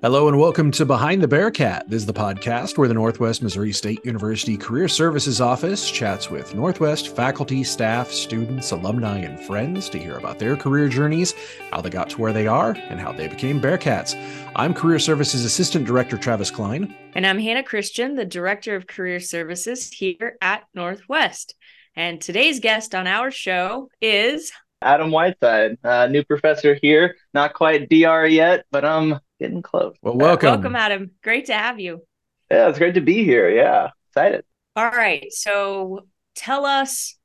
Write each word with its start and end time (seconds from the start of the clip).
Hello 0.00 0.28
and 0.28 0.38
welcome 0.38 0.70
to 0.70 0.86
Behind 0.86 1.20
the 1.20 1.26
Bearcat. 1.26 1.90
This 1.90 2.02
is 2.02 2.06
the 2.06 2.12
podcast 2.12 2.78
where 2.78 2.86
the 2.86 2.94
Northwest 2.94 3.42
Missouri 3.42 3.72
State 3.72 4.04
University 4.04 4.56
Career 4.56 4.86
Services 4.86 5.40
Office 5.40 5.90
chats 5.90 6.30
with 6.30 6.54
Northwest 6.54 7.16
faculty, 7.16 7.64
staff, 7.64 8.08
students, 8.08 8.70
alumni, 8.70 9.18
and 9.18 9.40
friends 9.40 9.88
to 9.88 9.98
hear 9.98 10.16
about 10.16 10.38
their 10.38 10.56
career 10.56 10.88
journeys, 10.88 11.34
how 11.72 11.80
they 11.80 11.90
got 11.90 12.08
to 12.10 12.20
where 12.20 12.32
they 12.32 12.46
are, 12.46 12.76
and 12.88 13.00
how 13.00 13.10
they 13.10 13.26
became 13.26 13.60
Bearcats. 13.60 14.14
I'm 14.54 14.72
Career 14.72 15.00
Services 15.00 15.44
Assistant 15.44 15.84
Director 15.84 16.16
Travis 16.16 16.52
Klein. 16.52 16.94
And 17.16 17.26
I'm 17.26 17.40
Hannah 17.40 17.64
Christian, 17.64 18.14
the 18.14 18.24
Director 18.24 18.76
of 18.76 18.86
Career 18.86 19.18
Services 19.18 19.90
here 19.90 20.36
at 20.40 20.62
Northwest. 20.74 21.56
And 21.96 22.20
today's 22.20 22.60
guest 22.60 22.94
on 22.94 23.08
our 23.08 23.32
show 23.32 23.90
is 24.00 24.52
Adam 24.80 25.10
Whiteside, 25.10 25.76
uh, 25.82 26.06
new 26.06 26.22
professor 26.22 26.78
here. 26.80 27.16
Not 27.34 27.52
quite 27.52 27.88
DR 27.88 28.28
yet, 28.28 28.64
but 28.70 28.84
I'm 28.84 29.18
getting 29.38 29.62
close. 29.62 29.96
Well, 30.02 30.16
welcome. 30.16 30.50
welcome, 30.50 30.76
Adam. 30.76 31.10
Great 31.22 31.46
to 31.46 31.54
have 31.54 31.80
you. 31.80 32.02
Yeah, 32.50 32.68
it's 32.68 32.78
great 32.78 32.94
to 32.94 33.00
be 33.00 33.24
here. 33.24 33.50
Yeah, 33.50 33.90
excited. 34.08 34.44
All 34.76 34.90
right. 34.90 35.32
So 35.32 36.06
tell 36.34 36.64
us 36.64 37.16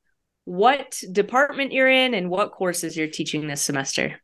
what 0.45 1.01
department 1.11 1.71
you're 1.71 1.89
in 1.89 2.13
and 2.13 2.29
what 2.29 2.51
courses 2.51 2.97
you're 2.97 3.07
teaching 3.07 3.47
this 3.47 3.61
semester. 3.61 4.19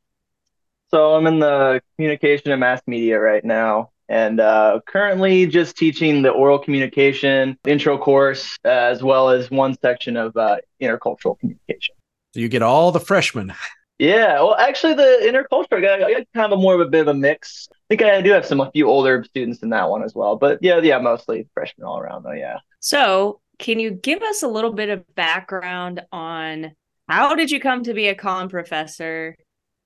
So 0.90 1.14
I'm 1.14 1.28
in 1.28 1.40
the 1.40 1.82
communication 1.96 2.52
and 2.52 2.60
mass 2.60 2.82
media 2.88 3.20
right 3.20 3.46
now, 3.46 3.92
and 4.10 4.40
uh, 4.40 4.80
currently 4.88 5.46
just 5.46 5.78
teaching 5.78 6.24
the 6.24 6.30
oral 6.30 6.58
communication 6.58 7.58
intro 7.66 7.98
course 7.98 8.58
as 8.66 9.04
well 9.04 9.30
as 9.30 9.52
one 9.52 9.78
section 9.80 10.18
of 10.18 10.36
uh, 10.36 10.58
intercultural 10.82 11.40
communication. 11.40 11.94
So 12.34 12.40
you 12.40 12.50
get 12.50 12.64
all 12.64 12.92
the 12.92 13.00
freshmen. 13.00 13.54
Yeah, 14.00 14.36
well, 14.36 14.56
actually, 14.56 14.94
the 14.94 15.20
intercultural, 15.24 15.78
I 15.78 15.82
got, 15.82 16.04
I 16.04 16.14
got 16.14 16.28
kind 16.34 16.52
of 16.52 16.58
a 16.58 16.62
more 16.62 16.74
of 16.74 16.80
a 16.80 16.90
bit 16.90 17.02
of 17.02 17.10
a 17.10 17.14
mix. 17.14 17.68
I 17.90 17.96
think 17.96 18.04
I 18.04 18.22
do 18.22 18.32
have 18.32 18.46
some 18.46 18.62
a 18.62 18.70
few 18.72 18.88
older 18.88 19.24
students 19.24 19.64
in 19.64 19.70
that 19.70 19.90
one 19.90 20.04
as 20.04 20.14
well, 20.14 20.36
but 20.36 20.60
yeah, 20.62 20.80
yeah, 20.80 21.00
mostly 21.00 21.48
freshmen 21.56 21.88
all 21.88 22.00
around 22.00 22.24
though. 22.24 22.34
Yeah. 22.34 22.58
So, 22.80 23.42
can 23.58 23.80
you 23.80 23.92
give 23.92 24.22
us 24.22 24.44
a 24.44 24.48
little 24.48 24.72
bit 24.72 24.90
of 24.90 25.04
background 25.16 26.02
on 26.12 26.72
how 27.10 27.34
did 27.36 27.50
you 27.50 27.60
come 27.60 27.84
to 27.84 27.94
be 27.96 28.08
a 28.08 28.16
comm 28.16 28.50
professor? 28.50 29.36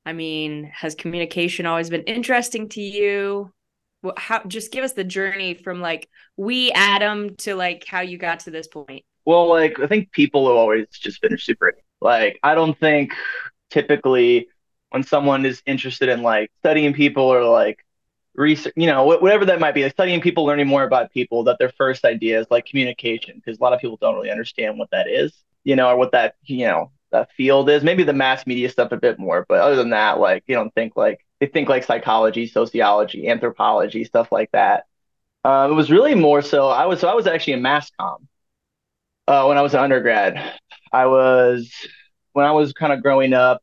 I 0.05 0.11
mean, 0.11 0.69
has 0.75 0.95
communication 0.95 1.66
always 1.66 1.89
been 1.89 2.03
interesting 2.03 2.67
to 2.69 2.81
you? 2.81 3.53
How 4.17 4.44
just 4.45 4.73
give 4.73 4.83
us 4.83 4.91
the 4.91 5.06
journey 5.06 5.53
from 5.53 5.80
like 5.80 6.09
we 6.35 6.72
Adam 6.73 7.35
to 7.38 7.56
like 7.56 7.85
how 7.88 8.02
you 8.02 8.17
got 8.17 8.41
to 8.41 8.52
this 8.52 8.67
point. 8.67 9.06
Well, 9.23 9.47
like 9.47 9.80
I 9.80 9.88
think 9.88 10.11
people 10.11 10.47
have 10.47 10.58
always 10.58 10.88
just 10.91 11.22
been 11.22 11.38
super. 11.38 11.73
Like 12.02 12.38
I 12.44 12.53
don't 12.53 12.78
think 12.78 13.13
typically 13.69 14.50
when 14.89 15.03
someone 15.03 15.45
is 15.45 15.63
interested 15.66 16.09
in 16.09 16.22
like 16.22 16.52
studying 16.59 16.94
people 16.94 17.23
or 17.23 17.45
like 17.45 17.80
research, 18.36 18.73
you 18.76 18.88
know, 18.88 19.06
whatever 19.06 19.45
that 19.45 19.59
might 19.59 19.73
be, 19.73 19.84
like 19.84 19.92
studying 19.92 20.22
people, 20.22 20.45
learning 20.45 20.67
more 20.67 20.84
about 20.84 21.12
people, 21.12 21.44
that 21.44 21.58
their 21.59 21.70
first 21.70 22.06
idea 22.06 22.40
is 22.40 22.48
like 22.50 22.66
communication, 22.66 23.36
because 23.36 23.59
a 23.59 23.62
lot 23.64 23.73
of 23.73 23.80
people 23.80 23.98
don't 23.98 24.16
really 24.16 24.31
understand 24.31 24.78
what 24.78 24.90
that 24.92 25.08
is, 25.08 25.34
you 25.64 25.75
know, 25.75 25.90
or 25.90 25.98
what 25.98 26.12
that, 26.12 26.36
you 26.44 26.66
know, 26.66 26.92
that 27.12 27.31
field 27.34 27.70
is. 27.70 27.84
Maybe 27.84 28.03
the 28.03 28.14
mass 28.14 28.48
media 28.48 28.70
stuff 28.70 28.92
a 28.92 28.98
bit 28.98 29.20
more, 29.20 29.45
but 29.48 29.59
other 29.59 29.75
than 29.75 29.92
that, 29.92 30.20
like, 30.20 30.44
you 30.48 30.56
don't 30.56 30.73
think 30.73 30.95
like, 30.95 31.25
they 31.40 31.45
think 31.48 31.70
like 31.70 31.84
psychology, 31.84 32.48
sociology, 32.48 33.28
anthropology, 33.28 34.03
stuff 34.03 34.31
like 34.31 34.50
that. 34.52 34.86
Um, 35.44 35.72
it 35.72 35.75
was 35.75 35.92
really 35.92 36.16
more 36.16 36.42
so, 36.42 36.70
I 36.70 36.86
was, 36.86 37.02
so 37.02 37.08
I 37.08 37.14
was 37.14 37.28
actually 37.28 37.53
a 37.53 37.58
mass 37.58 37.92
comm 38.00 38.25
uh, 39.28 39.45
when 39.45 39.58
I 39.58 39.62
was 39.62 39.73
an 39.73 39.81
undergrad. 39.81 40.59
I 40.92 41.06
was, 41.06 41.72
when 42.31 42.45
I 42.45 42.52
was 42.52 42.73
kind 42.73 42.94
of 42.94 43.03
growing 43.03 43.34
up, 43.34 43.62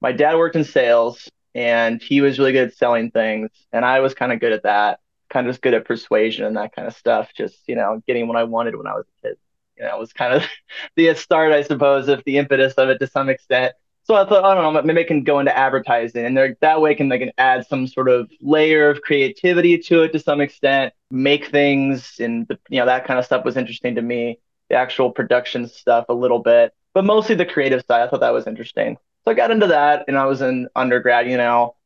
my 0.00 0.12
dad 0.12 0.36
worked 0.36 0.56
in 0.56 0.64
sales 0.64 1.30
and 1.54 2.02
he 2.02 2.20
was 2.20 2.38
really 2.38 2.52
good 2.52 2.68
at 2.68 2.74
selling 2.74 3.10
things 3.10 3.50
and 3.72 3.84
i 3.84 4.00
was 4.00 4.14
kind 4.14 4.32
of 4.32 4.40
good 4.40 4.52
at 4.52 4.62
that 4.62 5.00
kind 5.32 5.46
of 5.46 5.52
just 5.52 5.62
good 5.62 5.74
at 5.74 5.84
persuasion 5.84 6.44
and 6.44 6.56
that 6.56 6.74
kind 6.74 6.86
of 6.86 6.94
stuff 6.94 7.30
just 7.34 7.56
you 7.66 7.74
know 7.74 8.02
getting 8.06 8.28
what 8.28 8.36
i 8.36 8.44
wanted 8.44 8.76
when 8.76 8.86
i 8.86 8.92
was 8.94 9.06
a 9.06 9.28
kid. 9.28 9.36
You 9.76 9.84
know 9.84 9.96
it 9.96 9.98
was 9.98 10.12
kind 10.12 10.34
of 10.34 10.44
the 10.96 11.14
start 11.14 11.52
i 11.52 11.62
suppose 11.62 12.08
of 12.08 12.22
the 12.24 12.36
impetus 12.36 12.74
of 12.74 12.90
it 12.90 12.98
to 12.98 13.06
some 13.06 13.28
extent. 13.28 13.72
So 14.04 14.14
i 14.14 14.28
thought 14.28 14.44
i 14.44 14.54
don't 14.54 14.74
know 14.74 14.82
maybe 14.82 15.00
i 15.00 15.04
can 15.04 15.24
go 15.24 15.38
into 15.38 15.56
advertising 15.56 16.26
and 16.26 16.56
that 16.60 16.80
way 16.80 16.94
can 16.94 17.08
they 17.08 17.18
can 17.18 17.32
add 17.38 17.66
some 17.66 17.86
sort 17.86 18.08
of 18.08 18.30
layer 18.40 18.90
of 18.90 19.00
creativity 19.00 19.78
to 19.78 20.02
it 20.02 20.12
to 20.12 20.18
some 20.18 20.40
extent 20.40 20.92
make 21.10 21.46
things 21.46 22.16
and 22.18 22.46
you 22.68 22.80
know 22.80 22.86
that 22.86 23.06
kind 23.06 23.18
of 23.18 23.24
stuff 23.24 23.44
was 23.44 23.56
interesting 23.56 23.94
to 23.94 24.02
me 24.02 24.38
the 24.68 24.76
actual 24.76 25.10
production 25.10 25.68
stuff 25.68 26.06
a 26.08 26.14
little 26.14 26.40
bit 26.40 26.74
but 26.94 27.04
mostly 27.04 27.36
the 27.36 27.46
creative 27.46 27.84
side 27.86 28.02
i 28.02 28.08
thought 28.08 28.20
that 28.20 28.32
was 28.32 28.46
interesting 28.48 28.96
so 29.24 29.30
I 29.30 29.34
got 29.34 29.50
into 29.50 29.68
that 29.68 30.04
and 30.08 30.16
I 30.18 30.26
was 30.26 30.42
in 30.42 30.68
undergrad, 30.74 31.28
you 31.30 31.36
know, 31.36 31.76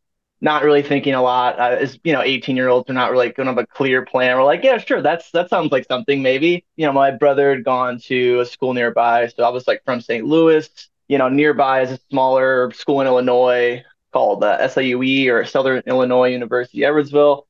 not 0.41 0.65
really 0.65 0.83
thinking 0.83 1.15
a 1.15 1.23
lot. 1.23 1.59
Uh, 1.59 1.77
as 1.81 1.99
you 2.05 2.13
know, 2.13 2.23
18 2.23 2.57
year 2.57 2.69
olds 2.69 2.89
are 2.91 2.95
not 2.95 3.11
really 3.11 3.31
going 3.31 3.47
to 3.47 3.53
have 3.53 3.59
a 3.59 3.67
clear 3.67 4.05
plan. 4.05 4.37
We're 4.37 4.45
like, 4.45 4.65
yeah, 4.65 4.79
sure, 4.79 5.03
that's 5.03 5.31
that 5.33 5.51
sounds 5.51 5.73
like 5.73 5.87
something 5.87 6.23
maybe. 6.23 6.65
You 6.77 6.87
know, 6.87 6.93
my 6.93 7.11
brother 7.11 7.55
had 7.55 7.65
gone 7.65 7.99
to 8.01 8.41
a 8.41 8.47
school 8.47 8.75
nearby, 8.75 9.29
so 9.29 9.45
I 9.45 9.51
was 9.51 9.67
like 9.67 9.83
from 9.85 10.01
St. 10.01 10.25
Louis. 10.27 10.69
You 11.09 11.19
know, 11.19 11.29
nearby 11.29 11.83
is 11.83 11.93
a 11.93 11.99
smaller 12.11 12.73
school 12.73 13.01
in 13.01 13.07
Illinois 13.07 13.85
called 14.13 14.43
uh, 14.45 14.59
SIUE 14.69 15.29
or 15.33 15.45
Southern 15.45 15.83
Illinois 15.87 16.31
University 16.31 16.81
Edwardsville. 16.81 17.45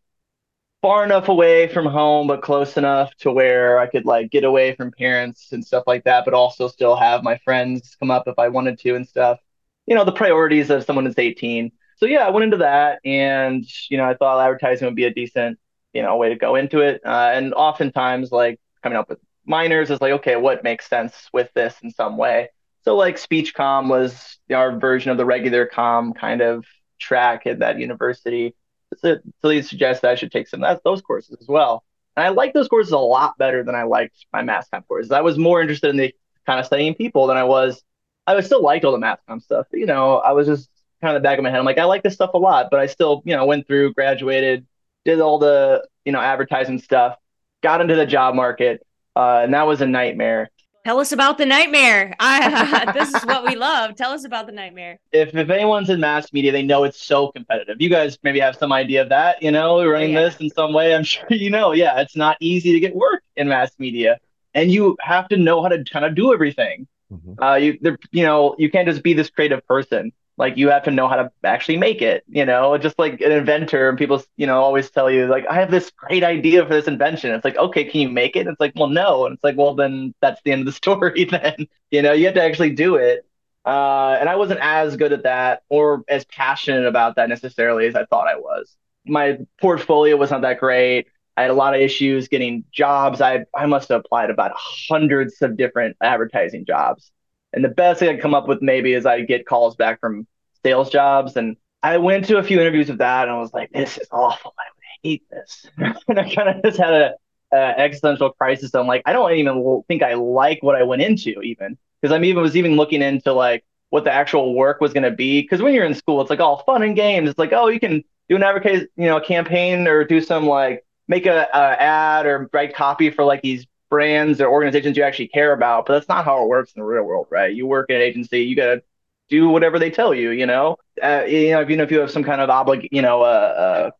Far 0.83 1.05
enough 1.05 1.29
away 1.29 1.69
from 1.69 1.87
home, 1.87 2.29
but 2.29 2.43
close 2.43 2.77
enough 2.77 3.15
to 3.19 3.33
where 3.33 3.79
I 3.79 3.87
could 3.89 4.07
like 4.07 4.31
get 4.31 4.45
away 4.45 4.75
from 4.77 4.93
parents 4.93 5.53
and 5.53 5.65
stuff 5.65 5.85
like 5.87 6.05
that, 6.05 6.25
but 6.25 6.35
also 6.35 6.69
still 6.69 6.97
have 6.97 7.23
my 7.25 7.39
friends 7.39 7.97
come 7.99 8.11
up 8.11 8.29
if 8.29 8.39
I 8.39 8.49
wanted 8.49 8.79
to 8.81 8.95
and 8.95 9.09
stuff 9.09 9.41
you 9.87 9.95
know 9.95 10.05
the 10.05 10.13
priorities 10.13 10.71
of 10.71 10.85
someone 10.85 11.05
that's 11.05 11.19
18 11.19 11.73
so 11.97 12.07
yeah 12.07 12.27
i 12.27 12.31
went 12.31 12.45
into 12.45 12.59
that 12.59 13.01
and 13.05 13.65
you 13.89 13.97
know 13.97 14.05
i 14.05 14.15
thought 14.15 14.41
advertising 14.41 14.87
would 14.87 14.97
be 14.97 15.05
a 15.05 15.13
decent 15.13 15.59
you 15.97 16.03
know 16.03 16.17
way 16.17 16.29
to 16.29 16.37
go 16.37 16.57
into 16.57 16.81
it. 16.81 17.01
Uh, 17.05 17.31
and 17.33 17.55
oftentimes 17.55 18.31
like 18.31 18.61
coming 18.83 18.99
up 18.99 19.09
with 19.09 19.19
minors 19.47 19.91
is 19.91 20.01
like 20.01 20.13
okay 20.13 20.37
what 20.37 20.63
makes 20.63 20.89
sense 20.89 21.29
with 21.33 21.51
this 21.55 21.75
in 21.83 21.91
some 21.91 22.19
way? 22.19 22.51
So 22.85 22.95
like 22.97 23.17
speech 23.17 23.55
com 23.55 23.89
was 23.89 24.39
our 24.53 24.79
version 24.79 25.11
of 25.11 25.17
the 25.17 25.25
regular 25.25 25.67
com 25.67 26.13
kind 26.13 26.43
of 26.43 26.67
track 27.01 27.47
at 27.47 27.61
that 27.61 27.79
university. 27.79 28.55
So, 28.99 29.17
so 29.41 29.49
they 29.49 29.63
suggested 29.63 30.09
i 30.09 30.15
should 30.15 30.31
take 30.31 30.49
some 30.49 30.63
of 30.63 30.69
that, 30.69 30.85
those 30.85 31.01
courses 31.01 31.39
as 31.41 31.49
well. 31.49 31.83
And 32.15 32.27
i 32.27 32.29
like 32.29 32.53
those 32.53 32.69
courses 32.69 32.93
a 32.93 32.99
lot 32.99 33.39
better 33.39 33.65
than 33.65 33.75
i 33.75 33.85
liked 33.85 34.27
my 34.35 34.43
mass 34.43 34.69
com 34.69 34.83
courses. 34.83 35.13
I 35.13 35.23
was 35.23 35.39
more 35.39 35.63
interested 35.63 35.89
in 35.89 35.97
the 35.97 36.15
kind 36.45 36.61
of 36.61 36.67
studying 36.67 36.95
people 36.95 37.27
than 37.27 37.39
i 37.39 37.45
was 37.45 37.83
I 38.27 38.35
was 38.35 38.47
still 38.47 38.63
liked 38.63 38.85
all 38.85 38.93
the 38.93 38.99
mass 38.99 39.19
com 39.29 39.41
stuff. 39.41 39.67
But, 39.71 39.81
you 39.81 39.87
know, 39.87 40.17
I 40.19 40.33
was 40.33 40.47
just 40.47 40.69
kind 41.01 41.17
of 41.17 41.23
the 41.23 41.27
back 41.27 41.39
of 41.39 41.45
my 41.45 41.51
head. 41.51 41.59
I'm 41.59 41.65
like, 41.65 41.79
I 41.79 41.85
like 41.85 42.03
this 42.03 42.15
stuff 42.15 42.35
a 42.35 42.39
lot, 42.39 42.69
but 42.71 42.81
I 42.81 42.87
still, 42.87 43.23
you 43.25 43.37
know, 43.37 43.47
went 43.47 43.67
through, 43.67 43.95
graduated, 43.95 44.67
did 45.05 45.21
all 45.21 45.39
the, 45.39 45.87
you 46.05 46.13
know, 46.13 46.21
advertising 46.21 46.79
stuff, 46.79 47.17
got 47.63 47.81
into 47.81 47.95
the 47.95 48.07
job 48.07 48.35
market, 48.35 48.85
uh, 49.15 49.41
and 49.45 49.55
that 49.55 49.67
was 49.67 49.81
a 49.81 49.87
nightmare. 49.87 50.51
Tell 50.85 51.01
us 51.01 51.11
about 51.11 51.37
the 51.37 51.47
nightmare. 51.47 52.15
I, 52.21 52.93
this 52.95 53.13
is 53.13 53.25
what 53.25 53.45
we 53.45 53.57
love. 53.57 53.97
Tell 53.97 54.13
us 54.13 54.25
about 54.25 54.47
the 54.47 54.53
nightmare. 54.53 54.99
If 55.11 55.35
if 55.35 55.51
anyone's 55.51 55.91
in 55.91 55.99
mass 55.99 56.33
media, 56.33 56.53
they 56.53 56.63
know 56.63 56.85
it's 56.85 57.01
so 57.01 57.33
competitive. 57.33 57.77
You 57.81 57.91
guys 57.91 58.19
maybe 58.23 58.39
have 58.41 58.57
some 58.57 58.73
idea 58.73 59.03
of 59.03 59.09
that, 59.09 59.43
you 59.43 59.51
know, 59.51 59.85
running 59.85 60.13
yeah. 60.13 60.23
this 60.23 60.37
in 60.37 60.49
some 60.51 60.73
way. 60.73 60.95
I'm 60.95 61.03
sure 61.05 61.27
you 61.31 61.51
know. 61.51 61.73
Yeah, 61.73 62.01
it's 62.01 62.17
not 62.17 62.37
easy 62.41 62.73
to 62.73 62.81
get 62.81 62.95
work 62.95 63.23
in 63.37 63.49
mass 63.49 63.73
media, 63.79 64.19
and 64.55 64.71
you 64.71 64.97
have 65.01 65.29
to 65.29 65.37
know 65.37 65.61
how 65.61 65.69
to 65.69 65.83
kind 65.85 66.05
of 66.05 66.15
do 66.15 66.33
everything. 66.33 66.87
Mm-hmm. 67.13 67.43
Uh, 67.43 67.55
you, 67.57 67.79
you 68.11 68.25
know, 68.25 68.57
you 68.59 68.71
can't 68.71 68.89
just 68.89 69.03
be 69.03 69.15
this 69.15 69.31
creative 69.31 69.67
person. 69.67 70.13
Like 70.39 70.59
you 70.59 70.69
have 70.69 70.85
to 70.85 70.91
know 70.91 71.09
how 71.09 71.17
to 71.17 71.33
actually 71.45 71.79
make 71.79 72.03
it. 72.03 72.25
You 72.29 72.45
know, 72.45 72.77
just 72.77 72.99
like 72.99 73.21
an 73.23 73.33
inventor, 73.33 73.89
and 73.89 73.97
people, 73.97 74.23
you 74.37 74.47
know, 74.47 74.61
always 74.61 74.91
tell 74.91 75.11
you 75.11 75.27
like, 75.27 75.47
I 75.49 75.55
have 75.55 75.71
this 75.71 75.91
great 75.91 76.23
idea 76.25 76.63
for 76.67 76.75
this 76.75 76.89
invention. 76.89 77.31
It's 77.31 77.45
like, 77.45 77.57
okay, 77.57 77.85
can 77.85 78.01
you 78.01 78.09
make 78.11 78.37
it? 78.37 78.41
And 78.41 78.51
it's 78.51 78.61
like, 78.61 78.73
well, 78.77 78.89
no. 78.89 79.25
And 79.25 79.35
it's 79.35 79.45
like, 79.45 79.57
well, 79.57 79.75
then 79.75 80.15
that's 80.21 80.41
the 80.45 80.53
end 80.53 80.61
of 80.61 80.67
the 80.67 80.73
story. 80.85 81.25
Then 81.25 81.67
you 81.91 82.03
know, 82.03 82.13
you 82.13 82.27
have 82.27 82.35
to 82.35 82.43
actually 82.43 82.71
do 82.71 82.97
it. 82.97 83.25
Uh, 83.65 84.17
and 84.21 84.29
I 84.29 84.37
wasn't 84.37 84.61
as 84.61 84.97
good 84.97 85.13
at 85.13 85.25
that 85.25 85.63
or 85.69 86.05
as 86.09 86.25
passionate 86.27 86.87
about 86.87 87.17
that 87.17 87.29
necessarily 87.29 87.87
as 87.87 87.97
I 87.97 88.05
thought 88.05 88.29
I 88.29 88.37
was. 88.37 88.77
My 89.07 89.39
portfolio 89.61 90.17
was 90.17 90.31
not 90.31 90.43
that 90.43 90.61
great. 90.61 91.09
I 91.37 91.43
had 91.43 91.51
a 91.51 91.55
lot 91.55 91.75
of 91.75 91.81
issues 91.81 92.29
getting 92.29 92.65
jobs. 92.73 93.21
I 93.21 93.45
I 93.55 93.67
must 93.67 93.89
have 93.91 94.01
applied 94.01 94.31
about 94.31 94.53
hundreds 94.55 95.43
of 95.43 95.57
different 95.57 95.97
advertising 96.01 96.65
jobs. 96.65 97.11
And 97.53 97.65
the 97.65 97.69
best 97.69 98.01
thing 98.01 98.09
I'd 98.09 98.21
come 98.21 98.35
up 98.35 98.49
with 98.49 98.63
maybe 98.63 98.93
is 98.93 99.07
I 99.07 99.23
get 99.23 99.47
calls 99.47 99.77
back 99.77 100.01
from 100.01 100.27
sales 100.63 100.91
jobs. 100.91 101.37
And 101.37 101.57
I 101.83 101.99
went 101.99 102.27
to 102.27 102.39
a 102.39 102.43
few 102.43 102.61
interviews 102.61 102.89
with 102.89 102.99
that 102.99 103.29
and 103.29 103.37
I 103.37 103.39
was 103.39 103.53
like, 103.53 103.71
this 103.73 103.99
is 103.99 104.09
awful. 104.11 104.55
I 104.59 104.65
would 104.75 105.09
hate 105.09 105.31
this. 105.31 105.67
and 106.09 106.19
I 106.19 106.35
kind 106.35 106.49
of 106.49 106.63
just 106.63 106.79
had 106.79 106.93
a, 106.93 107.15
a, 107.53 107.79
existential 107.79 108.31
crisis. 108.31 108.75
I'm 108.75 108.87
like, 108.87 109.03
I 109.07 109.13
don't 109.13 109.33
even 109.33 109.83
think 109.89 110.03
I 110.03 110.15
like 110.15 110.63
what 110.63 110.75
I 110.75 110.83
went 110.83 111.03
into 111.03 111.41
even 111.43 111.79
because 112.01 112.15
I'm 112.15 112.25
even 112.25 112.43
was 112.43 112.57
even 112.57 112.77
looking 112.77 113.03
into 113.03 113.33
like 113.33 113.65
what 113.91 114.05
the 114.05 114.13
actual 114.13 114.55
work 114.55 114.81
was 114.81 114.93
going 114.93 115.05
to 115.05 115.11
be. 115.11 115.43
Because 115.43 115.63
when 115.63 115.75
you're 115.75 115.85
in 115.85 115.95
school, 115.95 116.21
it's 116.21 116.31
like 116.31 116.41
all 116.41 116.63
fun 116.65 116.83
and 116.83 116.97
games. 116.97 117.31
It's 117.31 117.39
like, 117.39 117.53
oh, 117.53 117.69
you 117.69 117.81
can 117.81 118.05
do 118.29 118.37
an 118.37 118.43
advertise, 118.43 118.83
you 118.97 119.07
know, 119.07 119.21
campaign 119.21 119.87
or 119.87 120.05
do 120.05 120.21
some 120.21 120.47
like 120.47 120.85
make 121.09 121.27
a, 121.27 121.49
a 121.53 121.83
ad 121.83 122.27
or 122.27 122.49
write 122.53 122.75
copy 122.75 123.11
for 123.11 123.25
like 123.25 123.43
these 123.43 123.67
brands 123.91 124.41
or 124.41 124.49
organizations 124.49 124.97
you 124.97 125.03
actually 125.05 125.29
care 125.29 125.53
about, 125.53 125.87
but 125.87 125.95
that's 125.95 126.09
not 126.09 126.25
how 126.25 126.43
it 126.43 126.49
works 126.49 126.73
in 126.75 126.81
the 126.81 126.87
real 126.87 127.05
world, 127.05 127.27
right? 127.31 127.55
You 127.55 127.67
work 127.67 127.91
in 127.91 127.97
an 127.97 128.03
agency, 128.03 128.43
you 128.43 128.57
gotta 128.57 128.83
do 129.29 129.49
whatever 129.49 129.79
they 129.79 129.91
tell 129.91 130.15
you, 130.15 130.31
you 130.31 130.47
know. 130.47 130.77
Uh, 131.03 131.25
you 131.27 131.51
know, 131.51 131.63
even 131.63 131.81
if 131.81 131.91
you 131.91 132.01
have 132.01 132.11
some 132.11 132.25
kind 132.25 132.41
of 132.41 132.49
oblig, 132.49 132.89
you 132.91 133.03
know, 133.03 133.23
uh, 133.23 133.25
uh, 133.25 133.91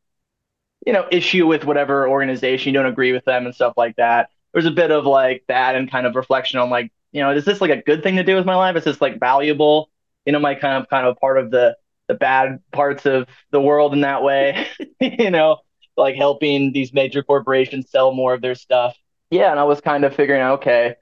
you 0.87 0.93
know, 0.93 1.07
issue 1.11 1.47
with 1.47 1.65
whatever 1.65 2.09
organization, 2.09 2.73
you 2.73 2.79
don't 2.81 2.91
agree 2.91 3.13
with 3.13 3.25
them 3.25 3.47
and 3.47 3.55
stuff 3.55 3.75
like 3.77 3.97
that. 3.97 4.31
There's 4.53 4.67
a 4.67 4.71
bit 4.71 4.91
of 4.91 5.05
like 5.05 5.45
that 5.49 5.75
and 5.75 5.91
kind 5.91 6.07
of 6.07 6.15
reflection 6.15 6.59
on 6.61 6.71
like, 6.71 6.93
you 7.13 7.23
know, 7.23 7.31
is 7.33 7.45
this 7.45 7.61
like 7.61 7.71
a 7.71 7.83
good 7.83 8.03
thing 8.03 8.17
to 8.17 8.23
do 8.25 8.35
with 8.37 8.47
my 8.47 8.57
life? 8.57 8.77
Is 8.77 8.85
this 8.85 9.01
like 9.01 9.19
valuable? 9.19 9.91
You 10.25 10.33
know, 10.33 10.39
my 10.39 10.55
kind 10.55 10.83
of 10.83 10.89
kind 10.89 11.07
of 11.07 11.17
part 11.19 11.39
of 11.39 11.51
the 11.51 11.77
the 12.09 12.15
bad 12.15 12.61
parts 12.73 13.05
of 13.07 13.29
the 13.51 13.61
world 13.61 13.93
in 13.93 14.03
that 14.03 14.23
way, 14.23 14.69
you 15.01 15.31
know, 15.31 15.59
like 15.97 16.17
helping 16.17 16.73
these 16.73 16.93
major 16.93 17.23
corporations 17.23 17.91
sell 17.91 18.13
more 18.13 18.35
of 18.35 18.41
their 18.41 18.55
stuff. 18.55 18.97
Yeah, 19.31 19.51
and 19.51 19.59
I 19.59 19.65
was 19.65 19.81
kind 19.81 20.05
of 20.05 20.15
figuring 20.15 20.41
out, 20.41 20.61
okay, 20.61 20.97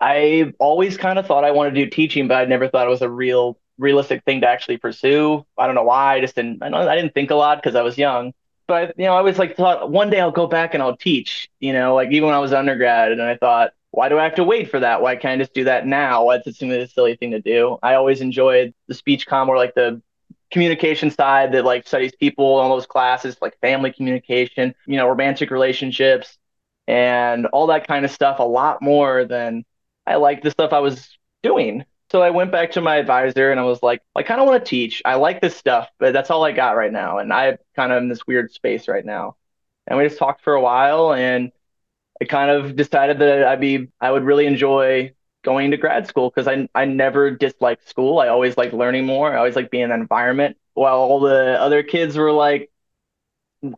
I 0.00 0.52
always 0.58 0.96
kind 0.96 1.18
of 1.18 1.26
thought 1.26 1.44
I 1.44 1.52
wanted 1.52 1.74
to 1.74 1.84
do 1.84 1.90
teaching, 1.90 2.28
but 2.28 2.36
I 2.36 2.44
never 2.44 2.68
thought 2.68 2.86
it 2.86 2.90
was 2.90 3.02
a 3.02 3.10
real 3.10 3.58
realistic 3.78 4.24
thing 4.24 4.40
to 4.42 4.48
actually 4.48 4.76
pursue. 4.76 5.44
I 5.56 5.66
don't 5.66 5.74
know 5.74 5.84
why. 5.84 6.16
I 6.16 6.20
just 6.20 6.34
didn't. 6.34 6.62
I, 6.62 6.68
I 6.68 6.96
didn't 6.96 7.14
think 7.14 7.30
a 7.30 7.34
lot 7.34 7.58
because 7.58 7.74
I 7.74 7.82
was 7.82 7.96
young. 7.98 8.32
But 8.66 8.94
you 8.98 9.04
know, 9.04 9.14
I 9.14 9.20
was 9.20 9.38
like 9.38 9.56
thought 9.56 9.90
one 9.90 10.10
day 10.10 10.20
I'll 10.20 10.30
go 10.30 10.46
back 10.46 10.74
and 10.74 10.82
I'll 10.82 10.96
teach. 10.96 11.48
You 11.60 11.72
know, 11.72 11.94
like 11.94 12.10
even 12.10 12.26
when 12.26 12.34
I 12.34 12.38
was 12.40 12.52
undergrad, 12.52 13.12
and 13.12 13.22
I 13.22 13.36
thought, 13.36 13.72
why 13.92 14.08
do 14.08 14.18
I 14.18 14.24
have 14.24 14.34
to 14.36 14.44
wait 14.44 14.70
for 14.70 14.80
that? 14.80 15.02
Why 15.02 15.16
can't 15.16 15.40
I 15.40 15.42
just 15.42 15.54
do 15.54 15.64
that 15.64 15.86
now? 15.86 16.24
Why 16.24 16.40
seem 16.42 16.70
like 16.70 16.80
a 16.80 16.88
silly 16.88 17.16
thing 17.16 17.32
to 17.32 17.40
do? 17.40 17.78
I 17.82 17.94
always 17.94 18.20
enjoyed 18.20 18.74
the 18.88 18.94
speech 18.94 19.26
com 19.26 19.48
or 19.48 19.56
like 19.56 19.74
the 19.74 20.02
communication 20.52 21.10
side 21.10 21.52
that 21.52 21.64
like 21.64 21.86
studies 21.86 22.12
people 22.14 22.44
all 22.44 22.68
those 22.68 22.86
classes, 22.86 23.36
like 23.40 23.58
family 23.60 23.92
communication, 23.92 24.74
you 24.86 24.96
know, 24.96 25.08
romantic 25.08 25.50
relationships, 25.50 26.38
and 26.86 27.46
all 27.46 27.66
that 27.68 27.86
kind 27.86 28.04
of 28.04 28.10
stuff 28.10 28.38
a 28.38 28.44
lot 28.44 28.82
more 28.82 29.24
than 29.24 29.64
I 30.06 30.16
liked 30.16 30.44
the 30.44 30.50
stuff 30.50 30.72
I 30.72 30.80
was 30.80 31.18
doing. 31.42 31.84
So 32.10 32.22
I 32.22 32.30
went 32.30 32.52
back 32.52 32.72
to 32.72 32.82
my 32.82 32.96
advisor 32.96 33.50
and 33.50 33.58
I 33.58 33.64
was 33.64 33.82
like, 33.82 34.02
I 34.14 34.22
kind 34.22 34.40
of 34.40 34.46
want 34.46 34.62
to 34.62 34.68
teach. 34.68 35.00
I 35.04 35.14
like 35.14 35.40
this 35.40 35.56
stuff, 35.56 35.88
but 35.98 36.12
that's 36.12 36.30
all 36.30 36.44
I 36.44 36.52
got 36.52 36.76
right 36.76 36.92
now. 36.92 37.18
And 37.18 37.32
I 37.32 37.56
kind 37.74 37.90
of 37.90 38.02
in 38.02 38.08
this 38.08 38.26
weird 38.26 38.52
space 38.52 38.86
right 38.86 39.04
now. 39.04 39.36
And 39.86 39.98
we 39.98 40.04
just 40.06 40.18
talked 40.18 40.44
for 40.44 40.54
a 40.54 40.60
while 40.60 41.14
and 41.14 41.50
I 42.20 42.26
kind 42.26 42.50
of 42.50 42.76
decided 42.76 43.18
that 43.20 43.44
I'd 43.44 43.60
be, 43.60 43.88
I 44.00 44.10
would 44.10 44.24
really 44.24 44.46
enjoy 44.46 45.12
going 45.42 45.70
to 45.70 45.76
grad 45.76 46.06
school 46.06 46.30
because 46.30 46.48
I, 46.48 46.68
I 46.74 46.84
never 46.84 47.30
disliked 47.30 47.88
school. 47.88 48.18
I 48.18 48.28
always 48.28 48.56
liked 48.56 48.74
learning 48.74 49.06
more. 49.06 49.32
I 49.32 49.38
always 49.38 49.56
liked 49.56 49.70
being 49.70 49.84
in 49.84 49.90
that 49.90 50.00
environment 50.00 50.56
while 50.74 50.98
all 50.98 51.20
the 51.20 51.60
other 51.60 51.82
kids 51.82 52.16
were 52.16 52.32
like 52.32 52.70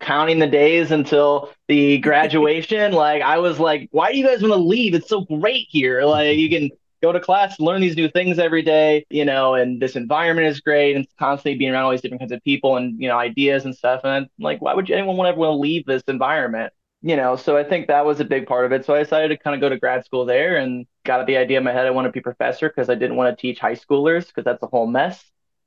counting 0.01 0.39
the 0.39 0.47
days 0.47 0.91
until 0.91 1.53
the 1.69 1.99
graduation. 2.09 2.93
like 2.93 3.23
I 3.23 3.39
was 3.39 3.59
like, 3.59 3.89
why 3.93 4.13
do 4.13 4.19
you 4.19 4.27
guys 4.27 4.43
want 4.43 4.55
to 4.55 4.59
leave? 4.59 4.95
It's 4.95 5.09
so 5.09 5.23
great 5.23 5.67
here. 5.71 6.05
Like 6.05 6.37
you 6.37 6.49
can 6.49 6.71
go 7.03 7.13
to 7.13 7.21
class, 7.21 7.61
learn 7.61 7.83
these 7.83 7.97
new 7.97 8.09
things 8.09 8.39
every 8.39 8.63
day, 8.63 9.05
you 9.11 9.25
know, 9.25 9.55
and 9.55 9.81
this 9.81 9.95
environment 9.95 10.47
is 10.47 10.61
great 10.61 10.97
and 10.97 11.07
constantly 11.19 11.59
being 11.59 11.71
around 11.71 11.85
all 11.85 11.91
these 11.91 12.01
different 12.01 12.21
kinds 12.21 12.33
of 12.33 12.43
people 12.45 12.77
and, 12.77 13.01
you 13.01 13.09
know, 13.09 13.19
ideas 13.19 13.67
and 13.67 13.77
stuff. 13.77 14.01
And 14.05 14.13
I'm 14.13 14.29
like, 14.39 14.63
why 14.63 14.75
would 14.75 14.91
anyone 14.91 15.17
want 15.17 15.37
want 15.37 15.51
to 15.51 15.57
leave 15.57 15.85
this 15.85 16.03
environment? 16.09 16.73
You 17.07 17.17
know, 17.17 17.37
so 17.37 17.55
I 17.55 17.65
think 17.65 17.89
that 17.89 18.07
was 18.07 18.21
a 18.21 18.25
big 18.25 18.47
part 18.47 18.65
of 18.65 18.73
it. 18.73 18.87
So 18.87 18.95
I 18.95 19.01
decided 19.01 19.29
to 19.29 19.37
kind 19.37 19.55
of 19.55 19.61
go 19.61 19.69
to 19.69 19.79
grad 19.79 20.07
school 20.07 20.25
there 20.25 20.57
and 20.57 20.87
got 21.05 21.27
the 21.27 21.37
idea 21.37 21.59
in 21.59 21.65
my 21.65 21.71
head 21.71 21.87
I 21.87 21.91
want 21.91 22.07
to 22.07 22.11
be 22.11 22.23
professor 22.23 22.67
because 22.67 22.89
I 22.89 22.95
didn't 22.95 23.17
want 23.17 23.37
to 23.37 23.39
teach 23.39 23.59
high 23.59 23.75
schoolers 23.75 24.27
because 24.27 24.43
that's 24.45 24.63
a 24.63 24.67
whole 24.67 24.87
mess. 24.87 25.23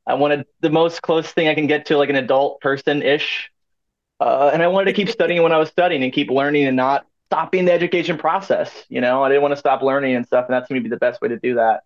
I 0.08 0.16
wanted 0.16 0.48
the 0.62 0.72
most 0.72 1.04
close 1.04 1.32
thing 1.32 1.48
I 1.48 1.54
can 1.54 1.68
get 1.68 1.86
to 1.86 1.98
like 2.00 2.10
an 2.10 2.16
adult 2.16 2.60
person 2.60 3.04
ish. 3.04 3.52
Uh, 4.20 4.50
and 4.52 4.64
I 4.64 4.68
wanted 4.68 4.86
to 4.86 4.94
keep 4.94 5.10
studying 5.10 5.44
when 5.44 5.52
I 5.52 5.60
was 5.60 5.70
studying 5.70 6.02
and 6.02 6.12
keep 6.12 6.32
learning 6.32 6.66
and 6.66 6.76
not 6.76 7.06
stopping 7.28 7.66
the 7.66 7.72
education 7.72 8.18
process. 8.18 8.86
You 8.90 9.02
know, 9.02 9.22
I 9.22 9.30
didn't 9.30 9.44
want 9.44 9.52
to 9.52 9.58
stop 9.58 9.84
learning 9.84 10.16
and 10.16 10.26
stuff, 10.26 10.46
and 10.48 10.56
that's 10.56 10.68
going 10.68 10.82
to 10.82 10.84
be 10.84 10.90
the 10.90 10.98
best 10.98 11.22
way 11.22 11.28
to 11.28 11.38
do 11.38 11.54
that. 11.54 11.84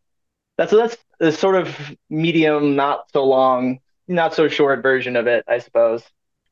That's 0.57 0.71
that's 0.71 0.95
the 1.19 1.33
sort 1.33 1.56
of 1.56 1.75
medium, 2.09 2.77
not 2.77 3.12
so 3.12 3.25
long, 3.25 3.80
not 4.07 4.33
so 4.33 4.48
short 4.48 4.81
version 4.81 5.18
of 5.18 5.27
it, 5.27 5.44
I 5.45 5.59
suppose. 5.59 6.03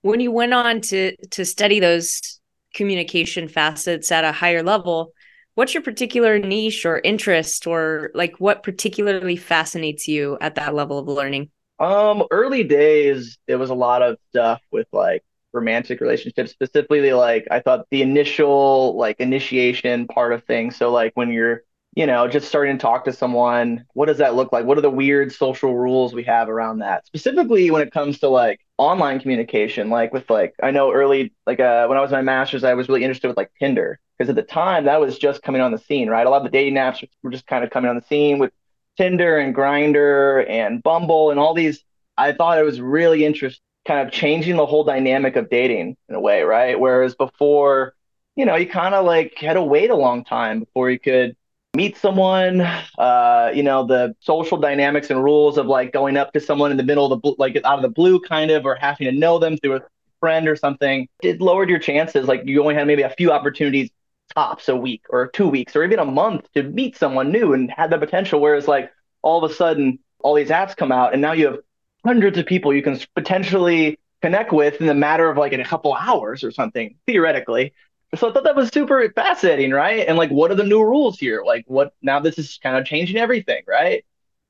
When 0.01 0.19
you 0.19 0.31
went 0.31 0.53
on 0.53 0.81
to 0.81 1.15
to 1.27 1.45
study 1.45 1.79
those 1.79 2.38
communication 2.79 3.49
facets 3.49 4.09
at 4.09 4.23
a 4.23 4.31
higher 4.31 4.63
level, 4.63 5.11
what's 5.55 5.73
your 5.73 5.83
particular 5.83 6.39
niche 6.39 6.85
or 6.85 7.01
interest, 7.03 7.67
or 7.67 8.09
like 8.13 8.39
what 8.39 8.63
particularly 8.63 9.35
fascinates 9.35 10.07
you 10.07 10.37
at 10.39 10.55
that 10.55 10.73
level 10.73 10.97
of 10.97 11.09
learning? 11.09 11.49
Um, 11.77 12.23
early 12.31 12.63
days, 12.63 13.37
it 13.47 13.57
was 13.57 13.69
a 13.69 13.75
lot 13.75 14.01
of 14.01 14.17
stuff 14.29 14.61
with 14.71 14.87
like 14.93 15.25
romantic 15.51 15.99
relationships 15.99 16.51
specifically 16.51 17.11
like 17.11 17.47
i 17.49 17.59
thought 17.59 17.83
the 17.89 18.03
initial 18.03 18.95
like 18.95 19.19
initiation 19.19 20.05
part 20.05 20.31
of 20.31 20.43
things 20.43 20.75
so 20.75 20.91
like 20.91 21.11
when 21.15 21.31
you're 21.31 21.63
you 21.99 22.07
know 22.07 22.27
just 22.27 22.47
starting 22.47 22.77
to 22.77 22.81
talk 22.81 23.03
to 23.05 23.13
someone 23.13 23.85
what 23.93 24.05
does 24.05 24.19
that 24.19 24.35
look 24.35 24.53
like? 24.53 24.65
What 24.65 24.77
are 24.77 24.81
the 24.81 24.89
weird 24.89 25.33
social 25.33 25.75
rules 25.75 26.13
we 26.13 26.23
have 26.23 26.47
around 26.49 26.79
that? 26.79 27.05
Specifically 27.05 27.69
when 27.71 27.81
it 27.81 27.91
comes 27.91 28.19
to 28.19 28.29
like 28.29 28.61
online 28.77 29.19
communication 29.19 29.89
like 29.89 30.13
with 30.13 30.29
like 30.29 30.55
i 30.63 30.71
know 30.71 30.93
early 30.93 31.33
like 31.45 31.59
uh 31.59 31.85
when 31.87 31.97
i 31.97 32.01
was 32.01 32.11
in 32.11 32.15
my 32.15 32.21
master's 32.21 32.63
i 32.63 32.73
was 32.73 32.87
really 32.87 33.03
interested 33.03 33.27
with 33.27 33.35
like 33.35 33.51
tinder 33.59 33.99
because 34.17 34.29
at 34.29 34.37
the 34.37 34.41
time 34.41 34.85
that 34.85 35.01
was 35.01 35.17
just 35.17 35.41
coming 35.41 35.61
on 35.61 35.73
the 35.73 35.77
scene 35.77 36.09
right? 36.09 36.25
A 36.25 36.29
lot 36.29 36.37
of 36.37 36.43
the 36.43 36.57
dating 36.57 36.75
apps 36.75 37.03
were 37.21 37.31
just 37.31 37.45
kind 37.47 37.63
of 37.65 37.69
coming 37.69 37.89
on 37.89 37.97
the 37.97 38.05
scene 38.05 38.39
with 38.39 38.53
tinder 38.97 39.37
and 39.37 39.55
Grindr 39.55 40.49
and 40.49 40.81
bumble 40.83 41.31
and 41.31 41.39
all 41.39 41.53
these. 41.53 41.83
I 42.17 42.33
thought 42.33 42.59
it 42.59 42.65
was 42.65 42.79
really 42.81 43.25
interesting 43.25 43.63
kind 43.87 44.05
of 44.05 44.13
changing 44.13 44.57
the 44.57 44.65
whole 44.65 44.83
dynamic 44.83 45.35
of 45.35 45.49
dating 45.49 45.95
in 46.09 46.15
a 46.15 46.19
way, 46.19 46.43
right? 46.43 46.79
Whereas 46.79 47.15
before, 47.15 47.95
you 48.35 48.45
know, 48.45 48.55
you 48.55 48.67
kind 48.67 48.93
of 48.93 49.05
like 49.05 49.33
had 49.37 49.53
to 49.53 49.63
wait 49.63 49.89
a 49.89 49.95
long 49.95 50.23
time 50.25 50.59
before 50.59 50.91
you 50.91 50.99
could 50.99 51.35
meet 51.75 51.97
someone. 51.97 52.61
Uh, 52.97 53.51
you 53.53 53.63
know, 53.63 53.85
the 53.85 54.15
social 54.19 54.57
dynamics 54.57 55.09
and 55.09 55.23
rules 55.23 55.57
of 55.57 55.67
like 55.67 55.93
going 55.93 56.17
up 56.17 56.33
to 56.33 56.39
someone 56.39 56.71
in 56.71 56.77
the 56.77 56.83
middle 56.83 57.11
of 57.11 57.21
the 57.21 57.35
like 57.37 57.55
out 57.63 57.77
of 57.77 57.81
the 57.81 57.89
blue, 57.89 58.19
kind 58.19 58.51
of, 58.51 58.65
or 58.65 58.75
having 58.75 59.05
to 59.05 59.11
know 59.11 59.39
them 59.39 59.57
through 59.57 59.77
a 59.77 59.81
friend 60.19 60.47
or 60.47 60.55
something. 60.55 61.07
It 61.21 61.41
lowered 61.41 61.69
your 61.69 61.79
chances. 61.79 62.27
Like 62.27 62.41
you 62.45 62.61
only 62.61 62.75
had 62.75 62.87
maybe 62.87 63.03
a 63.03 63.09
few 63.09 63.31
opportunities 63.31 63.89
tops 64.35 64.69
a 64.69 64.75
week 64.75 65.03
or 65.09 65.27
two 65.27 65.47
weeks 65.47 65.75
or 65.75 65.83
even 65.83 65.99
a 65.99 66.05
month 66.05 66.47
to 66.53 66.63
meet 66.63 66.95
someone 66.95 67.31
new 67.31 67.53
and 67.53 67.71
had 67.71 67.89
the 67.89 67.97
potential. 67.97 68.39
Whereas 68.39 68.67
like 68.67 68.91
all 69.21 69.43
of 69.43 69.49
a 69.49 69.53
sudden, 69.53 69.99
all 70.19 70.35
these 70.35 70.49
apps 70.49 70.75
come 70.75 70.91
out 70.91 71.13
and 71.13 71.21
now 71.21 71.31
you 71.31 71.45
have 71.47 71.59
hundreds 72.05 72.37
of 72.37 72.45
people 72.45 72.73
you 72.73 72.83
can 72.83 72.99
potentially 73.15 73.99
connect 74.21 74.51
with 74.51 74.79
in 74.81 74.87
the 74.87 74.93
matter 74.93 75.29
of 75.29 75.37
like 75.37 75.53
in 75.53 75.61
a 75.61 75.65
couple 75.65 75.93
hours 75.93 76.43
or 76.43 76.51
something, 76.51 76.95
theoretically. 77.05 77.73
So 78.15 78.29
I 78.29 78.33
thought 78.33 78.43
that 78.45 78.55
was 78.55 78.69
super 78.69 79.07
fascinating, 79.13 79.71
right? 79.71 80.07
And 80.07 80.17
like, 80.17 80.31
what 80.31 80.51
are 80.51 80.55
the 80.55 80.63
new 80.63 80.81
rules 80.81 81.19
here? 81.19 81.43
Like, 81.45 81.65
what 81.67 81.93
now? 82.01 82.19
This 82.19 82.39
is 82.39 82.57
kind 82.61 82.75
of 82.77 82.85
changing 82.85 83.17
everything, 83.17 83.63
right? 83.67 84.03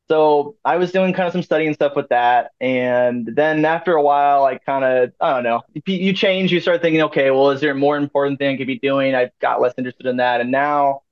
So 0.10 0.58
I 0.66 0.78
was 0.78 0.92
doing 0.92 1.14
kind 1.14 1.28
of 1.28 1.34
some 1.34 1.44
studying 1.44 1.74
stuff 1.74 1.94
with 1.96 2.10
that, 2.10 2.52
and 2.62 3.28
then 3.36 3.66
after 3.66 3.96
a 3.96 4.04
while, 4.04 4.46
I 4.46 4.58
kind 4.58 4.86
of 4.86 5.14
I 5.22 5.34
don't 5.36 5.44
know. 5.44 5.62
You 5.88 6.14
change, 6.14 6.52
you 6.52 6.60
start 6.62 6.82
thinking, 6.82 7.02
okay, 7.04 7.32
well, 7.32 7.52
is 7.52 7.62
there 7.62 7.72
a 7.72 7.76
more 7.76 7.98
important 7.98 8.40
thing 8.40 8.56
I 8.56 8.58
could 8.58 8.68
be 8.68 8.80
doing? 8.80 9.16
I 9.16 9.32
got 9.42 9.62
less 9.62 9.74
interested 9.78 10.08
in 10.08 10.18
that, 10.18 10.42
and 10.42 10.52
now 10.52 11.04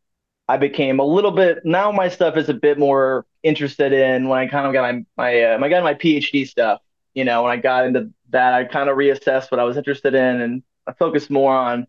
I 0.48 0.58
became 0.58 1.00
a 1.00 1.06
little 1.06 1.32
bit 1.32 1.66
now 1.66 1.92
my 1.92 2.10
stuff 2.10 2.38
is 2.38 2.50
a 2.50 2.54
bit 2.54 2.80
more 2.80 3.26
interested 3.44 3.94
in 3.94 4.30
when 4.30 4.40
I 4.40 4.48
kind 4.48 4.68
of 4.68 4.74
got 4.74 4.94
my 4.94 5.06
my 5.18 5.44
uh, 5.44 5.60
I 5.64 5.70
got 5.70 5.84
my 5.84 5.94
PhD 5.96 6.48
stuff. 6.48 6.82
You 7.14 7.26
know, 7.26 7.44
when 7.44 7.52
I 7.52 7.58
got 7.58 7.86
into 7.86 8.12
that, 8.30 8.54
I 8.54 8.66
kind 8.66 8.90
of 8.90 8.98
reassessed 8.98 9.52
what 9.52 9.60
I 9.60 9.64
was 9.64 9.78
interested 9.78 10.14
in, 10.16 10.42
and 10.42 10.64
I 10.88 10.94
focused 10.94 11.30
more 11.32 11.56
on 11.56 11.88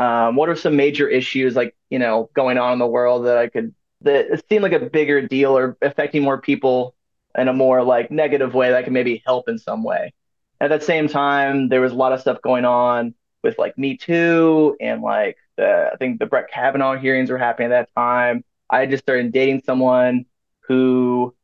um, 0.00 0.34
what 0.36 0.48
are 0.48 0.56
some 0.56 0.76
major 0.76 1.08
issues 1.08 1.54
like 1.54 1.76
you 1.90 1.98
know 1.98 2.30
going 2.34 2.58
on 2.58 2.72
in 2.72 2.78
the 2.78 2.86
world 2.86 3.26
that 3.26 3.36
I 3.36 3.48
could 3.48 3.74
that 4.02 4.42
seem 4.48 4.62
like 4.62 4.72
a 4.72 4.80
bigger 4.80 5.26
deal 5.26 5.56
or 5.56 5.76
affecting 5.82 6.22
more 6.22 6.40
people 6.40 6.94
in 7.36 7.48
a 7.48 7.52
more 7.52 7.84
like 7.84 8.10
negative 8.10 8.54
way 8.54 8.70
that 8.70 8.84
could 8.84 8.94
maybe 8.94 9.22
help 9.26 9.48
in 9.48 9.58
some 9.58 9.84
way. 9.84 10.14
At 10.60 10.70
that 10.70 10.82
same 10.82 11.08
time, 11.08 11.68
there 11.68 11.82
was 11.82 11.92
a 11.92 11.96
lot 11.96 12.12
of 12.12 12.20
stuff 12.20 12.40
going 12.42 12.64
on 12.64 13.14
with 13.42 13.58
like 13.58 13.76
Me 13.78 13.98
Too 13.98 14.76
and 14.80 15.02
like 15.02 15.36
the 15.58 15.90
I 15.92 15.96
think 15.96 16.18
the 16.18 16.26
Brett 16.26 16.50
Kavanaugh 16.50 16.96
hearings 16.96 17.30
were 17.30 17.38
happening 17.38 17.72
at 17.72 17.86
that 17.94 18.00
time. 18.00 18.42
I 18.70 18.86
just 18.86 19.04
started 19.04 19.32
dating 19.32 19.62
someone 19.66 20.24
who 20.60 21.34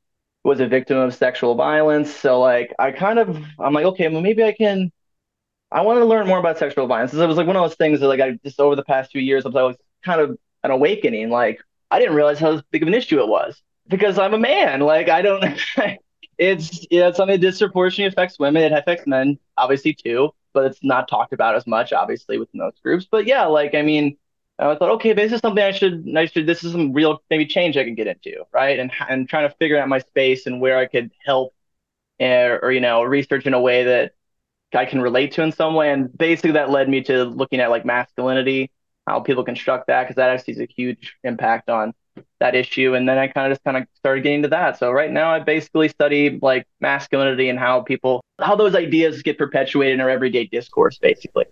was 0.45 0.61
a 0.61 0.67
victim 0.67 0.97
of 0.99 1.15
sexual 1.15 1.57
violence. 1.57 2.11
So 2.15 2.41
like 2.41 2.73
I 2.79 2.93
kind 2.93 3.19
of 3.19 3.37
I'm 3.59 3.75
like, 3.75 3.85
okay, 3.87 4.09
well 4.09 4.23
maybe 4.23 4.45
I 4.45 4.53
can 4.53 4.93
I 5.71 5.83
wanted 5.83 6.01
to 6.01 6.07
learn 6.07 6.27
more 6.27 6.39
about 6.39 6.59
sexual 6.59 6.87
violence. 6.87 7.13
It 7.13 7.27
was 7.27 7.37
like 7.37 7.47
one 7.47 7.57
of 7.57 7.63
those 7.63 7.77
things 7.77 8.01
that 8.01 8.09
like 8.09 8.21
I 8.21 8.39
just 8.45 8.61
over 8.61 8.77
the 8.77 8.85
past 8.85 9.11
few 9.11 9.21
years 9.21 9.45
I 9.45 9.49
was 9.49 9.77
kind 10.05 10.21
of 10.21 10.39
an 10.63 10.71
awakening. 10.71 11.31
Like 11.31 11.61
I 11.91 11.99
didn't 11.99 12.15
realize 12.15 12.39
how 12.39 12.63
big 12.71 12.83
of 12.83 12.89
an 12.89 12.95
issue 12.95 13.21
it 13.21 13.29
was 13.29 13.61
because 13.89 14.19
I'm 14.19 14.35
a 14.35 14.39
man. 14.39 14.81
Like 14.81 15.09
I 15.09 15.23
don't 15.23 15.45
it's 16.39 16.87
yeah, 16.91 17.09
it's 17.09 17.17
something 17.17 17.35
that 17.35 17.47
disproportionately 17.47 18.13
affects 18.13 18.39
women. 18.39 18.63
It 18.63 18.73
affects 18.73 19.07
men 19.07 19.39
obviously 19.57 19.95
too 19.95 20.33
but 20.57 20.65
it's 20.65 20.83
not 20.83 21.07
talked 21.07 21.35
about 21.35 21.55
as 21.55 21.67
much, 21.67 21.93
obviously, 21.93 22.39
within 22.39 22.59
those 22.59 22.73
groups. 22.83 23.07
But 23.09 23.27
yeah, 23.27 23.45
like 23.45 23.75
I 23.75 23.83
mean, 23.83 24.17
I 24.59 24.75
thought, 24.75 24.93
okay, 24.93 25.13
this 25.13 25.31
is 25.31 25.41
something 25.41 25.63
I 25.63 25.71
should, 25.71 26.09
I 26.17 26.25
should, 26.25 26.47
this 26.47 26.65
is 26.65 26.73
some 26.73 26.95
real 26.95 27.23
maybe 27.29 27.45
change 27.45 27.77
I 27.77 27.85
can 27.85 27.95
get 27.95 28.07
into, 28.07 28.43
right? 28.53 28.79
And 28.79 28.91
and 29.09 29.29
trying 29.29 29.49
to 29.49 29.55
figure 29.57 29.79
out 29.79 29.87
my 29.89 29.99
space 29.99 30.47
and 30.47 30.59
where 30.59 30.79
I 30.79 30.87
could 30.87 31.13
help, 31.27 31.55
or, 32.19 32.61
or 32.63 32.73
you 32.73 32.81
know, 32.81 33.03
research 33.03 33.45
in 33.45 33.53
a 33.53 33.61
way 33.61 33.85
that 33.85 34.13
I 34.77 34.85
can 34.85 35.01
relate 35.01 35.33
to 35.33 35.43
in 35.43 35.53
some 35.53 35.75
way. 35.75 35.91
And 35.93 36.17
basically, 36.17 36.53
that 36.53 36.71
led 36.71 36.89
me 36.89 37.03
to 37.03 37.25
looking 37.25 37.61
at 37.61 37.71
like 37.71 37.85
masculinity, 37.85 38.71
how 39.07 39.21
people 39.21 39.45
construct 39.45 39.87
that, 39.89 40.05
because 40.05 40.17
that 40.17 40.31
actually 40.31 40.55
has 40.55 40.61
a 40.63 40.69
huge 40.75 41.17
impact 41.25 41.71
on 41.71 41.93
that 42.41 42.55
issue. 42.55 42.95
And 42.95 43.09
then 43.09 43.19
I 43.19 43.29
kind 43.29 43.51
of 43.51 43.57
just 43.57 43.65
kind 43.65 43.77
of 43.77 43.85
started 43.95 44.23
getting 44.23 44.43
to 44.43 44.49
that. 44.49 44.79
So 44.79 44.91
right 44.91 45.11
now, 45.11 45.31
I 45.33 45.41
basically 45.41 45.89
study 45.89 46.39
like 46.41 46.67
masculinity 46.81 47.49
and 47.49 47.59
how 47.59 47.81
people 47.81 48.23
how 48.39 48.57
those 48.57 48.75
ideas 48.75 49.23
get 49.23 49.39
perpetuated 49.39 49.95
in 49.95 50.01
our 50.01 50.11
everyday 50.11 50.47
discourse, 50.47 50.99
basically. 50.99 51.45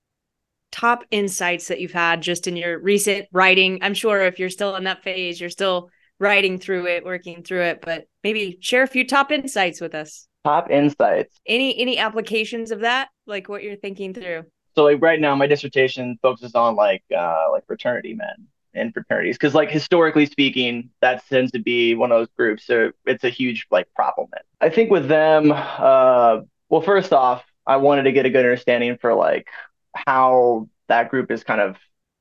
Top 0.73 1.05
insights 1.11 1.69
that 1.69 1.81
you've 1.81 1.93
had 1.93 2.21
just 2.21 2.47
in 2.47 2.57
your 2.57 2.81
recent 2.81 3.27
writing. 3.33 3.79
I'm 3.83 3.95
sure 3.95 4.23
if 4.23 4.39
you're 4.39 4.51
still 4.51 4.75
in 4.77 4.85
that 4.85 5.03
phase, 5.03 5.41
you're 5.41 5.51
still 5.51 5.91
writing 6.19 6.59
through 6.59 6.87
it, 6.87 7.05
working 7.05 7.43
through 7.43 7.63
it, 7.63 7.81
but 7.81 8.07
maybe 8.23 8.59
share 8.61 8.83
a 8.83 8.89
few 8.89 9.07
top 9.07 9.31
insights 9.31 9.81
with 9.81 9.95
us. 9.95 10.27
Top 10.45 10.71
insights. 10.71 11.41
Any 11.47 11.79
any 11.79 11.99
applications 11.99 12.71
of 12.71 12.81
that, 12.81 13.09
like 13.27 13.49
what 13.49 13.63
you're 13.63 13.77
thinking 13.77 14.13
through? 14.13 14.45
So 14.75 14.85
like 14.85 15.01
right 15.01 15.21
now, 15.21 15.35
my 15.35 15.47
dissertation 15.47 16.19
focuses 16.21 16.55
on 16.55 16.77
like 16.77 17.03
uh, 17.17 17.47
like 17.51 17.67
fraternity 17.67 18.15
men 18.15 18.47
and 18.75 18.93
fraternities 18.93 19.37
because 19.37 19.55
like 19.55 19.71
historically 19.71 20.27
speaking, 20.27 20.91
that 21.01 21.27
tends 21.29 21.53
to 21.53 21.61
be 21.61 21.95
one 21.95 22.13
of 22.13 22.19
those 22.19 22.29
groups. 22.37 22.67
So 22.67 22.91
it's 23.07 23.25
a 23.25 23.31
huge 23.31 23.67
like 23.71 23.93
problem. 23.95 24.29
I 24.61 24.69
think 24.69 24.91
with 24.91 25.09
them, 25.09 25.53
uh, 25.53 26.41
well, 26.69 26.81
first 26.81 27.13
off, 27.13 27.45
I 27.67 27.77
wanted 27.77 28.03
to 28.03 28.13
get 28.13 28.27
a 28.27 28.31
good 28.31 28.45
understanding 28.45 28.99
for 29.01 29.15
like 29.15 29.49
how 29.95 30.69
that 30.89 31.09
group 31.11 31.31
is 31.31 31.45
kind 31.45 31.61
of 31.61 31.77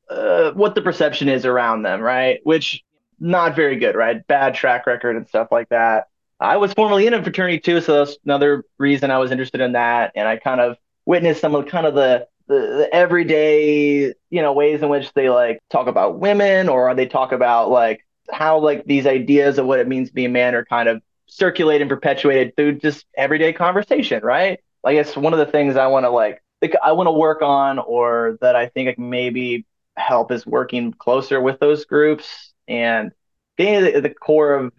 uh, 0.10 0.52
what 0.52 0.76
the 0.76 0.82
perception 0.82 1.28
is 1.28 1.46
around 1.46 1.84
them, 1.84 2.02
right? 2.02 2.40
Which 2.44 2.84
not 3.20 3.56
very 3.56 3.78
good, 3.78 3.96
right? 3.96 4.26
Bad 4.28 4.56
track 4.56 4.86
record 4.86 5.16
and 5.16 5.28
stuff 5.28 5.48
like 5.52 5.70
that. 5.70 6.08
I 6.40 6.58
was 6.58 6.74
formerly 6.74 7.08
in 7.08 7.14
a 7.14 7.24
fraternity 7.24 7.60
too, 7.60 7.82
so 7.82 8.06
that's 8.06 8.18
another 8.26 8.66
reason 8.78 9.12
I 9.12 9.20
was 9.20 9.32
interested 9.32 9.62
in 9.62 9.74
that. 9.74 10.12
And 10.16 10.28
I 10.28 10.38
kind 10.38 10.60
of 10.60 10.78
witnessed 11.06 11.42
some 11.42 11.56
of 11.56 11.68
kind 11.68 11.86
of 11.86 11.96
the, 11.96 12.28
the, 12.48 12.56
the 12.56 12.90
everyday, 12.94 14.14
you 14.30 14.42
know, 14.42 14.54
ways 14.54 14.82
in 14.82 14.90
which 14.90 15.12
they 15.14 15.30
like 15.30 15.60
talk 15.70 15.88
about 15.88 16.20
women 16.20 16.70
or 16.70 16.94
they 16.96 17.06
talk 17.06 17.32
about 17.32 17.70
like 17.70 18.06
how 18.32 18.60
like 18.60 18.86
these 18.86 19.06
ideas 19.06 19.58
of 19.58 19.66
what 19.66 19.80
it 19.80 19.88
means 19.88 20.10
to 20.10 20.14
be 20.14 20.26
a 20.26 20.30
man 20.30 20.56
are 20.56 20.66
kind 20.66 20.90
of 20.90 21.02
circulated 21.28 21.84
and 21.84 21.90
perpetuated 21.90 22.56
through 22.56 22.80
just 22.80 23.06
everyday 23.16 23.54
conversation, 23.54 24.24
right? 24.24 24.60
I 24.84 24.94
guess 24.94 25.16
one 25.16 25.34
of 25.34 25.40
the 25.40 25.46
things 25.46 25.76
I 25.76 25.88
want 25.88 26.06
to 26.06 26.10
like, 26.10 26.42
I 26.84 26.94
want 26.94 27.08
to 27.08 27.12
work 27.12 27.42
on 27.42 27.80
or 27.80 28.38
that 28.42 28.56
I 28.56 28.68
think 28.68 28.96
can 28.96 29.10
maybe 29.10 29.66
help 29.96 30.32
is 30.32 30.46
working 30.46 30.94
closer 30.94 31.42
with 31.42 31.60
those 31.60 31.86
groups 31.86 32.54
and 32.68 33.12
getting 33.58 33.94
the, 33.94 34.02
the 34.02 34.10
core 34.10 34.54
of 34.56 34.74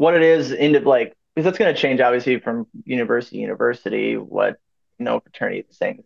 what 0.00 0.14
it 0.14 0.22
is 0.22 0.50
into 0.50 0.80
like 0.80 1.14
because 1.34 1.44
that's 1.44 1.58
going 1.58 1.74
to 1.74 1.78
change 1.78 2.00
obviously 2.00 2.40
from 2.40 2.66
university 2.84 3.36
to 3.36 3.42
university 3.42 4.16
what 4.16 4.56
you 4.98 5.04
know 5.04 5.20
fraternity 5.20 5.66
is 5.68 5.76
saying. 5.76 6.02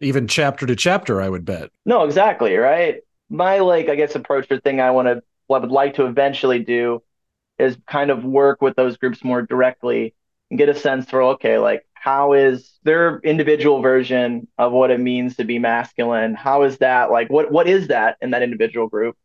Even 0.00 0.26
chapter 0.26 0.66
to 0.66 0.74
chapter 0.74 1.22
i 1.22 1.28
would 1.28 1.44
bet. 1.44 1.70
No 1.84 2.02
exactly 2.02 2.56
right? 2.56 3.02
My 3.30 3.60
like 3.60 3.88
i 3.88 3.94
guess 3.94 4.16
approach 4.16 4.48
to 4.48 4.60
thing 4.60 4.80
i 4.80 4.90
want 4.90 5.06
to 5.06 5.22
what 5.46 5.58
i 5.58 5.60
would 5.60 5.70
like 5.70 5.94
to 5.94 6.06
eventually 6.06 6.58
do 6.58 7.04
is 7.56 7.78
kind 7.86 8.10
of 8.10 8.24
work 8.24 8.60
with 8.60 8.74
those 8.74 8.96
groups 8.96 9.22
more 9.22 9.42
directly 9.42 10.12
and 10.50 10.58
get 10.58 10.68
a 10.68 10.74
sense 10.74 11.08
for 11.08 11.22
okay 11.22 11.58
like 11.58 11.86
how 11.94 12.32
is 12.32 12.78
their 12.82 13.20
individual 13.20 13.80
version 13.80 14.48
of 14.58 14.72
what 14.72 14.90
it 14.90 15.00
means 15.00 15.36
to 15.36 15.44
be 15.44 15.58
masculine? 15.58 16.34
How 16.34 16.62
is 16.64 16.78
that 16.78 17.12
like 17.12 17.30
what 17.30 17.52
what 17.52 17.68
is 17.68 17.88
that 17.88 18.16
in 18.20 18.30
that 18.32 18.42
individual 18.42 18.88
group? 18.88 19.16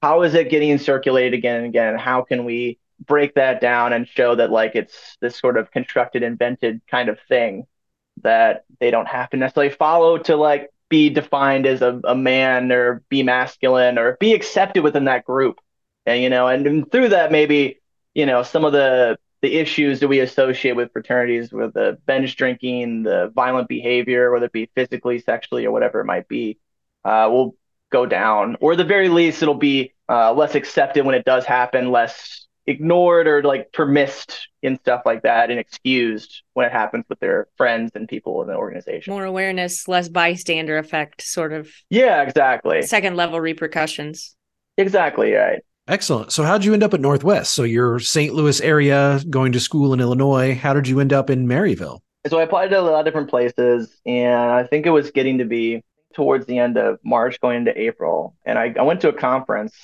How 0.00 0.22
is 0.22 0.34
it 0.34 0.50
getting 0.50 0.78
circulated 0.78 1.34
again 1.34 1.56
and 1.56 1.66
again? 1.66 1.98
How 1.98 2.22
can 2.22 2.46
we 2.46 2.78
break 3.06 3.34
that 3.34 3.60
down 3.60 3.92
and 3.92 4.06
show 4.06 4.34
that 4.34 4.50
like 4.50 4.72
it's 4.74 5.16
this 5.20 5.36
sort 5.36 5.56
of 5.56 5.70
constructed, 5.70 6.22
invented 6.22 6.80
kind 6.90 7.08
of 7.08 7.18
thing 7.28 7.66
that 8.22 8.64
they 8.80 8.90
don't 8.90 9.08
have 9.08 9.30
to 9.30 9.36
necessarily 9.36 9.72
follow 9.72 10.18
to 10.18 10.36
like 10.36 10.70
be 10.88 11.10
defined 11.10 11.66
as 11.66 11.82
a, 11.82 12.00
a 12.04 12.14
man 12.14 12.70
or 12.70 13.02
be 13.08 13.22
masculine 13.22 13.98
or 13.98 14.16
be 14.20 14.34
accepted 14.34 14.82
within 14.82 15.04
that 15.04 15.24
group. 15.24 15.58
And 16.06 16.22
you 16.22 16.28
know, 16.30 16.48
and, 16.48 16.66
and 16.66 16.90
through 16.92 17.10
that 17.10 17.32
maybe, 17.32 17.80
you 18.14 18.26
know, 18.26 18.42
some 18.42 18.64
of 18.64 18.72
the 18.72 19.18
the 19.40 19.56
issues 19.56 20.00
that 20.00 20.08
we 20.08 20.20
associate 20.20 20.76
with 20.76 20.92
fraternities, 20.92 21.52
with 21.52 21.74
the 21.74 21.98
binge 22.06 22.36
drinking, 22.36 23.02
the 23.02 23.32
violent 23.34 23.68
behavior, 23.68 24.30
whether 24.30 24.46
it 24.46 24.52
be 24.52 24.70
physically, 24.74 25.18
sexually, 25.18 25.66
or 25.66 25.72
whatever 25.72 26.00
it 26.00 26.04
might 26.04 26.28
be, 26.28 26.58
uh, 27.04 27.28
will 27.30 27.56
go 27.90 28.06
down, 28.06 28.56
or 28.60 28.72
at 28.72 28.78
the 28.78 28.84
very 28.84 29.08
least, 29.08 29.42
it'll 29.42 29.54
be 29.54 29.92
uh, 30.08 30.32
less 30.32 30.54
accepted 30.54 31.04
when 31.04 31.14
it 31.14 31.24
does 31.24 31.44
happen, 31.44 31.90
less 31.90 32.41
ignored 32.66 33.26
or 33.26 33.42
like 33.42 33.72
permissed 33.72 34.48
in 34.62 34.78
stuff 34.78 35.02
like 35.04 35.22
that, 35.22 35.50
and 35.50 35.58
excused 35.58 36.42
when 36.54 36.66
it 36.66 36.72
happens 36.72 37.04
with 37.08 37.18
their 37.20 37.48
friends 37.56 37.92
and 37.94 38.08
people 38.08 38.40
in 38.42 38.48
the 38.48 38.54
organization. 38.54 39.12
More 39.12 39.24
awareness, 39.24 39.88
less 39.88 40.08
bystander 40.08 40.78
effect, 40.78 41.22
sort 41.22 41.52
of. 41.52 41.68
Yeah, 41.90 42.22
exactly. 42.22 42.82
Second 42.82 43.16
level 43.16 43.40
repercussions. 43.40 44.36
Exactly 44.76 45.32
right. 45.32 45.62
Excellent. 45.88 46.30
So, 46.32 46.44
how'd 46.44 46.64
you 46.64 46.74
end 46.74 46.84
up 46.84 46.94
at 46.94 47.00
Northwest? 47.00 47.54
So, 47.54 47.64
you're 47.64 47.98
St. 47.98 48.32
Louis 48.34 48.60
area, 48.60 49.20
going 49.28 49.52
to 49.52 49.60
school 49.60 49.92
in 49.92 50.00
Illinois. 50.00 50.54
How 50.54 50.72
did 50.72 50.86
you 50.86 51.00
end 51.00 51.12
up 51.12 51.28
in 51.28 51.46
Maryville? 51.46 52.00
So, 52.28 52.38
I 52.38 52.44
applied 52.44 52.68
to 52.68 52.78
a 52.78 52.82
lot 52.82 53.00
of 53.00 53.04
different 53.04 53.28
places, 53.28 54.00
and 54.06 54.52
I 54.52 54.64
think 54.64 54.86
it 54.86 54.90
was 54.90 55.10
getting 55.10 55.38
to 55.38 55.44
be 55.44 55.82
towards 56.14 56.46
the 56.46 56.58
end 56.58 56.76
of 56.76 56.98
March, 57.04 57.40
going 57.40 57.58
into 57.58 57.78
April, 57.78 58.36
and 58.44 58.58
I, 58.58 58.74
I 58.78 58.82
went 58.82 59.00
to 59.00 59.08
a 59.08 59.12
conference, 59.12 59.74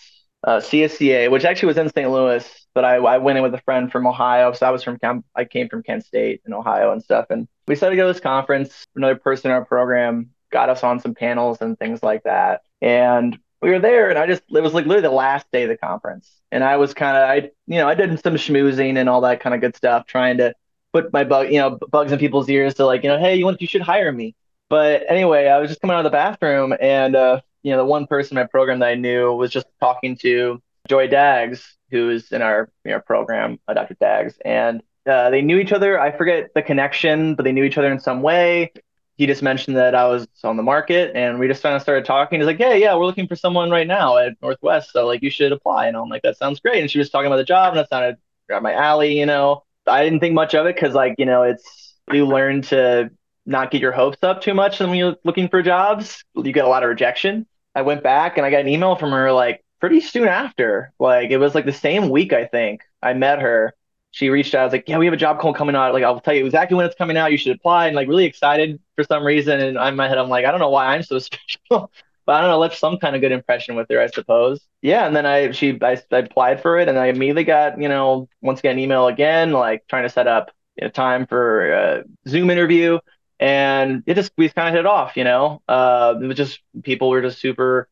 uh, 0.44 0.58
CSCA, 0.58 1.30
which 1.30 1.44
actually 1.44 1.68
was 1.68 1.78
in 1.78 1.90
St. 1.90 2.10
Louis, 2.10 2.66
but 2.78 2.84
I, 2.84 2.94
I 2.94 3.18
went 3.18 3.36
in 3.36 3.42
with 3.42 3.52
a 3.54 3.60
friend 3.62 3.90
from 3.90 4.06
Ohio. 4.06 4.52
So 4.52 4.64
I 4.64 4.70
was 4.70 4.84
from 4.84 5.00
I 5.34 5.44
came 5.44 5.68
from 5.68 5.82
Kent 5.82 6.04
State 6.04 6.42
in 6.46 6.54
Ohio 6.54 6.92
and 6.92 7.02
stuff, 7.02 7.26
and 7.28 7.48
we 7.66 7.74
decided 7.74 7.90
to 7.90 7.96
go 7.96 8.06
to 8.06 8.12
this 8.12 8.22
conference. 8.22 8.86
Another 8.94 9.16
person 9.16 9.50
in 9.50 9.56
our 9.56 9.64
program 9.64 10.30
got 10.52 10.68
us 10.68 10.84
on 10.84 11.00
some 11.00 11.12
panels 11.12 11.58
and 11.60 11.76
things 11.76 12.04
like 12.04 12.22
that, 12.22 12.62
and 12.80 13.36
we 13.60 13.70
were 13.70 13.80
there, 13.80 14.10
and 14.10 14.16
I 14.16 14.28
just 14.28 14.44
it 14.48 14.62
was 14.62 14.74
like 14.74 14.86
literally 14.86 15.08
the 15.08 15.10
last 15.10 15.50
day 15.50 15.64
of 15.64 15.70
the 15.70 15.76
conference, 15.76 16.30
and 16.52 16.62
I 16.62 16.76
was 16.76 16.94
kind 16.94 17.16
of 17.16 17.28
I 17.28 17.50
you 17.66 17.78
know 17.80 17.88
I 17.88 17.94
did 17.94 18.22
some 18.22 18.34
schmoozing 18.34 18.96
and 18.96 19.08
all 19.08 19.22
that 19.22 19.40
kind 19.40 19.56
of 19.56 19.60
good 19.60 19.74
stuff, 19.74 20.06
trying 20.06 20.36
to 20.36 20.54
put 20.92 21.12
my 21.12 21.24
bug 21.24 21.50
you 21.50 21.58
know 21.58 21.80
bugs 21.90 22.12
in 22.12 22.20
people's 22.20 22.48
ears 22.48 22.74
to 22.74 22.86
like 22.86 23.02
you 23.02 23.08
know 23.08 23.18
hey 23.18 23.34
you 23.34 23.44
want 23.44 23.60
you 23.60 23.66
should 23.66 23.82
hire 23.82 24.12
me 24.12 24.36
but 24.68 25.04
anyway, 25.08 25.46
I 25.46 25.58
was 25.58 25.70
just 25.70 25.80
coming 25.80 25.94
out 25.94 26.00
of 26.00 26.04
the 26.04 26.10
bathroom, 26.10 26.74
and 26.78 27.16
uh, 27.16 27.40
you 27.62 27.72
know, 27.72 27.78
the 27.78 27.84
one 27.86 28.06
person 28.06 28.36
in 28.36 28.42
my 28.42 28.46
program 28.46 28.80
that 28.80 28.88
I 28.88 28.94
knew 28.94 29.32
was 29.32 29.50
just 29.50 29.66
talking 29.80 30.16
to 30.18 30.62
Joy 30.88 31.08
Daggs, 31.08 31.76
who 31.90 32.10
is 32.10 32.32
in 32.32 32.42
our 32.42 32.70
you 32.84 32.92
know, 32.92 33.00
program, 33.00 33.58
uh, 33.68 33.74
Dr. 33.74 33.94
Daggs, 33.94 34.34
and 34.44 34.82
uh, 35.06 35.30
they 35.30 35.42
knew 35.42 35.58
each 35.58 35.72
other. 35.72 35.98
I 35.98 36.16
forget 36.16 36.50
the 36.54 36.62
connection, 36.62 37.34
but 37.34 37.44
they 37.44 37.52
knew 37.52 37.64
each 37.64 37.78
other 37.78 37.90
in 37.92 38.00
some 38.00 38.22
way. 38.22 38.72
He 39.16 39.26
just 39.26 39.42
mentioned 39.42 39.76
that 39.76 39.94
I 39.94 40.06
was 40.06 40.28
on 40.44 40.56
the 40.56 40.62
market, 40.62 41.12
and 41.14 41.38
we 41.38 41.48
just 41.48 41.62
kind 41.62 41.74
of 41.74 41.82
started 41.82 42.04
talking. 42.04 42.40
He's 42.40 42.46
like, 42.46 42.58
"Yeah, 42.60 42.74
yeah, 42.74 42.94
we're 42.94 43.06
looking 43.06 43.26
for 43.26 43.36
someone 43.36 43.70
right 43.70 43.86
now 43.86 44.16
at 44.16 44.34
Northwest, 44.42 44.92
so 44.92 45.06
like 45.06 45.22
you 45.22 45.30
should 45.30 45.50
apply." 45.52 45.88
And 45.88 45.96
I'm 45.96 46.08
like, 46.08 46.22
"That 46.22 46.36
sounds 46.36 46.60
great." 46.60 46.80
And 46.80 46.90
she 46.90 46.98
was 46.98 47.10
talking 47.10 47.26
about 47.26 47.36
the 47.36 47.44
job, 47.44 47.72
and 47.72 47.78
that 47.78 47.88
sounded 47.88 48.16
right 48.48 48.62
my 48.62 48.74
alley. 48.74 49.18
You 49.18 49.26
know, 49.26 49.64
I 49.86 50.04
didn't 50.04 50.20
think 50.20 50.34
much 50.34 50.54
of 50.54 50.66
it 50.66 50.76
because 50.76 50.94
like 50.94 51.16
you 51.18 51.26
know, 51.26 51.42
it's 51.42 51.94
you 52.12 52.26
learn 52.26 52.62
to 52.62 53.10
not 53.44 53.70
get 53.70 53.80
your 53.80 53.92
hopes 53.92 54.18
up 54.22 54.40
too 54.42 54.54
much 54.54 54.78
when 54.78 54.94
you're 54.94 55.16
looking 55.24 55.48
for 55.48 55.62
jobs. 55.62 56.22
You 56.36 56.52
get 56.52 56.64
a 56.64 56.68
lot 56.68 56.82
of 56.82 56.88
rejection. 56.88 57.46
I 57.74 57.82
went 57.82 58.02
back 58.02 58.36
and 58.36 58.46
I 58.46 58.50
got 58.50 58.60
an 58.60 58.68
email 58.68 58.94
from 58.96 59.10
her 59.12 59.32
like 59.32 59.64
pretty 59.80 60.00
soon 60.00 60.28
after. 60.28 60.92
Like 60.98 61.30
it 61.30 61.38
was 61.38 61.54
like 61.54 61.64
the 61.64 61.72
same 61.72 62.08
week 62.10 62.32
I 62.32 62.46
think 62.46 62.82
I 63.02 63.14
met 63.14 63.40
her. 63.40 63.74
She 64.10 64.30
reached 64.30 64.54
out. 64.54 64.62
I 64.62 64.64
was 64.64 64.72
like, 64.72 64.88
"Yeah, 64.88 64.98
we 64.98 65.04
have 65.06 65.12
a 65.14 65.18
job 65.18 65.38
call 65.38 65.52
coming 65.54 65.76
out. 65.76 65.92
Like, 65.92 66.02
I'll 66.02 66.20
tell 66.20 66.34
you 66.34 66.46
exactly 66.46 66.76
when 66.76 66.86
it's 66.86 66.94
coming 66.96 67.16
out. 67.16 67.30
You 67.30 67.38
should 67.38 67.54
apply." 67.56 67.86
And 67.88 67.96
like, 67.96 68.08
really 68.08 68.24
excited 68.24 68.80
for 68.96 69.04
some 69.04 69.24
reason. 69.24 69.60
And 69.60 69.76
in 69.76 69.96
my 69.96 70.08
head, 70.08 70.18
I'm 70.18 70.28
like, 70.30 70.44
I 70.46 70.50
don't 70.50 70.60
know 70.60 70.70
why 70.70 70.86
I'm 70.94 71.02
so 71.02 71.18
special, 71.20 71.92
but 72.26 72.34
I 72.34 72.40
don't 72.40 72.50
know. 72.50 72.58
Left 72.58 72.78
some 72.78 72.98
kind 72.98 73.14
of 73.14 73.20
good 73.22 73.32
impression 73.32 73.76
with 73.76 73.88
her, 73.90 74.00
I 74.00 74.06
suppose. 74.08 74.66
Yeah. 74.82 75.06
And 75.06 75.14
then 75.14 75.26
I 75.26 75.50
she 75.52 75.78
I, 75.82 76.00
I 76.10 76.18
applied 76.18 76.62
for 76.62 76.78
it, 76.78 76.88
and 76.88 76.98
I 76.98 77.06
immediately 77.06 77.44
got 77.44 77.80
you 77.80 77.88
know 77.88 78.28
once 78.40 78.60
again 78.60 78.78
email 78.78 79.06
again, 79.08 79.52
like 79.52 79.86
trying 79.88 80.04
to 80.04 80.08
set 80.10 80.26
up 80.26 80.50
you 80.76 80.84
know, 80.86 80.90
time 80.90 81.26
for 81.26 81.70
a 81.72 82.04
Zoom 82.26 82.50
interview 82.50 82.98
and 83.40 84.02
it 84.06 84.14
just 84.14 84.32
we 84.36 84.48
kind 84.48 84.68
of 84.68 84.74
hit 84.74 84.80
it 84.80 84.86
off 84.86 85.16
you 85.16 85.24
know 85.24 85.62
uh 85.68 86.14
it 86.20 86.26
was 86.26 86.36
just 86.36 86.60
people 86.82 87.08
were 87.08 87.22
just 87.22 87.40
super 87.40 87.88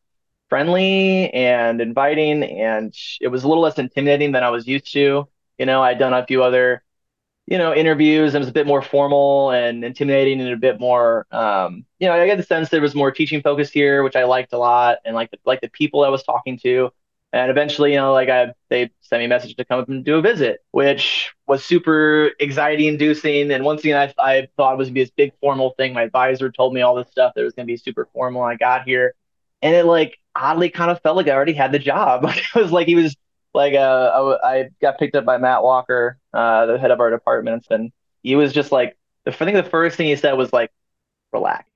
friendly 0.49 1.31
and 1.33 1.81
inviting 1.81 2.43
and 2.43 2.95
it 3.21 3.27
was 3.27 3.43
a 3.43 3.47
little 3.47 3.63
less 3.63 3.77
intimidating 3.77 4.31
than 4.31 4.43
i 4.43 4.49
was 4.49 4.67
used 4.67 4.91
to 4.91 5.27
you 5.57 5.65
know 5.65 5.81
i'd 5.83 5.99
done 5.99 6.13
a 6.13 6.25
few 6.25 6.43
other 6.43 6.83
you 7.47 7.57
know 7.57 7.73
interviews 7.73 8.33
and 8.33 8.37
it 8.37 8.45
was 8.45 8.49
a 8.49 8.53
bit 8.53 8.67
more 8.67 8.81
formal 8.81 9.51
and 9.51 9.83
intimidating 9.83 10.39
and 10.41 10.49
a 10.49 10.57
bit 10.57 10.79
more 10.79 11.25
um 11.31 11.85
you 11.99 12.07
know 12.07 12.13
i 12.13 12.25
get 12.25 12.37
the 12.37 12.43
sense 12.43 12.69
there 12.69 12.81
was 12.81 12.95
more 12.95 13.11
teaching 13.11 13.41
focus 13.41 13.71
here 13.71 14.03
which 14.03 14.15
i 14.15 14.23
liked 14.23 14.53
a 14.53 14.57
lot 14.57 14.97
and 15.05 15.15
like 15.15 15.31
the, 15.31 15.37
like 15.45 15.61
the 15.61 15.69
people 15.69 16.03
i 16.03 16.09
was 16.09 16.23
talking 16.23 16.57
to 16.57 16.91
and 17.33 17.51
eventually, 17.51 17.91
you 17.91 17.97
know, 17.97 18.13
like 18.13 18.29
I, 18.29 18.53
they 18.69 18.89
sent 19.01 19.19
me 19.21 19.25
a 19.25 19.29
message 19.29 19.55
to 19.57 19.65
come 19.65 19.79
up 19.79 19.89
and 19.89 20.03
do 20.03 20.17
a 20.17 20.21
visit, 20.21 20.61
which 20.71 21.33
was 21.45 21.63
super 21.63 22.31
anxiety 22.41 22.87
inducing. 22.87 23.51
And 23.51 23.65
once 23.65 23.81
again, 23.81 24.13
I, 24.17 24.23
I 24.23 24.47
thought 24.55 24.73
it 24.73 24.77
was 24.77 24.87
gonna 24.87 24.95
be 24.95 25.03
this 25.03 25.11
big 25.11 25.33
formal 25.41 25.71
thing. 25.77 25.93
My 25.93 26.03
advisor 26.03 26.49
told 26.51 26.73
me 26.73 26.81
all 26.81 26.95
this 26.95 27.09
stuff 27.11 27.33
that 27.35 27.43
was 27.43 27.53
going 27.53 27.67
to 27.67 27.71
be 27.71 27.77
super 27.77 28.07
formal. 28.13 28.43
I 28.43 28.55
got 28.55 28.83
here 28.83 29.13
and 29.61 29.75
it 29.75 29.85
like 29.85 30.17
oddly 30.37 30.69
kind 30.69 30.91
of 30.91 31.01
felt 31.01 31.17
like 31.17 31.27
I 31.27 31.31
already 31.31 31.53
had 31.53 31.71
the 31.71 31.79
job. 31.79 32.23
Like 32.25 32.37
it 32.37 32.55
was 32.55 32.71
like 32.71 32.87
he 32.87 32.95
was 32.95 33.15
like, 33.53 33.73
uh, 33.73 34.37
I, 34.43 34.59
I 34.59 34.69
got 34.81 34.99
picked 34.99 35.15
up 35.15 35.25
by 35.25 35.37
Matt 35.37 35.63
Walker, 35.63 36.19
uh, 36.33 36.65
the 36.67 36.77
head 36.77 36.91
of 36.91 36.99
our 36.99 37.09
department. 37.09 37.65
And 37.69 37.91
he 38.23 38.35
was 38.35 38.53
just 38.53 38.71
like, 38.71 38.97
the, 39.25 39.31
I 39.31 39.35
think 39.35 39.55
the 39.55 39.69
first 39.69 39.97
thing 39.97 40.07
he 40.07 40.15
said 40.15 40.33
was 40.33 40.53
like, 40.53 40.71
relax 41.33 41.67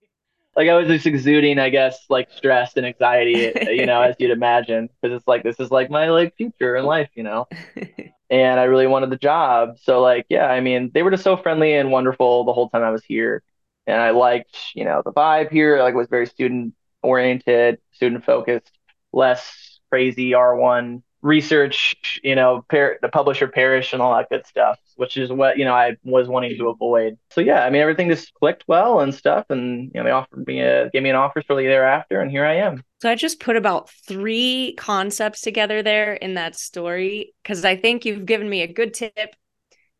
like 0.55 0.67
I 0.67 0.75
was 0.75 0.87
just 0.87 1.05
exuding, 1.05 1.59
I 1.59 1.69
guess, 1.69 2.05
like 2.09 2.29
stress 2.31 2.75
and 2.75 2.85
anxiety, 2.85 3.51
you 3.71 3.85
know, 3.85 4.01
as 4.01 4.15
you'd 4.19 4.31
imagine, 4.31 4.89
because 5.01 5.15
it's 5.15 5.27
like 5.27 5.43
this 5.43 5.59
is 5.59 5.71
like 5.71 5.89
my 5.89 6.09
like 6.09 6.35
future 6.35 6.75
in 6.75 6.85
life, 6.85 7.09
you 7.15 7.23
know. 7.23 7.47
and 8.29 8.59
I 8.59 8.63
really 8.63 8.87
wanted 8.87 9.09
the 9.09 9.17
job. 9.17 9.77
So 9.81 10.01
like, 10.01 10.25
yeah, 10.29 10.47
I 10.47 10.59
mean, 10.59 10.91
they 10.93 11.03
were 11.03 11.11
just 11.11 11.23
so 11.23 11.37
friendly 11.37 11.73
and 11.73 11.91
wonderful 11.91 12.43
the 12.43 12.53
whole 12.53 12.69
time 12.69 12.83
I 12.83 12.91
was 12.91 13.03
here. 13.03 13.43
And 13.87 13.99
I 13.99 14.11
liked, 14.11 14.57
you 14.75 14.85
know, 14.85 15.01
the 15.03 15.11
vibe 15.13 15.51
here, 15.51 15.81
like 15.81 15.93
it 15.93 15.97
was 15.97 16.07
very 16.07 16.25
student 16.27 16.73
oriented, 17.01 17.79
student 17.91 18.23
focused, 18.23 18.71
less 19.13 19.79
crazy 19.89 20.31
R1 20.31 21.01
research, 21.21 22.19
you 22.23 22.35
know, 22.35 22.65
par- 22.69 22.97
the 23.01 23.09
publisher 23.09 23.47
perish 23.47 23.93
and 23.93 24.01
all 24.01 24.15
that 24.15 24.29
good 24.29 24.45
stuff, 24.47 24.79
which 24.95 25.17
is 25.17 25.31
what, 25.31 25.57
you 25.57 25.65
know, 25.65 25.73
I 25.73 25.95
was 26.03 26.27
wanting 26.27 26.57
to 26.57 26.69
avoid. 26.69 27.17
So 27.29 27.41
yeah, 27.41 27.63
I 27.63 27.69
mean, 27.69 27.81
everything 27.81 28.09
just 28.09 28.33
clicked 28.33 28.63
well 28.67 29.01
and 29.01 29.13
stuff. 29.13 29.45
And, 29.49 29.91
you 29.93 29.99
know, 29.99 30.03
they 30.03 30.11
offered 30.11 30.47
me 30.47 30.61
a, 30.61 30.89
gave 30.89 31.03
me 31.03 31.09
an 31.09 31.15
offer 31.15 31.41
shortly 31.45 31.67
thereafter. 31.67 32.21
And 32.21 32.31
here 32.31 32.45
I 32.45 32.55
am. 32.55 32.83
So 33.01 33.09
I 33.09 33.15
just 33.15 33.39
put 33.39 33.55
about 33.55 33.89
three 34.07 34.75
concepts 34.77 35.41
together 35.41 35.83
there 35.83 36.13
in 36.13 36.35
that 36.35 36.55
story 36.55 37.33
because 37.43 37.65
I 37.65 37.75
think 37.75 38.05
you've 38.05 38.25
given 38.25 38.49
me 38.49 38.61
a 38.61 38.71
good 38.71 38.93
tip. 38.93 39.35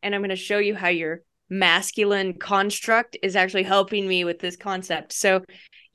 And 0.04 0.16
I'm 0.16 0.22
going 0.22 0.30
to 0.30 0.36
show 0.36 0.58
you 0.58 0.74
how 0.74 0.88
your 0.88 1.22
masculine 1.52 2.34
construct 2.34 3.18
is 3.22 3.36
actually 3.36 3.64
helping 3.64 4.08
me 4.08 4.24
with 4.24 4.40
this 4.40 4.56
concept. 4.56 5.12
So 5.12 5.36
okay. 5.36 5.46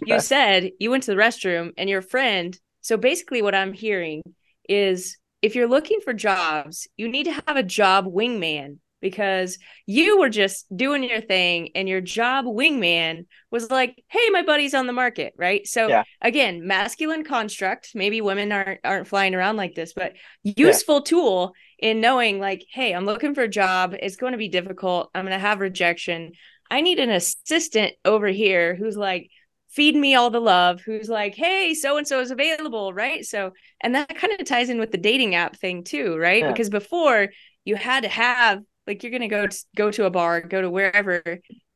you 0.03 0.21
said 0.21 0.71
you 0.79 0.91
went 0.91 1.05
to 1.05 1.13
the 1.13 1.21
restroom 1.21 1.73
and 1.79 1.89
your 1.91 2.03
friend. 2.03 2.57
So 2.83 2.97
basically, 2.97 3.43
what 3.43 3.55
I'm 3.55 3.73
hearing 3.73 4.23
is 4.69 5.17
if 5.43 5.55
you're 5.55 5.67
looking 5.67 6.01
for 6.05 6.13
jobs, 6.13 6.87
you 6.97 7.09
need 7.09 7.25
to 7.25 7.33
have 7.33 7.57
a 7.57 7.63
job 7.63 8.05
wingman 8.07 8.79
because 9.01 9.59
you 9.87 10.19
were 10.19 10.29
just 10.29 10.65
doing 10.75 11.03
your 11.05 11.21
thing 11.21 11.71
and 11.75 11.89
your 11.89 12.01
job 12.01 12.45
wingman 12.45 13.27
was 13.51 13.71
like, 13.71 14.03
"Hey, 14.09 14.29
my 14.31 14.43
buddy's 14.43 14.75
on 14.75 14.87
the 14.87 14.93
market," 14.93 15.33
right? 15.37 15.67
So 15.67 15.89
yeah. 15.89 16.05
again, 16.21 16.67
masculine 16.67 17.25
construct, 17.25 17.91
maybe 17.95 18.21
women 18.21 18.53
aren't 18.53 18.81
aren't 18.85 19.09
flying 19.09 19.35
around 19.35 19.57
like 19.57 19.75
this, 19.75 19.95
but 19.95 20.15
useful 20.43 20.97
yeah. 20.97 21.09
tool 21.11 21.55
in 21.79 22.01
knowing 22.01 22.41
like, 22.41 22.65
"Hey, 22.71 22.93
I'm 22.93 23.05
looking 23.07 23.35
for 23.35 23.43
a 23.43 23.49
job. 23.49 23.95
It's 23.99 24.17
going 24.17 24.33
to 24.33 24.39
be 24.39 24.49
difficult. 24.49 25.11
I'm 25.15 25.25
going 25.25 25.33
to 25.33 25.39
have 25.39 25.61
rejection. 25.61 26.33
I 26.71 26.81
need 26.81 26.99
an 26.99 27.11
assistant 27.11 27.95
over 28.05 28.29
here 28.29 28.75
who's 28.75 28.97
like 28.97 29.31
feed 29.77 29.95
me 29.95 30.15
all 30.15 30.31
the 30.31 30.41
love 30.41 30.81
who's 30.81 31.09
like 31.09 31.35
hey 31.35 31.75
so 31.75 31.99
and 31.99 32.09
so 32.09 32.21
is 32.21 32.31
available 32.31 32.95
right 32.95 33.27
so 33.27 33.53
and 33.83 33.95
that 33.95 34.17
kind 34.17 34.33
of 34.33 34.47
ties 34.47 34.71
in 34.71 34.81
with 34.81 34.91
the 34.91 34.97
dating 34.97 35.35
app 35.35 35.55
thing 35.55 35.85
too 35.85 36.17
right 36.17 36.43
yeah. 36.43 36.51
because 36.51 36.71
before 36.71 37.29
you 37.67 37.77
had 37.77 38.05
to 38.05 38.09
have 38.09 38.63
like 38.87 39.03
you're 39.03 39.13
gonna 39.13 39.29
go 39.29 39.47
to, 39.47 39.65
go 39.77 39.91
to 39.91 40.07
a 40.07 40.11
bar 40.11 40.41
go 40.41 40.63
to 40.63 40.71
wherever 40.71 41.23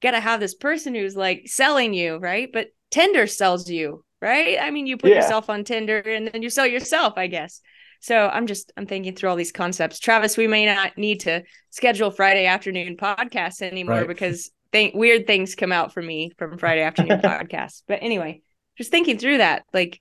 gotta 0.00 0.19
have 0.19 0.40
this 0.40 0.54
person 0.54 0.95
who's 0.95 1.14
like 1.14 1.42
selling 1.45 1.92
you 1.92 2.16
right 2.16 2.49
but 2.54 2.69
tinder 2.90 3.26
sells 3.26 3.69
you 3.69 4.02
right 4.23 4.57
i 4.62 4.71
mean 4.71 4.87
you 4.87 4.97
put 4.97 5.11
yeah. 5.11 5.16
yourself 5.16 5.50
on 5.50 5.62
tinder 5.62 5.99
and 5.99 6.30
then 6.33 6.40
you 6.40 6.49
sell 6.49 6.66
yourself 6.66 7.14
i 7.19 7.26
guess 7.26 7.61
so 8.00 8.28
i'm 8.33 8.47
just 8.47 8.73
i'm 8.76 8.87
thinking 8.87 9.14
through 9.14 9.30
all 9.30 9.37
these 9.37 9.52
concepts 9.52 9.99
travis 9.99 10.37
we 10.37 10.47
may 10.47 10.66
not 10.66 10.97
need 10.99 11.21
to 11.21 11.42
schedule 11.71 12.11
friday 12.11 12.47
afternoon 12.47 12.97
podcasts 12.97 13.62
anymore 13.62 13.99
right. 13.99 14.09
because 14.09 14.50
think 14.73 14.95
weird 14.95 15.26
things 15.26 15.54
come 15.54 15.73
out 15.73 15.92
for 15.92 16.02
me 16.02 16.33
from 16.38 16.59
Friday 16.59 16.83
afternoon 16.83 17.21
podcasts. 17.25 17.83
But 17.87 18.00
anyway, 18.02 18.42
just 18.76 18.90
thinking 18.90 19.19
through 19.19 19.38
that, 19.38 19.64
like, 19.73 20.00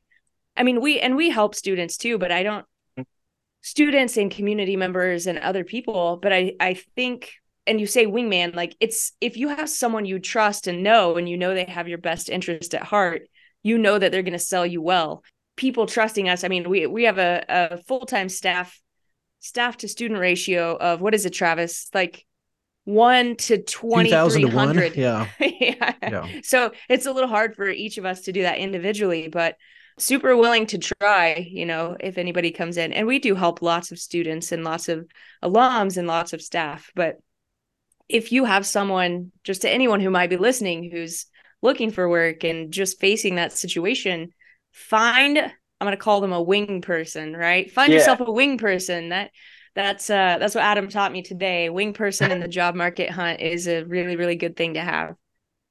I 0.56 0.64
mean, 0.64 0.82
we 0.82 1.00
and 1.00 1.16
we 1.16 1.30
help 1.30 1.56
students 1.56 1.98
too, 1.98 2.18
but 2.18 2.32
I 2.32 2.44
don't 2.44 2.66
mm-hmm. 2.98 3.04
students 3.62 4.18
and 4.18 4.32
community 4.32 4.76
members 4.76 5.28
and 5.28 5.40
other 5.40 5.64
people. 5.64 6.18
But 6.22 6.34
I 6.34 6.54
I 6.60 6.74
think, 6.96 7.32
and 7.66 7.80
you 7.80 7.88
say 7.88 8.06
wingman, 8.06 8.56
like 8.56 8.76
it's 8.80 9.14
if 9.22 9.38
you 9.38 9.50
have 9.50 9.70
someone 9.70 10.06
you 10.06 10.20
trust 10.20 10.68
and 10.68 10.84
know, 10.84 11.18
and 11.18 11.28
you 11.30 11.38
know 11.38 11.54
they 11.54 11.66
have 11.66 11.88
your 11.88 11.98
best 11.98 12.30
interest 12.30 12.74
at 12.74 12.84
heart, 12.84 13.24
you 13.64 13.78
know 13.78 13.98
that 13.98 14.12
they're 14.12 14.24
going 14.24 14.34
to 14.34 14.40
sell 14.40 14.66
you 14.66 14.82
well. 14.82 15.24
People 15.60 15.86
trusting 15.86 16.30
us. 16.30 16.46
I 16.46 16.48
mean, 16.48 16.70
we 16.70 16.88
we 16.88 17.04
have 17.04 17.18
a, 17.18 17.44
a 17.50 17.78
full 17.84 18.06
time 18.06 18.30
staff 18.30 18.82
staff 19.40 19.76
to 19.78 19.90
student 19.90 20.20
ratio 20.20 20.78
of 20.78 21.02
what 21.02 21.14
is 21.14 21.26
it, 21.26 21.32
Travis? 21.32 21.90
Like 21.94 22.26
one 22.86 23.36
to 23.36 23.62
2300 23.62 24.96
yeah. 24.96 25.28
yeah 25.40 25.94
yeah 26.02 26.28
so 26.42 26.72
it's 26.90 27.06
a 27.06 27.12
little 27.12 27.30
hard 27.30 27.56
for 27.56 27.70
each 27.70 28.00
of 28.00 28.06
us 28.06 28.22
to 28.22 28.32
do 28.32 28.42
that 28.42 28.58
individually 28.58 29.28
but 29.28 29.56
super 30.00 30.36
willing 30.36 30.66
to 30.66 30.80
try 30.80 31.48
you 31.52 31.68
know 31.68 31.96
if 32.00 32.18
anybody 32.18 32.50
comes 32.50 32.78
in 32.78 32.92
and 32.92 33.06
we 33.06 33.20
do 33.20 33.36
help 33.36 33.62
lots 33.62 33.92
of 33.92 34.00
students 34.00 34.52
and 34.52 34.64
lots 34.64 34.90
of 34.90 35.06
alums 35.44 35.98
and 35.98 36.08
lots 36.08 36.34
of 36.34 36.42
staff 36.42 36.90
but 36.96 37.18
if 38.08 38.32
you 38.32 38.44
have 38.44 38.66
someone 38.66 39.32
just 39.44 39.62
to 39.62 39.70
anyone 39.70 40.00
who 40.00 40.10
might 40.10 40.32
be 40.32 40.38
listening 40.38 40.90
who's 40.90 41.28
looking 41.62 41.92
for 41.92 42.10
work 42.10 42.44
and 42.44 42.72
just 42.72 43.00
facing 43.00 43.36
that 43.36 43.52
situation 43.52 44.34
find 44.72 45.38
i'm 45.38 45.86
going 45.86 45.92
to 45.92 45.98
call 45.98 46.22
them 46.22 46.34
a 46.34 46.42
wing 46.42 46.82
person 46.82 47.36
right 47.36 47.72
find 47.72 47.92
yeah. 47.92 48.00
yourself 48.00 48.20
a 48.20 48.32
wing 48.32 48.58
person 48.58 49.10
that 49.10 49.32
that's 49.76 50.10
uh 50.10 50.38
that's 50.40 50.56
what 50.56 50.64
Adam 50.64 50.90
taught 50.90 51.12
me 51.12 51.22
today. 51.22 51.70
Wing 51.70 51.94
person 51.94 52.32
in 52.32 52.40
the 52.40 52.48
job 52.60 52.76
market 52.76 53.10
hunt 53.10 53.40
is 53.40 53.68
a 53.68 53.84
really 53.84 54.16
really 54.16 54.36
good 54.36 54.56
thing 54.56 54.74
to 54.74 54.82
have. 54.82 55.16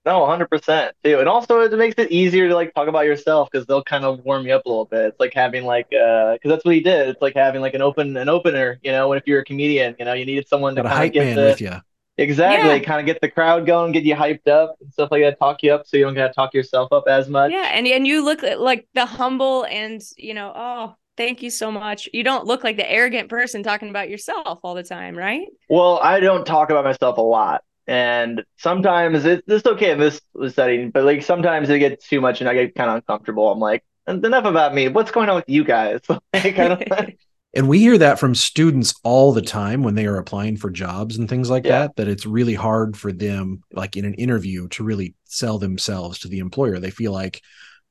No, 0.04 0.20
100% 0.20 0.92
too. 1.04 1.18
And 1.18 1.28
also 1.28 1.60
it 1.60 1.72
makes 1.76 1.96
it 1.98 2.10
easier 2.10 2.48
to 2.48 2.54
like 2.54 2.72
talk 2.72 2.88
about 2.88 3.04
yourself 3.04 3.50
cuz 3.50 3.66
they'll 3.66 3.82
kind 3.82 4.04
of 4.04 4.24
warm 4.24 4.46
you 4.46 4.54
up 4.54 4.64
a 4.64 4.68
little 4.68 4.86
bit. 4.86 5.06
It's 5.06 5.20
like 5.20 5.34
having 5.34 5.64
like 5.64 5.86
uh 5.92 6.38
cuz 6.38 6.48
that's 6.48 6.64
what 6.64 6.74
he 6.74 6.80
did. 6.80 7.08
It's 7.08 7.20
like 7.20 7.34
having 7.34 7.60
like 7.60 7.74
an 7.74 7.82
open 7.82 8.16
an 8.16 8.28
opener, 8.28 8.78
you 8.82 8.92
know, 8.92 9.08
when 9.08 9.18
if 9.18 9.26
you're 9.26 9.40
a 9.40 9.44
comedian, 9.44 9.96
you 9.98 10.04
know, 10.04 10.14
you 10.14 10.24
needed 10.24 10.48
someone 10.48 10.74
to 10.76 10.82
kind 10.82 11.08
of 11.08 11.12
get 11.12 11.34
the, 11.34 11.42
with 11.42 11.60
you. 11.60 11.76
Exactly, 12.18 12.70
yeah. 12.70 12.78
kind 12.80 13.00
of 13.00 13.06
get 13.06 13.20
the 13.20 13.30
crowd 13.30 13.64
going, 13.64 13.92
get 13.92 14.02
you 14.02 14.14
hyped 14.14 14.48
up 14.48 14.76
and 14.80 14.92
stuff 14.92 15.10
like 15.10 15.22
that, 15.22 15.38
talk 15.38 15.62
you 15.62 15.72
up 15.72 15.86
so 15.86 15.96
you 15.96 16.04
don't 16.04 16.14
got 16.14 16.26
to 16.26 16.32
talk 16.32 16.52
yourself 16.52 16.92
up 16.92 17.04
as 17.08 17.28
much. 17.28 17.52
Yeah, 17.52 17.70
and 17.72 17.86
and 17.86 18.06
you 18.06 18.24
look 18.24 18.42
uh, 18.42 18.58
like 18.58 18.88
the 18.94 19.06
humble 19.06 19.64
and, 19.64 20.02
you 20.16 20.34
know, 20.34 20.52
oh, 20.54 20.94
Thank 21.18 21.42
you 21.42 21.50
so 21.50 21.72
much. 21.72 22.08
You 22.12 22.22
don't 22.22 22.46
look 22.46 22.62
like 22.62 22.76
the 22.76 22.88
arrogant 22.88 23.28
person 23.28 23.64
talking 23.64 23.90
about 23.90 24.08
yourself 24.08 24.60
all 24.62 24.76
the 24.76 24.84
time, 24.84 25.18
right? 25.18 25.48
Well, 25.68 25.98
I 26.00 26.20
don't 26.20 26.46
talk 26.46 26.70
about 26.70 26.84
myself 26.84 27.18
a 27.18 27.22
lot. 27.22 27.64
And 27.88 28.44
sometimes 28.56 29.24
it, 29.24 29.42
it's 29.48 29.66
okay 29.66 29.90
in 29.90 29.98
this 29.98 30.20
setting, 30.50 30.92
but 30.92 31.02
like 31.02 31.24
sometimes 31.24 31.70
it 31.70 31.80
gets 31.80 32.06
too 32.06 32.20
much 32.20 32.40
and 32.40 32.48
I 32.48 32.54
get 32.54 32.76
kind 32.76 32.88
of 32.88 32.96
uncomfortable. 32.96 33.50
I'm 33.50 33.58
like, 33.58 33.82
enough 34.06 34.44
about 34.44 34.74
me. 34.74 34.86
What's 34.86 35.10
going 35.10 35.28
on 35.28 35.34
with 35.34 35.48
you 35.48 35.64
guys? 35.64 36.00
and 37.58 37.68
we 37.68 37.80
hear 37.80 37.98
that 37.98 38.20
from 38.20 38.36
students 38.36 38.94
all 39.02 39.32
the 39.32 39.42
time 39.42 39.82
when 39.82 39.96
they 39.96 40.06
are 40.06 40.18
applying 40.18 40.56
for 40.56 40.70
jobs 40.70 41.18
and 41.18 41.28
things 41.28 41.50
like 41.50 41.64
yeah. 41.64 41.80
that, 41.80 41.96
that 41.96 42.06
it's 42.06 42.24
really 42.24 42.54
hard 42.54 42.96
for 42.96 43.10
them, 43.10 43.64
like 43.72 43.96
in 43.96 44.04
an 44.04 44.14
interview, 44.14 44.68
to 44.68 44.84
really 44.84 45.16
sell 45.24 45.58
themselves 45.58 46.20
to 46.20 46.28
the 46.28 46.38
employer. 46.38 46.78
They 46.78 46.92
feel 46.92 47.10
like, 47.10 47.42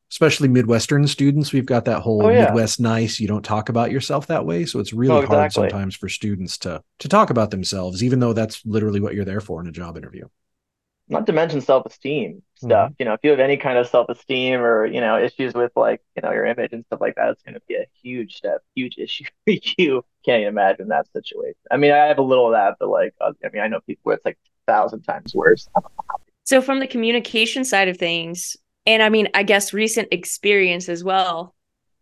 especially 0.10 0.48
Midwestern 0.48 1.06
students, 1.06 1.52
we've 1.52 1.66
got 1.66 1.84
that 1.84 2.00
whole 2.00 2.26
oh, 2.26 2.30
yeah. 2.30 2.46
Midwest 2.46 2.80
nice. 2.80 3.20
You 3.20 3.28
don't 3.28 3.44
talk 3.44 3.68
about 3.68 3.92
yourself 3.92 4.28
that 4.28 4.46
way, 4.46 4.64
so 4.64 4.80
it's 4.80 4.94
really 4.94 5.16
oh, 5.16 5.18
exactly. 5.18 5.36
hard 5.38 5.52
sometimes 5.52 5.98
for 5.98 6.08
students 6.08 6.60
to 6.60 6.82
to 7.00 7.10
talk 7.10 7.30
about 7.30 7.52
themselves, 7.52 8.02
even 8.02 8.20
though 8.20 8.32
that's 8.32 8.66
literally 8.66 9.02
what 9.02 9.16
you're 9.16 9.26
there 9.26 9.42
for 9.42 9.60
in 9.60 9.68
a 9.68 9.74
job 9.74 9.98
interview. 9.98 10.30
Not 11.10 11.26
to 11.28 11.34
mention 11.34 11.62
self-esteem 11.62 12.42
stuff. 12.56 12.92
Mm-hmm. 12.92 12.96
You 13.00 13.06
know, 13.06 13.14
if 13.14 13.22
you 13.24 13.30
have 13.30 13.40
any 13.40 13.56
kind 13.56 13.78
of 13.78 13.88
self-esteem 13.88 14.60
or 14.60 14.86
you 14.86 15.00
know 15.00 15.18
issues 15.18 15.54
with 15.54 15.72
like 15.76 16.02
you 16.16 16.22
know 16.22 16.32
your 16.32 16.46
image 16.46 16.74
and 16.74 16.84
stuff 16.86 17.00
like 17.00 17.16
that, 17.16 17.30
it's 17.30 17.44
going 17.44 17.56
to 17.56 17.62
be 17.68 17.76
a 17.76 17.86
huge 18.02 18.36
step, 18.36 18.62
huge 18.76 18.98
issue 18.98 19.24
for 19.46 19.54
you. 19.78 20.04
Can't 20.26 20.42
even 20.42 20.54
imagine 20.54 20.90
that 20.90 21.08
situation. 21.14 21.56
I 21.72 21.78
mean, 21.78 21.92
I 21.92 22.08
have 22.08 22.18
a 22.18 22.24
little 22.24 22.48
of 22.48 22.54
that, 22.54 22.76
but 22.80 22.90
like, 22.90 23.14
uh, 23.22 23.32
I 23.44 23.50
mean, 23.54 23.62
I 23.62 23.68
know 23.68 23.80
people 23.82 24.02
where 24.04 24.16
it's 24.16 24.26
like 24.26 24.38
a 24.68 24.72
thousand 24.72 25.04
times 25.04 25.34
worse. 25.34 25.68
So, 26.44 26.62
from 26.62 26.80
the 26.80 26.88
communication 26.88 27.64
side 27.64 27.88
of 27.88 27.98
things, 27.98 28.58
and 28.86 29.02
I 29.02 29.10
mean, 29.10 29.30
I 29.34 29.44
guess 29.44 29.74
recent 29.74 30.10
experience 30.12 30.90
as 30.90 31.04
well. 31.04 31.56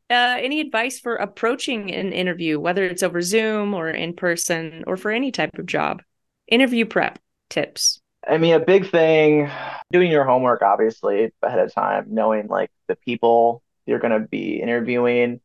Uh, 0.08 0.38
any 0.40 0.62
advice 0.62 1.00
for 1.00 1.16
approaching 1.16 1.92
an 1.92 2.14
interview, 2.14 2.60
whether 2.60 2.86
it's 2.86 3.02
over 3.02 3.24
Zoom 3.24 3.74
or 3.74 3.90
in 3.90 4.14
person 4.14 4.84
or 4.86 4.98
for 4.98 5.10
any 5.10 5.32
type 5.32 5.58
of 5.58 5.66
job? 5.66 6.04
Interview 6.48 6.86
prep 6.86 7.18
tips. 7.50 8.02
I 8.28 8.38
mean, 8.38 8.54
a 8.54 8.60
big 8.60 8.90
thing, 8.90 9.50
doing 9.92 10.12
your 10.12 10.26
homework, 10.26 10.62
obviously, 10.62 11.32
ahead 11.42 11.60
of 11.60 11.74
time, 11.74 12.08
knowing 12.10 12.48
like 12.48 12.72
the 12.88 12.96
people 12.96 13.62
you're 13.86 14.00
going 14.00 14.20
to 14.20 14.28
be 14.28 14.62
interviewing. 14.62 15.42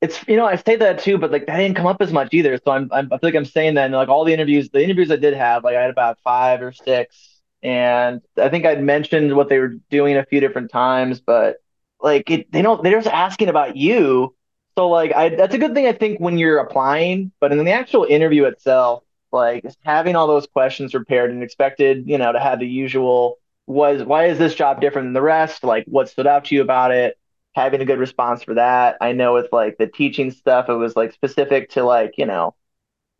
It's, 0.00 0.26
you 0.28 0.36
know, 0.36 0.44
I 0.46 0.56
say 0.56 0.76
that 0.76 0.98
too, 1.00 1.18
but 1.18 1.30
like 1.32 1.46
that 1.46 1.56
didn't 1.56 1.76
come 1.76 1.86
up 1.86 2.02
as 2.02 2.12
much 2.12 2.28
either. 2.32 2.58
So 2.64 2.72
I'm, 2.72 2.90
I'm 2.92 3.06
I 3.12 3.18
feel 3.18 3.28
like 3.28 3.34
I'm 3.34 3.44
saying 3.46 3.74
that, 3.74 3.86
and 3.86 3.94
like 3.94 4.08
all 4.08 4.24
the 4.24 4.34
interviews, 4.34 4.68
the 4.70 4.82
interviews 4.84 5.10
I 5.10 5.16
did 5.16 5.34
have, 5.34 5.64
like 5.64 5.76
I 5.76 5.82
had 5.82 5.90
about 5.90 6.18
five 6.22 6.62
or 6.62 6.72
six 6.72 7.40
and 7.62 8.20
I 8.36 8.50
think 8.50 8.66
I'd 8.66 8.82
mentioned 8.82 9.34
what 9.34 9.48
they 9.48 9.58
were 9.58 9.74
doing 9.90 10.16
a 10.18 10.24
few 10.26 10.40
different 10.40 10.70
times, 10.70 11.20
but 11.20 11.56
like 12.00 12.30
it, 12.30 12.52
they 12.52 12.60
don't 12.62 12.82
they're 12.82 13.00
just 13.00 13.06
asking 13.08 13.48
about 13.48 13.76
you. 13.76 14.34
So 14.76 14.88
like 14.90 15.12
I 15.14 15.30
that's 15.30 15.54
a 15.54 15.58
good 15.58 15.72
thing 15.74 15.86
I 15.86 15.92
think 15.92 16.20
when 16.20 16.36
you're 16.36 16.58
applying, 16.58 17.32
but 17.40 17.52
in 17.52 17.64
the 17.64 17.72
actual 17.72 18.04
interview 18.04 18.44
itself, 18.44 19.04
like 19.34 19.66
having 19.84 20.16
all 20.16 20.26
those 20.26 20.46
questions 20.46 20.92
prepared 20.92 21.30
and 21.30 21.42
expected, 21.42 22.08
you 22.08 22.16
know, 22.16 22.32
to 22.32 22.40
have 22.40 22.60
the 22.60 22.66
usual 22.66 23.38
was 23.66 24.02
why 24.02 24.26
is 24.26 24.38
this 24.38 24.54
job 24.54 24.80
different 24.80 25.06
than 25.06 25.14
the 25.14 25.22
rest? 25.22 25.64
Like 25.64 25.84
what 25.86 26.08
stood 26.08 26.26
out 26.26 26.46
to 26.46 26.54
you 26.54 26.62
about 26.62 26.92
it? 26.92 27.18
Having 27.54 27.82
a 27.82 27.84
good 27.84 27.98
response 27.98 28.42
for 28.42 28.54
that. 28.54 28.96
I 29.00 29.12
know 29.12 29.34
with 29.34 29.48
like 29.52 29.76
the 29.78 29.86
teaching 29.86 30.30
stuff, 30.30 30.68
it 30.68 30.74
was 30.74 30.96
like 30.96 31.12
specific 31.12 31.70
to 31.70 31.84
like, 31.84 32.14
you 32.16 32.26
know, 32.26 32.54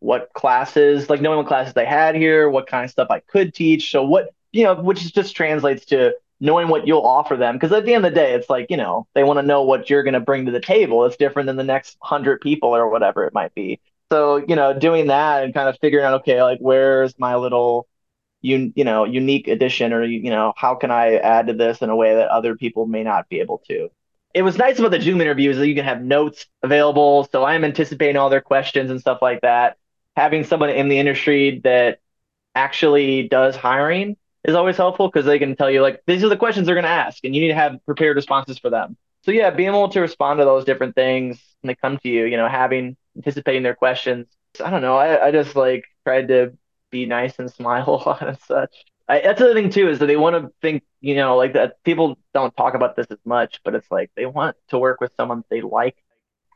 what 0.01 0.31
classes, 0.35 1.09
like 1.09 1.21
knowing 1.21 1.39
what 1.39 1.47
classes 1.47 1.75
they 1.75 1.87
had 1.87 2.15
here, 2.15 2.49
what 2.49 2.67
kind 2.67 2.85
of 2.85 2.91
stuff 2.91 3.09
I 3.11 3.21
could 3.21 3.55
teach. 3.55 3.91
So 3.91 4.05
what, 4.05 4.31
you 4.53 4.65
know, 4.65 4.75
which 4.75 5.15
just 5.15 5.35
translates 5.37 5.87
to 5.87 6.15
knowing 6.41 6.69
what 6.69 6.87
you'll 6.87 7.07
offer 7.07 7.37
them. 7.37 7.57
Because 7.57 7.73
at 7.73 7.87
the 7.87 7.95
end 7.95 8.05
of 8.05 8.13
the 8.13 8.21
day, 8.21 8.35
it's 8.35 8.51
like, 8.51 8.67
you 8.71 8.77
know, 8.77 9.07
they 9.15 9.25
want 9.25 9.39
to 9.39 9.43
know 9.43 9.63
what 9.63 9.89
you're 9.89 10.03
going 10.03 10.15
to 10.15 10.21
bring 10.21 10.47
to 10.47 10.53
the 10.53 10.61
table. 10.61 11.05
It's 11.07 11.17
different 11.17 11.47
than 11.47 11.57
the 11.57 11.65
next 11.65 11.97
hundred 12.03 12.41
people 12.41 12.75
or 12.77 12.89
whatever 12.89 13.25
it 13.25 13.35
might 13.35 13.55
be. 13.55 13.81
So, 14.13 14.37
you 14.37 14.57
know, 14.57 14.79
doing 14.79 15.09
that 15.09 15.45
and 15.45 15.55
kind 15.55 15.69
of 15.69 15.77
figuring 15.81 16.05
out, 16.05 16.21
okay, 16.21 16.43
like 16.43 16.59
where's 16.61 17.19
my 17.19 17.37
little 17.37 17.87
you 18.45 18.73
you 18.77 18.85
know 18.85 19.05
unique 19.05 19.49
addition 19.49 19.93
or 19.93 20.05
you 20.05 20.31
know 20.31 20.53
how 20.57 20.75
can 20.75 20.91
I 20.91 21.17
add 21.17 21.47
to 21.47 21.55
this 21.55 21.81
in 21.81 21.89
a 21.89 21.97
way 21.97 22.15
that 22.15 22.29
other 22.29 22.55
people 22.55 22.87
may 22.87 23.03
not 23.03 23.29
be 23.29 23.41
able 23.41 23.63
to. 23.69 23.89
It 24.35 24.43
was 24.43 24.59
nice 24.59 24.79
about 24.79 24.91
the 24.91 25.01
Zoom 25.01 25.21
interviews 25.21 25.57
that 25.57 25.69
you 25.69 25.75
can 25.75 25.85
have 25.85 26.03
notes 26.03 26.47
available. 26.63 27.29
So 27.31 27.45
I'm 27.45 27.65
anticipating 27.65 28.17
all 28.17 28.31
their 28.31 28.41
questions 28.41 28.91
and 28.91 29.01
stuff 29.01 29.21
like 29.23 29.41
that. 29.43 29.79
Having 30.17 30.45
someone 30.45 30.71
in 30.71 30.89
the 30.89 30.99
industry 30.99 31.61
that 31.65 32.01
actually 32.55 33.29
does 33.29 33.57
hiring 33.57 34.17
is 34.45 34.55
always 34.55 34.77
helpful 34.77 35.09
because 35.09 35.25
they 35.25 35.39
can 35.39 35.57
tell 35.57 35.71
you 35.71 35.81
like 35.81 36.03
these 36.07 36.23
are 36.23 36.29
the 36.29 36.37
questions 36.37 36.67
they're 36.67 36.75
going 36.75 36.85
to 36.85 36.91
ask 36.91 37.25
and 37.25 37.35
you 37.35 37.41
need 37.41 37.49
to 37.49 37.55
have 37.55 37.79
prepared 37.87 38.17
responses 38.17 38.59
for 38.59 38.71
them. 38.71 38.97
So 39.23 39.31
yeah, 39.31 39.51
being 39.51 39.71
able 39.71 39.89
to 39.89 40.01
respond 40.01 40.39
to 40.39 40.45
those 40.45 40.65
different 40.65 40.95
things 40.95 41.43
when 41.63 41.69
they 41.69 41.75
come 41.77 41.97
to 41.99 42.09
you, 42.09 42.27
you 42.27 42.37
know, 42.37 42.49
having 42.49 42.97
anticipating 43.17 43.63
their 43.63 43.75
questions. 43.75 44.27
I 44.65 44.71
don't 44.71 44.83
know. 44.83 44.97
I, 44.97 45.27
I 45.27 45.31
just 45.31 45.57
like 45.57 45.85
tried 46.05 46.29
to 46.29 46.57
be 46.91 47.07
nice 47.07 47.39
and 47.39 47.51
smile 47.51 47.85
a 47.89 48.09
lot 48.09 48.27
and 48.27 48.39
such. 48.41 48.75
I, 49.09 49.21
that's 49.21 49.41
the 49.41 49.53
thing 49.53 49.71
too 49.71 49.89
is 49.89 49.99
that 49.99 50.07
they 50.07 50.17
want 50.17 50.37
to 50.37 50.53
think, 50.63 50.83
you 51.01 51.15
know, 51.15 51.37
like 51.37 51.53
that. 51.55 51.83
People 51.85 52.19
don't 52.33 52.57
talk 52.57 52.75
about 52.75 52.97
this 52.97 53.07
as 53.11 53.19
much, 53.25 53.61
but 53.65 53.75
it's 53.75 53.91
like 53.91 54.11
they 54.17 54.27
want 54.27 54.57
to 54.69 54.79
work 54.79 55.01
with 55.01 55.13
someone 55.17 55.45
they 55.51 55.61
like. 55.61 55.97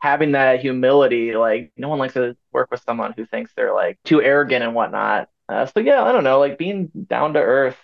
Having 0.01 0.31
that 0.31 0.61
humility, 0.61 1.35
like 1.35 1.73
no 1.75 1.89
one 1.89 1.99
likes 1.99 2.13
to 2.13 2.35
work 2.53 2.71
with 2.71 2.81
someone 2.83 3.13
who 3.17 3.25
thinks 3.25 3.51
they're 3.53 3.73
like 3.73 3.99
too 4.05 4.21
arrogant 4.21 4.63
and 4.63 4.73
whatnot. 4.73 5.27
Uh, 5.49 5.65
so 5.65 5.81
yeah, 5.81 6.01
I 6.03 6.13
don't 6.13 6.23
know, 6.23 6.39
like 6.39 6.57
being 6.57 6.89
down 7.07 7.33
to 7.33 7.39
earth, 7.39 7.77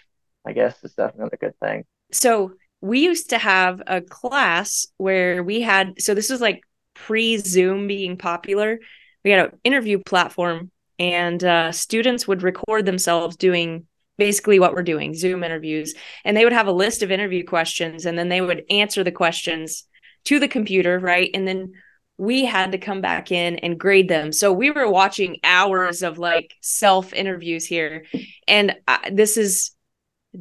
I 0.48 0.54
guess 0.54 0.82
is 0.84 0.94
definitely 0.94 1.32
a 1.34 1.38
good 1.38 1.60
thing. 1.60 1.84
So 2.14 2.54
we 2.80 3.00
used 3.00 3.32
to 3.32 3.38
have 3.38 3.82
a 3.88 4.02
class 4.02 4.88
where 4.98 5.44
we 5.44 5.62
had 5.62 6.02
so 6.02 6.14
this 6.14 6.30
was 6.30 6.40
like 6.40 6.62
pre 6.95 7.38
Zoom 7.38 7.88
being 7.88 8.17
popular. 8.17 8.79
We 9.23 9.31
had 9.31 9.47
an 9.47 9.60
interview 9.63 9.99
platform, 9.99 10.71
and 10.97 11.43
uh, 11.43 11.71
students 11.71 12.27
would 12.27 12.41
record 12.41 12.86
themselves 12.86 13.36
doing 13.36 13.86
basically 14.17 14.60
what 14.60 14.73
we're 14.73 14.84
doing 14.84 15.13
Zoom 15.13 15.43
interviews. 15.43 15.93
And 16.23 16.36
they 16.36 16.43
would 16.43 16.53
have 16.53 16.67
a 16.67 16.71
list 16.71 17.03
of 17.03 17.12
interview 17.12 17.45
questions, 17.45 18.05
and 18.05 18.17
then 18.17 18.29
they 18.29 18.41
would 18.41 18.63
answer 18.69 19.03
the 19.03 19.12
questions 19.12 19.86
to 20.25 20.39
the 20.39 20.47
computer, 20.47 20.99
right? 20.99 21.29
And 21.34 21.47
then 21.47 21.73
we 22.17 22.45
had 22.45 22.71
to 22.71 22.77
come 22.77 23.01
back 23.01 23.31
in 23.31 23.58
and 23.58 23.79
grade 23.79 24.08
them. 24.08 24.31
So 24.31 24.53
we 24.53 24.71
were 24.71 24.89
watching 24.89 25.38
hours 25.43 26.01
of 26.01 26.17
like 26.17 26.53
self 26.62 27.13
interviews 27.13 27.65
here. 27.65 28.05
And 28.47 28.75
uh, 28.88 28.99
this 29.12 29.38
is 29.38 29.71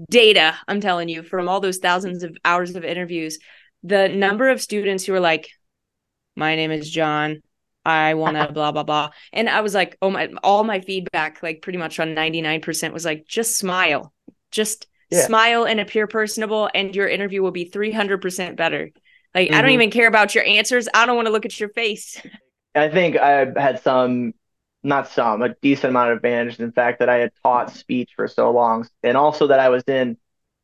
data, 0.08 0.56
I'm 0.68 0.80
telling 0.80 1.08
you, 1.08 1.22
from 1.22 1.48
all 1.48 1.60
those 1.60 1.78
thousands 1.78 2.22
of 2.22 2.36
hours 2.44 2.74
of 2.76 2.84
interviews. 2.84 3.38
The 3.82 4.08
number 4.08 4.48
of 4.48 4.62
students 4.62 5.04
who 5.04 5.12
were 5.12 5.20
like, 5.20 5.48
my 6.37 6.57
name 6.57 6.70
is 6.70 6.90
John. 6.90 7.42
I 7.85 8.14
want 8.14 8.37
to 8.37 8.51
blah 8.53 8.73
blah 8.73 8.83
blah. 8.83 9.11
And 9.33 9.49
I 9.49 9.61
was 9.61 9.75
like, 9.75 9.97
oh 10.01 10.11
my 10.11 10.31
all 10.42 10.64
my 10.64 10.81
feedback 10.81 11.42
like 11.42 11.62
pretty 11.62 11.79
much 11.79 12.01
on 12.01 12.14
99% 12.14 12.92
was 12.92 13.05
like 13.05 13.27
just 13.27 13.57
smile. 13.57 14.12
Just 14.51 14.87
yeah. 15.11 15.27
smile 15.27 15.64
and 15.64 15.81
appear 15.81 16.07
personable 16.07 16.70
and 16.75 16.94
your 16.94 17.09
interview 17.09 17.42
will 17.42 17.51
be 17.51 17.68
300% 17.68 18.57
better. 18.57 18.90
Like 19.35 19.49
mm-hmm. 19.49 19.55
I 19.55 19.61
don't 19.61 19.70
mm-hmm. 19.70 19.75
even 19.75 19.90
care 19.90 20.09
about 20.09 20.35
your 20.35 20.44
answers. 20.44 20.88
I 20.94 21.07
don't 21.07 21.16
want 21.16 21.27
to 21.27 21.33
look 21.33 21.44
at 21.44 21.59
your 21.61 21.68
face. 21.70 22.20
I 22.75 22.88
think 22.88 23.16
I 23.16 23.47
had 23.61 23.83
some 23.83 24.33
not 24.83 25.09
some, 25.09 25.40
a 25.42 25.55
decent 25.62 25.90
amount 25.90 26.11
of 26.11 26.16
advantage 26.16 26.61
in 26.61 26.70
fact 26.70 26.99
that 26.99 27.09
I 27.09 27.16
had 27.16 27.33
taught 27.42 27.70
speech 27.70 28.12
for 28.14 28.29
so 28.29 28.51
long 28.51 28.87
and 29.03 29.16
also 29.16 29.47
that 29.47 29.59
I 29.59 29.70
was 29.70 29.83
in 29.85 30.18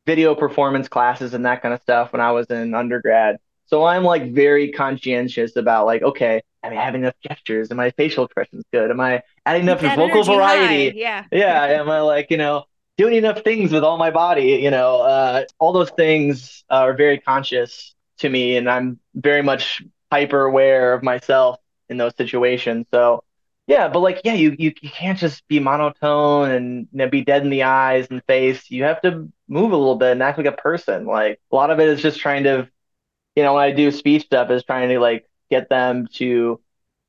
video 0.07 0.35
performance 0.35 0.89
classes 0.89 1.33
and 1.35 1.47
that 1.47 1.63
kind 1.63 1.73
of 1.73 1.81
stuff 1.81 2.13
when 2.13 2.21
I 2.21 2.33
was 2.33 2.47
in 2.47 2.75
undergrad. 2.75 3.37
So 3.71 3.85
I'm 3.85 4.03
like 4.03 4.33
very 4.33 4.73
conscientious 4.73 5.55
about 5.55 5.87
like, 5.87 6.03
okay, 6.03 6.43
am 6.65 6.73
I 6.73 6.75
having 6.75 7.03
enough 7.03 7.15
gestures? 7.27 7.71
Am 7.71 7.77
my 7.77 7.91
facial 7.93 8.25
expressions 8.25 8.65
good? 8.73 8.91
Am 8.91 9.01
I 9.01 9.23
adding 9.47 9.63
enough 9.63 9.81
vocal 9.81 10.25
variety? 10.25 10.91
High. 10.91 10.97
Yeah. 10.97 11.25
Yeah. 11.31 11.81
Am 11.81 11.89
I 11.89 12.01
like, 12.01 12.31
you 12.31 12.37
know, 12.37 12.65
doing 12.99 13.15
enough 13.15 13.43
things 13.43 13.71
with 13.71 13.85
all 13.85 13.97
my 13.97 14.11
body? 14.11 14.59
You 14.63 14.73
know, 14.73 15.01
uh, 15.03 15.45
all 15.61 15.73
those 15.73 15.91
things 15.91 16.65
are 16.69 16.95
very 16.95 17.19
conscious 17.19 17.95
to 18.19 18.29
me, 18.29 18.57
and 18.57 18.69
I'm 18.69 18.99
very 19.15 19.43
much 19.43 19.83
hyper 20.13 20.45
aware 20.45 20.93
of 20.93 21.03
myself 21.05 21.61
in 21.89 21.97
those 21.97 22.17
situations. 22.17 22.87
So 22.93 23.23
yeah, 23.67 23.87
but 23.87 24.01
like, 24.01 24.23
yeah, 24.25 24.35
you, 24.35 24.57
you, 24.59 24.73
you 24.83 24.91
can't 24.91 25.17
just 25.17 25.47
be 25.47 25.61
monotone 25.61 26.51
and 26.51 26.89
you 26.91 26.99
know, 26.99 27.09
be 27.09 27.23
dead 27.23 27.45
in 27.45 27.51
the 27.51 27.63
eyes 27.63 28.09
and 28.11 28.21
face. 28.25 28.69
You 28.69 28.83
have 28.83 29.01
to 29.03 29.29
move 29.47 29.71
a 29.71 29.77
little 29.77 29.95
bit 29.95 30.11
and 30.11 30.23
act 30.25 30.39
like 30.39 30.49
a 30.49 30.53
person. 30.53 31.07
Like 31.07 31.41
a 31.53 31.55
lot 31.55 31.71
of 31.71 31.79
it 31.79 31.89
is 31.89 32.03
just 32.03 32.19
trying 32.19 32.43
to 32.45 32.69
you 33.37 33.43
know, 33.43 33.55
when 33.55 33.65
I 33.65 33.73
do 33.73 33.91
speech 33.91 34.25
stuff 34.25 34.51
is 34.51 34.65
trying 34.65 34.89
to 34.91 34.99
like 35.01 35.29
get 35.51 35.69
them 35.69 36.07
to 36.15 36.61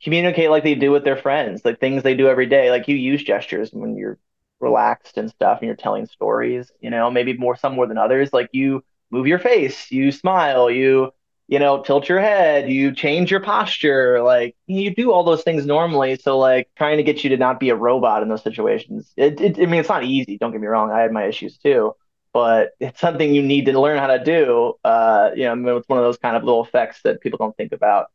communicate 0.03 0.49
like 0.49 0.63
they 0.63 0.75
do 0.75 0.91
with 0.91 1.03
their 1.03 1.17
friends, 1.17 1.63
like 1.65 1.79
things 1.79 2.03
they 2.03 2.15
do 2.15 2.27
every 2.27 2.45
day. 2.47 2.71
Like 2.71 2.87
you 2.87 2.95
use 2.95 3.23
gestures 3.23 3.71
when 3.71 3.95
you're 3.95 4.17
relaxed 4.59 5.17
and 5.17 5.29
stuff 5.29 5.59
and 5.59 5.67
you're 5.67 5.75
telling 5.75 6.05
stories, 6.05 6.71
you 6.79 6.89
know, 6.89 7.09
maybe 7.11 7.33
more 7.37 7.55
some 7.55 7.75
more 7.75 7.87
than 7.87 7.97
others. 7.97 8.33
Like 8.33 8.49
you 8.51 8.83
move 9.11 9.27
your 9.27 9.39
face, 9.39 9.91
you 9.91 10.11
smile, 10.11 10.69
you, 10.69 11.11
you 11.47 11.59
know, 11.59 11.83
tilt 11.83 12.07
your 12.07 12.21
head, 12.21 12.69
you 12.69 12.93
change 12.93 13.29
your 13.29 13.41
posture, 13.41 14.21
like 14.23 14.55
you 14.67 14.93
do 14.95 15.11
all 15.11 15.23
those 15.23 15.43
things 15.43 15.65
normally. 15.65 16.15
So 16.17 16.37
like 16.37 16.69
trying 16.77 16.97
to 16.97 17.03
get 17.03 17.23
you 17.23 17.31
to 17.31 17.37
not 17.37 17.59
be 17.59 17.69
a 17.69 17.75
robot 17.75 18.23
in 18.23 18.29
those 18.29 18.43
situations. 18.43 19.11
It, 19.17 19.41
it 19.41 19.57
I 19.59 19.65
mean, 19.65 19.79
it's 19.81 19.89
not 19.89 20.03
easy. 20.03 20.37
Don't 20.37 20.51
get 20.51 20.61
me 20.61 20.67
wrong. 20.67 20.91
I 20.91 21.01
had 21.01 21.11
my 21.11 21.25
issues 21.25 21.57
too 21.57 21.93
but 22.33 22.71
it's 22.79 22.99
something 22.99 23.33
you 23.33 23.41
need 23.41 23.65
to 23.65 23.79
learn 23.79 23.97
how 23.97 24.07
to 24.07 24.23
do. 24.23 24.73
Uh, 24.83 25.31
you 25.35 25.43
know, 25.43 25.77
it's 25.77 25.89
one 25.89 25.99
of 25.99 26.05
those 26.05 26.17
kind 26.17 26.35
of 26.35 26.43
little 26.43 26.63
effects 26.63 27.01
that 27.03 27.21
people 27.21 27.37
don't 27.37 27.55
think 27.57 27.71
about 27.71 28.07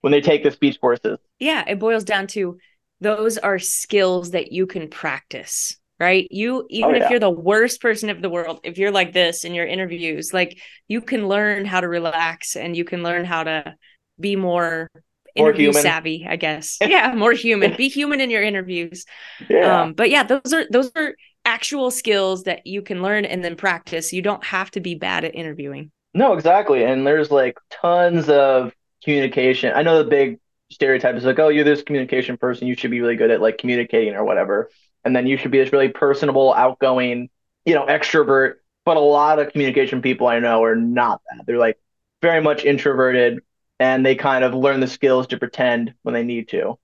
when 0.00 0.10
they 0.10 0.20
take 0.20 0.42
the 0.42 0.50
speech 0.50 0.80
courses. 0.80 1.18
Yeah, 1.38 1.64
it 1.66 1.78
boils 1.78 2.04
down 2.04 2.26
to 2.28 2.58
those 3.00 3.38
are 3.38 3.58
skills 3.58 4.30
that 4.32 4.52
you 4.52 4.66
can 4.66 4.88
practice, 4.88 5.76
right? 5.98 6.28
You 6.30 6.66
even 6.70 6.90
oh, 6.90 6.94
yeah. 6.96 7.04
if 7.04 7.10
you're 7.10 7.20
the 7.20 7.30
worst 7.30 7.80
person 7.80 8.10
of 8.10 8.22
the 8.22 8.30
world, 8.30 8.60
if 8.64 8.78
you're 8.78 8.92
like 8.92 9.12
this 9.12 9.44
in 9.44 9.54
your 9.54 9.66
interviews, 9.66 10.32
like 10.32 10.58
you 10.88 11.00
can 11.00 11.28
learn 11.28 11.64
how 11.64 11.80
to 11.80 11.88
relax 11.88 12.56
and 12.56 12.76
you 12.76 12.84
can 12.84 13.02
learn 13.02 13.24
how 13.24 13.44
to 13.44 13.74
be 14.20 14.36
more 14.36 14.90
interview 15.34 15.72
savvy, 15.72 16.26
I 16.28 16.36
guess. 16.36 16.78
yeah, 16.80 17.14
more 17.14 17.32
human. 17.32 17.76
Be 17.76 17.88
human 17.88 18.20
in 18.20 18.30
your 18.30 18.42
interviews. 18.42 19.04
Yeah. 19.48 19.82
Um, 19.82 19.94
but 19.94 20.10
yeah, 20.10 20.22
those 20.22 20.52
are 20.52 20.64
those 20.70 20.90
are 20.94 21.14
actual 21.52 21.90
skills 21.90 22.44
that 22.44 22.66
you 22.66 22.80
can 22.80 23.02
learn 23.02 23.26
and 23.26 23.44
then 23.44 23.54
practice. 23.54 24.10
You 24.10 24.22
don't 24.22 24.42
have 24.42 24.70
to 24.70 24.80
be 24.80 24.94
bad 24.94 25.22
at 25.24 25.34
interviewing. 25.34 25.90
No, 26.14 26.32
exactly. 26.32 26.82
And 26.82 27.06
there's 27.06 27.30
like 27.30 27.58
tons 27.68 28.30
of 28.30 28.72
communication. 29.04 29.70
I 29.74 29.82
know 29.82 30.02
the 30.02 30.08
big 30.08 30.38
stereotype 30.70 31.14
is 31.14 31.24
like, 31.24 31.38
oh, 31.38 31.48
you're 31.48 31.64
this 31.64 31.82
communication 31.82 32.38
person. 32.38 32.68
You 32.68 32.74
should 32.74 32.90
be 32.90 33.02
really 33.02 33.16
good 33.16 33.30
at 33.30 33.42
like 33.42 33.58
communicating 33.58 34.14
or 34.14 34.24
whatever. 34.24 34.70
And 35.04 35.14
then 35.14 35.26
you 35.26 35.36
should 35.36 35.50
be 35.50 35.58
this 35.58 35.72
really 35.72 35.90
personable, 35.90 36.54
outgoing, 36.54 37.28
you 37.66 37.74
know, 37.74 37.84
extrovert. 37.84 38.54
But 38.86 38.96
a 38.96 39.00
lot 39.00 39.38
of 39.38 39.52
communication 39.52 40.00
people 40.00 40.28
I 40.28 40.38
know 40.38 40.64
are 40.64 40.74
not 40.74 41.20
that. 41.30 41.44
They're 41.46 41.58
like 41.58 41.78
very 42.22 42.40
much 42.40 42.64
introverted 42.64 43.40
and 43.78 44.06
they 44.06 44.14
kind 44.14 44.42
of 44.42 44.54
learn 44.54 44.80
the 44.80 44.88
skills 44.88 45.26
to 45.28 45.36
pretend 45.36 45.92
when 46.00 46.14
they 46.14 46.24
need 46.24 46.48
to. 46.48 46.78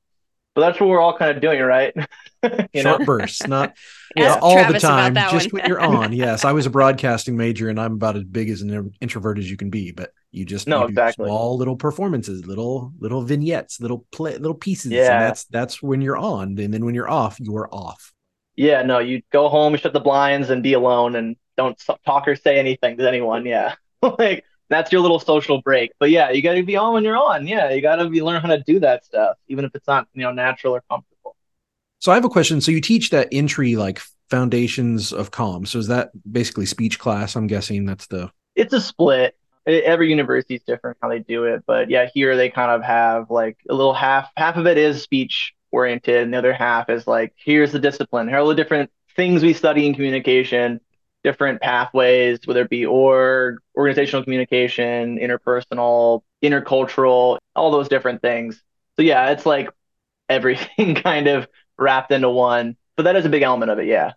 But 0.58 0.66
that's 0.66 0.80
what 0.80 0.88
we're 0.88 1.00
all 1.00 1.16
kind 1.16 1.30
of 1.30 1.40
doing, 1.40 1.60
right? 1.60 1.94
Short 2.74 3.06
bursts, 3.06 3.46
not 3.46 3.76
yeah, 4.16 4.40
all 4.42 4.54
Travis 4.54 4.82
the 4.82 4.88
time, 4.88 5.14
just 5.14 5.52
when 5.52 5.66
you're 5.66 5.78
on. 5.78 6.12
Yes, 6.18 6.44
I 6.44 6.50
was 6.50 6.66
a 6.66 6.70
broadcasting 6.70 7.36
major, 7.36 7.68
and 7.68 7.78
I'm 7.78 7.92
about 7.92 8.16
as 8.16 8.24
big 8.24 8.50
as 8.50 8.60
an 8.62 8.92
introvert 9.00 9.38
as 9.38 9.48
you 9.48 9.56
can 9.56 9.70
be. 9.70 9.92
But 9.92 10.10
you 10.32 10.44
just 10.44 10.66
no, 10.66 10.86
exactly. 10.86 11.26
small 11.26 11.56
little 11.56 11.76
performances, 11.76 12.44
little 12.44 12.92
little 12.98 13.22
vignettes, 13.22 13.80
little 13.80 14.04
play, 14.10 14.36
little 14.36 14.56
pieces. 14.56 14.90
Yeah, 14.90 15.12
and 15.12 15.26
that's 15.26 15.44
that's 15.44 15.80
when 15.80 16.00
you're 16.00 16.16
on, 16.16 16.58
and 16.58 16.74
then 16.74 16.84
when 16.84 16.96
you're 16.96 17.08
off, 17.08 17.38
you 17.38 17.56
are 17.56 17.72
off. 17.72 18.12
Yeah, 18.56 18.82
no, 18.82 18.98
you 18.98 19.22
go 19.30 19.48
home, 19.48 19.76
shut 19.76 19.92
the 19.92 20.00
blinds, 20.00 20.50
and 20.50 20.60
be 20.60 20.72
alone, 20.72 21.14
and 21.14 21.36
don't 21.56 21.80
talk 22.04 22.26
or 22.26 22.34
say 22.34 22.58
anything 22.58 22.96
to 22.96 23.06
anyone. 23.06 23.46
Yeah, 23.46 23.76
like 24.02 24.44
that's 24.68 24.92
your 24.92 25.00
little 25.00 25.18
social 25.18 25.62
break. 25.62 25.92
But 25.98 26.10
yeah, 26.10 26.30
you 26.30 26.42
got 26.42 26.54
to 26.54 26.62
be 26.62 26.76
on 26.76 26.94
when 26.94 27.04
you're 27.04 27.16
on. 27.16 27.46
Yeah, 27.46 27.70
you 27.70 27.80
got 27.80 27.96
to 27.96 28.08
be 28.08 28.22
learn 28.22 28.40
how 28.40 28.48
to 28.48 28.62
do 28.62 28.80
that 28.80 29.04
stuff, 29.04 29.36
even 29.48 29.64
if 29.64 29.74
it's 29.74 29.86
not 29.86 30.08
you 30.14 30.22
know 30.22 30.32
natural 30.32 30.74
or 30.74 30.82
comfortable. 30.90 31.36
So 32.00 32.12
I 32.12 32.14
have 32.14 32.24
a 32.24 32.28
question. 32.28 32.60
So 32.60 32.70
you 32.70 32.80
teach 32.80 33.10
that 33.10 33.28
entry 33.32 33.76
like 33.76 34.00
foundations 34.30 35.12
of 35.12 35.30
comm. 35.30 35.66
So 35.66 35.78
is 35.78 35.88
that 35.88 36.10
basically 36.30 36.66
speech 36.66 36.98
class? 36.98 37.34
I'm 37.34 37.46
guessing 37.46 37.86
that's 37.86 38.06
the. 38.06 38.30
It's 38.54 38.72
a 38.72 38.80
split. 38.80 39.36
Every 39.66 40.08
university 40.08 40.54
is 40.54 40.62
different 40.62 40.96
how 41.02 41.10
they 41.10 41.18
do 41.18 41.44
it, 41.44 41.62
but 41.66 41.90
yeah, 41.90 42.08
here 42.14 42.36
they 42.36 42.48
kind 42.48 42.70
of 42.70 42.82
have 42.82 43.30
like 43.30 43.58
a 43.68 43.74
little 43.74 43.92
half. 43.92 44.30
Half 44.34 44.56
of 44.56 44.66
it 44.66 44.78
is 44.78 45.02
speech 45.02 45.52
oriented, 45.70 46.22
and 46.22 46.32
the 46.32 46.38
other 46.38 46.54
half 46.54 46.88
is 46.88 47.06
like 47.06 47.34
here's 47.36 47.72
the 47.72 47.78
discipline. 47.78 48.28
Here 48.28 48.38
are 48.38 48.40
all 48.40 48.48
the 48.48 48.54
different 48.54 48.90
things 49.14 49.42
we 49.42 49.52
study 49.52 49.86
in 49.86 49.94
communication 49.94 50.80
different 51.24 51.60
pathways, 51.60 52.38
whether 52.44 52.62
it 52.62 52.70
be 52.70 52.86
org, 52.86 53.58
organizational 53.76 54.22
communication, 54.22 55.18
interpersonal, 55.18 56.22
intercultural, 56.42 57.38
all 57.54 57.70
those 57.70 57.88
different 57.88 58.22
things. 58.22 58.62
So 58.96 59.02
yeah, 59.02 59.30
it's 59.30 59.46
like 59.46 59.70
everything 60.28 60.94
kind 60.94 61.26
of 61.28 61.48
wrapped 61.76 62.10
into 62.12 62.30
one. 62.30 62.76
But 62.96 63.04
that 63.04 63.16
is 63.16 63.24
a 63.24 63.28
big 63.28 63.42
element 63.42 63.70
of 63.70 63.78
it, 63.78 63.86
yeah. 63.86 64.12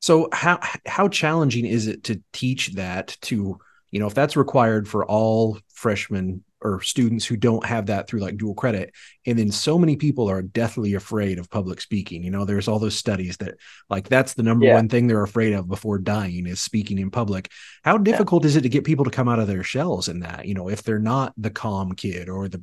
So 0.00 0.28
how 0.32 0.60
how 0.86 1.08
challenging 1.08 1.66
is 1.66 1.86
it 1.86 2.04
to 2.04 2.22
teach 2.32 2.68
that 2.74 3.16
to, 3.22 3.58
you 3.90 4.00
know, 4.00 4.06
if 4.06 4.14
that's 4.14 4.36
required 4.36 4.88
for 4.88 5.04
all 5.04 5.58
freshmen 5.68 6.44
or 6.62 6.80
students 6.80 7.24
who 7.24 7.36
don't 7.36 7.64
have 7.64 7.86
that 7.86 8.06
through 8.06 8.20
like 8.20 8.36
dual 8.36 8.54
credit 8.54 8.94
and 9.26 9.38
then 9.38 9.50
so 9.50 9.78
many 9.78 9.96
people 9.96 10.28
are 10.28 10.42
deathly 10.42 10.94
afraid 10.94 11.38
of 11.38 11.50
public 11.50 11.80
speaking 11.80 12.22
you 12.22 12.30
know 12.30 12.44
there's 12.44 12.68
all 12.68 12.78
those 12.78 12.96
studies 12.96 13.36
that 13.38 13.56
like 13.88 14.08
that's 14.08 14.34
the 14.34 14.42
number 14.42 14.66
yeah. 14.66 14.74
one 14.74 14.88
thing 14.88 15.06
they're 15.06 15.22
afraid 15.22 15.52
of 15.52 15.68
before 15.68 15.98
dying 15.98 16.46
is 16.46 16.60
speaking 16.60 16.98
in 16.98 17.10
public 17.10 17.50
how 17.82 17.98
difficult 17.98 18.44
yeah. 18.44 18.48
is 18.48 18.56
it 18.56 18.62
to 18.62 18.68
get 18.68 18.84
people 18.84 19.04
to 19.04 19.10
come 19.10 19.28
out 19.28 19.38
of 19.38 19.48
their 19.48 19.62
shells 19.62 20.08
in 20.08 20.20
that 20.20 20.46
you 20.46 20.54
know 20.54 20.68
if 20.68 20.82
they're 20.82 20.98
not 20.98 21.32
the 21.36 21.50
comm 21.50 21.96
kid 21.96 22.28
or 22.28 22.48
the 22.48 22.62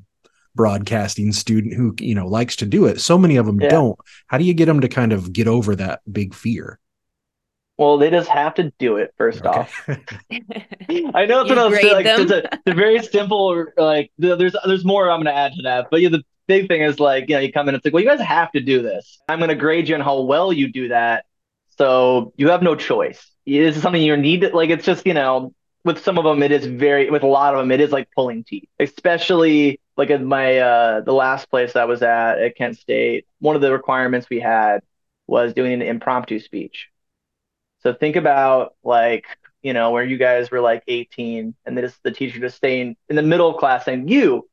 broadcasting 0.55 1.31
student 1.31 1.73
who 1.73 1.93
you 1.99 2.15
know 2.15 2.27
likes 2.27 2.55
to 2.55 2.65
do 2.65 2.85
it 2.87 2.99
so 2.99 3.17
many 3.17 3.37
of 3.37 3.45
them 3.45 3.61
yeah. 3.61 3.69
don't 3.69 3.97
how 4.25 4.37
do 4.37 4.43
you 4.43 4.55
get 4.55 4.65
them 4.65 4.81
to 4.81 4.87
kind 4.87 5.13
of 5.13 5.31
get 5.31 5.47
over 5.47 5.75
that 5.75 6.01
big 6.11 6.33
fear 6.33 6.79
well, 7.77 7.99
they 7.99 8.09
just 8.09 8.29
have 8.29 8.55
to 8.55 8.73
do 8.79 8.97
it 8.97 9.13
first 9.17 9.45
okay. 9.45 9.59
off. 9.59 9.83
I 9.89 11.25
know 11.25 11.41
it's 11.41 11.49
what 11.49 11.57
I 11.59 11.67
was 11.67 11.79
saying. 11.79 11.93
Like, 11.93 12.05
it's 12.07 12.31
a, 12.31 12.45
it's 12.45 12.61
a 12.65 12.73
very 12.73 13.01
simple. 13.03 13.65
Like, 13.77 14.11
there's 14.17 14.55
there's 14.65 14.83
more 14.83 15.09
I'm 15.11 15.21
going 15.21 15.33
to 15.33 15.39
add 15.39 15.53
to 15.53 15.61
that, 15.63 15.87
but 15.91 16.01
yeah, 16.01 16.09
the 16.09 16.23
big 16.47 16.67
thing 16.67 16.81
is 16.81 16.99
like, 16.99 17.29
you 17.29 17.35
know, 17.35 17.41
you 17.41 17.51
come 17.51 17.69
in, 17.69 17.75
it's 17.75 17.85
like, 17.85 17.93
well, 17.93 18.01
you 18.01 18.09
guys 18.09 18.21
have 18.21 18.51
to 18.53 18.61
do 18.61 18.81
this. 18.81 19.19
I'm 19.29 19.37
going 19.37 19.49
to 19.49 19.55
grade 19.55 19.87
you 19.87 19.95
on 19.95 20.01
how 20.01 20.21
well 20.21 20.51
you 20.51 20.71
do 20.71 20.87
that. 20.87 21.25
So 21.77 22.33
you 22.37 22.49
have 22.49 22.63
no 22.63 22.75
choice. 22.75 23.29
This 23.45 23.75
is 23.75 23.81
something 23.83 24.01
you 24.01 24.17
need. 24.17 24.41
To, 24.41 24.55
like, 24.55 24.71
it's 24.71 24.85
just 24.85 25.05
you 25.05 25.13
know, 25.13 25.53
with 25.85 26.03
some 26.03 26.17
of 26.17 26.23
them, 26.23 26.41
it 26.41 26.51
is 26.51 26.65
very. 26.65 27.11
With 27.11 27.21
a 27.21 27.27
lot 27.27 27.53
of 27.53 27.59
them, 27.59 27.71
it 27.71 27.79
is 27.79 27.91
like 27.91 28.09
pulling 28.15 28.43
teeth. 28.43 28.67
Especially 28.79 29.79
like 29.97 30.09
at 30.09 30.23
my 30.23 30.57
uh 30.57 31.01
the 31.01 31.13
last 31.13 31.49
place 31.51 31.75
I 31.75 31.85
was 31.85 32.01
at 32.01 32.39
at 32.39 32.55
Kent 32.55 32.77
State. 32.77 33.27
One 33.39 33.55
of 33.55 33.61
the 33.61 33.71
requirements 33.71 34.27
we 34.31 34.39
had 34.39 34.79
was 35.27 35.53
doing 35.53 35.73
an 35.73 35.81
impromptu 35.83 36.39
speech 36.39 36.89
so 37.87 37.93
think 37.93 38.15
about 38.17 38.75
like, 38.83 39.25
you 39.61 39.73
know, 39.73 39.91
where 39.91 40.03
you 40.03 40.17
guys 40.17 40.51
were 40.51 40.59
like 40.59 40.83
18 40.87 41.55
and 41.65 41.77
this 41.77 41.97
the 42.03 42.11
teacher 42.11 42.39
just 42.39 42.57
staying 42.57 42.97
in 43.09 43.15
the 43.15 43.21
middle 43.21 43.49
of 43.49 43.57
class 43.57 43.85
saying, 43.85 44.07
You 44.09 44.47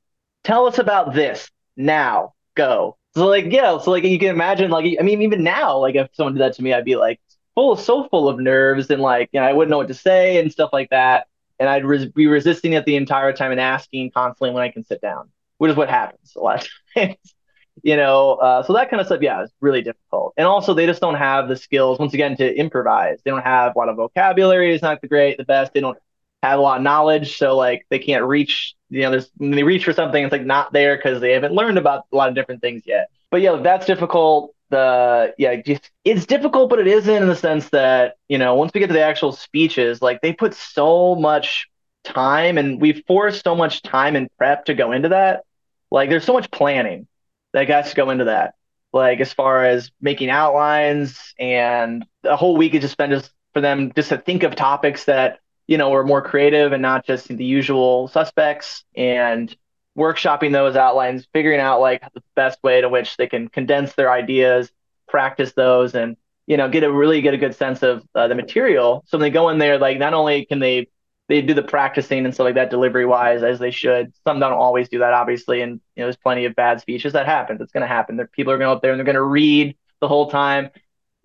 tell 0.44 0.66
us 0.66 0.78
about 0.78 1.14
this 1.14 1.50
now, 1.76 2.34
go. 2.54 2.96
So 3.16 3.26
like, 3.26 3.46
yeah, 3.50 3.78
so 3.78 3.90
like 3.90 4.04
you 4.04 4.18
can 4.18 4.28
imagine 4.28 4.70
like 4.70 4.84
I 5.00 5.02
mean, 5.02 5.22
even 5.22 5.42
now, 5.42 5.78
like 5.78 5.96
if 5.96 6.08
someone 6.12 6.34
did 6.34 6.42
that 6.42 6.54
to 6.54 6.62
me, 6.62 6.72
I'd 6.72 6.84
be 6.84 6.96
like 6.96 7.20
full 7.56 7.76
so 7.76 8.08
full 8.08 8.28
of 8.28 8.38
nerves 8.38 8.90
and 8.90 9.02
like, 9.02 9.30
you 9.32 9.40
know, 9.40 9.46
I 9.46 9.52
wouldn't 9.52 9.70
know 9.70 9.78
what 9.78 9.88
to 9.88 9.94
say 9.94 10.38
and 10.38 10.50
stuff 10.52 10.70
like 10.72 10.90
that. 10.90 11.26
And 11.58 11.68
I'd 11.68 11.84
res- 11.84 12.06
be 12.06 12.26
resisting 12.26 12.72
it 12.74 12.84
the 12.84 12.96
entire 12.96 13.32
time 13.32 13.50
and 13.52 13.60
asking 13.60 14.10
constantly 14.12 14.52
when 14.54 14.62
I 14.62 14.70
can 14.70 14.84
sit 14.84 15.00
down, 15.00 15.30
which 15.58 15.70
is 15.70 15.76
what 15.76 15.88
happens 15.90 16.34
a 16.36 16.40
lot 16.40 16.62
of 16.64 16.68
times 16.94 17.34
you 17.82 17.96
know 17.96 18.34
uh, 18.34 18.62
so 18.62 18.72
that 18.72 18.90
kind 18.90 19.00
of 19.00 19.06
stuff 19.06 19.20
yeah 19.20 19.42
it's 19.42 19.52
really 19.60 19.82
difficult. 19.82 20.34
And 20.36 20.46
also 20.46 20.74
they 20.74 20.86
just 20.86 21.00
don't 21.00 21.16
have 21.16 21.48
the 21.48 21.56
skills 21.56 21.98
once 21.98 22.14
again 22.14 22.36
to 22.36 22.54
improvise. 22.56 23.18
They 23.24 23.30
don't 23.30 23.42
have 23.42 23.74
a 23.74 23.78
lot 23.78 23.88
of 23.88 23.96
vocabulary 23.96 24.72
it's 24.74 24.82
not 24.82 25.00
the 25.00 25.08
great 25.08 25.36
the 25.38 25.44
best. 25.44 25.72
They 25.74 25.80
don't 25.80 25.98
have 26.42 26.58
a 26.58 26.62
lot 26.62 26.78
of 26.78 26.82
knowledge. 26.82 27.36
So 27.38 27.56
like 27.56 27.86
they 27.90 27.98
can't 27.98 28.24
reach 28.24 28.74
you 28.90 29.02
know 29.02 29.10
there's 29.10 29.30
when 29.36 29.50
they 29.52 29.64
reach 29.64 29.84
for 29.84 29.92
something 29.92 30.22
it's 30.24 30.32
like 30.32 30.44
not 30.46 30.72
there 30.72 30.96
because 30.96 31.20
they 31.20 31.32
haven't 31.32 31.54
learned 31.54 31.78
about 31.78 32.04
a 32.12 32.16
lot 32.16 32.28
of 32.28 32.34
different 32.34 32.60
things 32.60 32.82
yet. 32.86 33.10
But 33.30 33.40
yeah 33.40 33.56
that's 33.56 33.86
difficult. 33.86 34.54
The 34.70 35.34
yeah 35.38 35.56
just 35.56 35.90
it's 36.04 36.26
difficult 36.26 36.70
but 36.70 36.78
it 36.78 36.86
isn't 36.86 37.22
in 37.22 37.28
the 37.28 37.36
sense 37.36 37.68
that 37.70 38.16
you 38.28 38.38
know 38.38 38.54
once 38.54 38.72
we 38.74 38.80
get 38.80 38.86
to 38.88 38.92
the 38.92 39.02
actual 39.02 39.32
speeches 39.32 40.00
like 40.02 40.20
they 40.20 40.32
put 40.32 40.54
so 40.54 41.14
much 41.14 41.68
time 42.04 42.58
and 42.58 42.80
we 42.80 42.92
force 43.02 43.40
so 43.42 43.54
much 43.54 43.82
time 43.82 44.14
and 44.16 44.28
prep 44.36 44.66
to 44.66 44.74
go 44.74 44.92
into 44.92 45.08
that. 45.10 45.44
Like 45.90 46.10
there's 46.10 46.24
so 46.24 46.32
much 46.32 46.50
planning 46.50 47.06
that 47.54 47.68
has 47.68 47.90
to 47.90 47.96
go 47.96 48.10
into 48.10 48.24
that. 48.24 48.54
Like 48.92 49.20
as 49.20 49.32
far 49.32 49.64
as 49.64 49.90
making 50.00 50.28
outlines 50.28 51.34
and 51.38 52.04
the 52.22 52.36
whole 52.36 52.56
week 52.56 52.74
is 52.74 52.82
just 52.82 52.92
spent 52.92 53.12
just 53.12 53.32
for 53.54 53.60
them 53.60 53.92
just 53.96 54.10
to 54.10 54.18
think 54.18 54.42
of 54.42 54.54
topics 54.54 55.04
that 55.04 55.38
you 55.66 55.78
know 55.78 55.94
are 55.94 56.04
more 56.04 56.20
creative 56.20 56.72
and 56.72 56.82
not 56.82 57.06
just 57.06 57.28
the 57.28 57.44
usual 57.44 58.08
suspects 58.08 58.84
and 58.94 59.56
workshopping 59.96 60.52
those 60.52 60.76
outlines, 60.76 61.26
figuring 61.32 61.60
out 61.60 61.80
like 61.80 62.02
the 62.12 62.22
best 62.34 62.62
way 62.62 62.80
to 62.80 62.88
which 62.88 63.16
they 63.16 63.28
can 63.28 63.48
condense 63.48 63.94
their 63.94 64.10
ideas, 64.10 64.70
practice 65.08 65.52
those, 65.52 65.94
and 65.94 66.16
you 66.46 66.56
know 66.56 66.68
get 66.68 66.82
a 66.82 66.92
really 66.92 67.20
get 67.20 67.34
a 67.34 67.38
good 67.38 67.54
sense 67.54 67.82
of 67.82 68.04
uh, 68.14 68.28
the 68.28 68.34
material. 68.34 69.04
So 69.06 69.16
when 69.16 69.22
they 69.22 69.30
go 69.30 69.48
in 69.48 69.58
there, 69.58 69.78
like 69.78 69.98
not 69.98 70.14
only 70.14 70.44
can 70.44 70.58
they 70.58 70.88
they 71.34 71.42
do 71.42 71.54
the 71.54 71.62
practicing 71.62 72.24
and 72.24 72.32
stuff 72.32 72.44
like 72.44 72.54
that 72.54 72.70
delivery 72.70 73.04
wise 73.04 73.42
as 73.42 73.58
they 73.58 73.72
should. 73.72 74.12
Some 74.24 74.38
don't 74.38 74.52
always 74.52 74.88
do 74.88 75.00
that, 75.00 75.12
obviously, 75.12 75.62
and 75.62 75.80
you 75.96 76.00
know 76.00 76.06
there's 76.06 76.16
plenty 76.16 76.44
of 76.44 76.54
bad 76.54 76.80
speeches 76.80 77.14
that 77.14 77.26
happens. 77.26 77.60
It's 77.60 77.72
going 77.72 77.82
to 77.82 77.88
happen. 77.88 78.16
There, 78.16 78.28
people 78.28 78.52
are 78.52 78.58
going 78.58 78.68
to 78.68 78.76
up 78.76 78.82
there 78.82 78.92
and 78.92 78.98
they're 78.98 79.04
going 79.04 79.14
to 79.16 79.22
read 79.22 79.76
the 80.00 80.06
whole 80.06 80.30
time. 80.30 80.70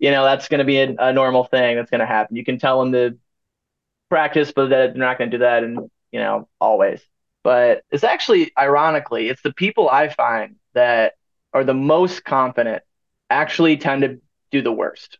You 0.00 0.10
know 0.10 0.24
that's 0.24 0.48
going 0.48 0.58
to 0.58 0.64
be 0.64 0.78
a, 0.78 0.96
a 0.98 1.12
normal 1.12 1.44
thing 1.44 1.76
that's 1.76 1.90
going 1.90 2.00
to 2.00 2.06
happen. 2.06 2.36
You 2.36 2.44
can 2.44 2.58
tell 2.58 2.80
them 2.80 2.92
to 2.92 3.18
practice, 4.08 4.52
but 4.52 4.68
they're 4.68 4.94
not 4.94 5.16
going 5.16 5.30
to 5.30 5.36
do 5.36 5.44
that, 5.44 5.62
and 5.62 5.78
you 6.10 6.18
know 6.18 6.48
always. 6.60 7.00
But 7.44 7.84
it's 7.90 8.04
actually 8.04 8.52
ironically, 8.58 9.28
it's 9.28 9.42
the 9.42 9.52
people 9.52 9.88
I 9.88 10.08
find 10.08 10.56
that 10.74 11.14
are 11.54 11.62
the 11.62 11.74
most 11.74 12.24
confident 12.24 12.82
actually 13.30 13.76
tend 13.76 14.02
to 14.02 14.20
do 14.50 14.60
the 14.60 14.72
worst, 14.72 15.18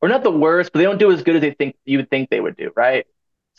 or 0.00 0.08
not 0.08 0.22
the 0.22 0.30
worst, 0.30 0.72
but 0.72 0.78
they 0.78 0.84
don't 0.86 0.98
do 0.98 1.12
as 1.12 1.22
good 1.22 1.36
as 1.36 1.42
they 1.42 1.52
think 1.52 1.76
you 1.84 1.98
would 1.98 2.08
think 2.08 2.30
they 2.30 2.40
would 2.40 2.56
do, 2.56 2.72
right? 2.74 3.06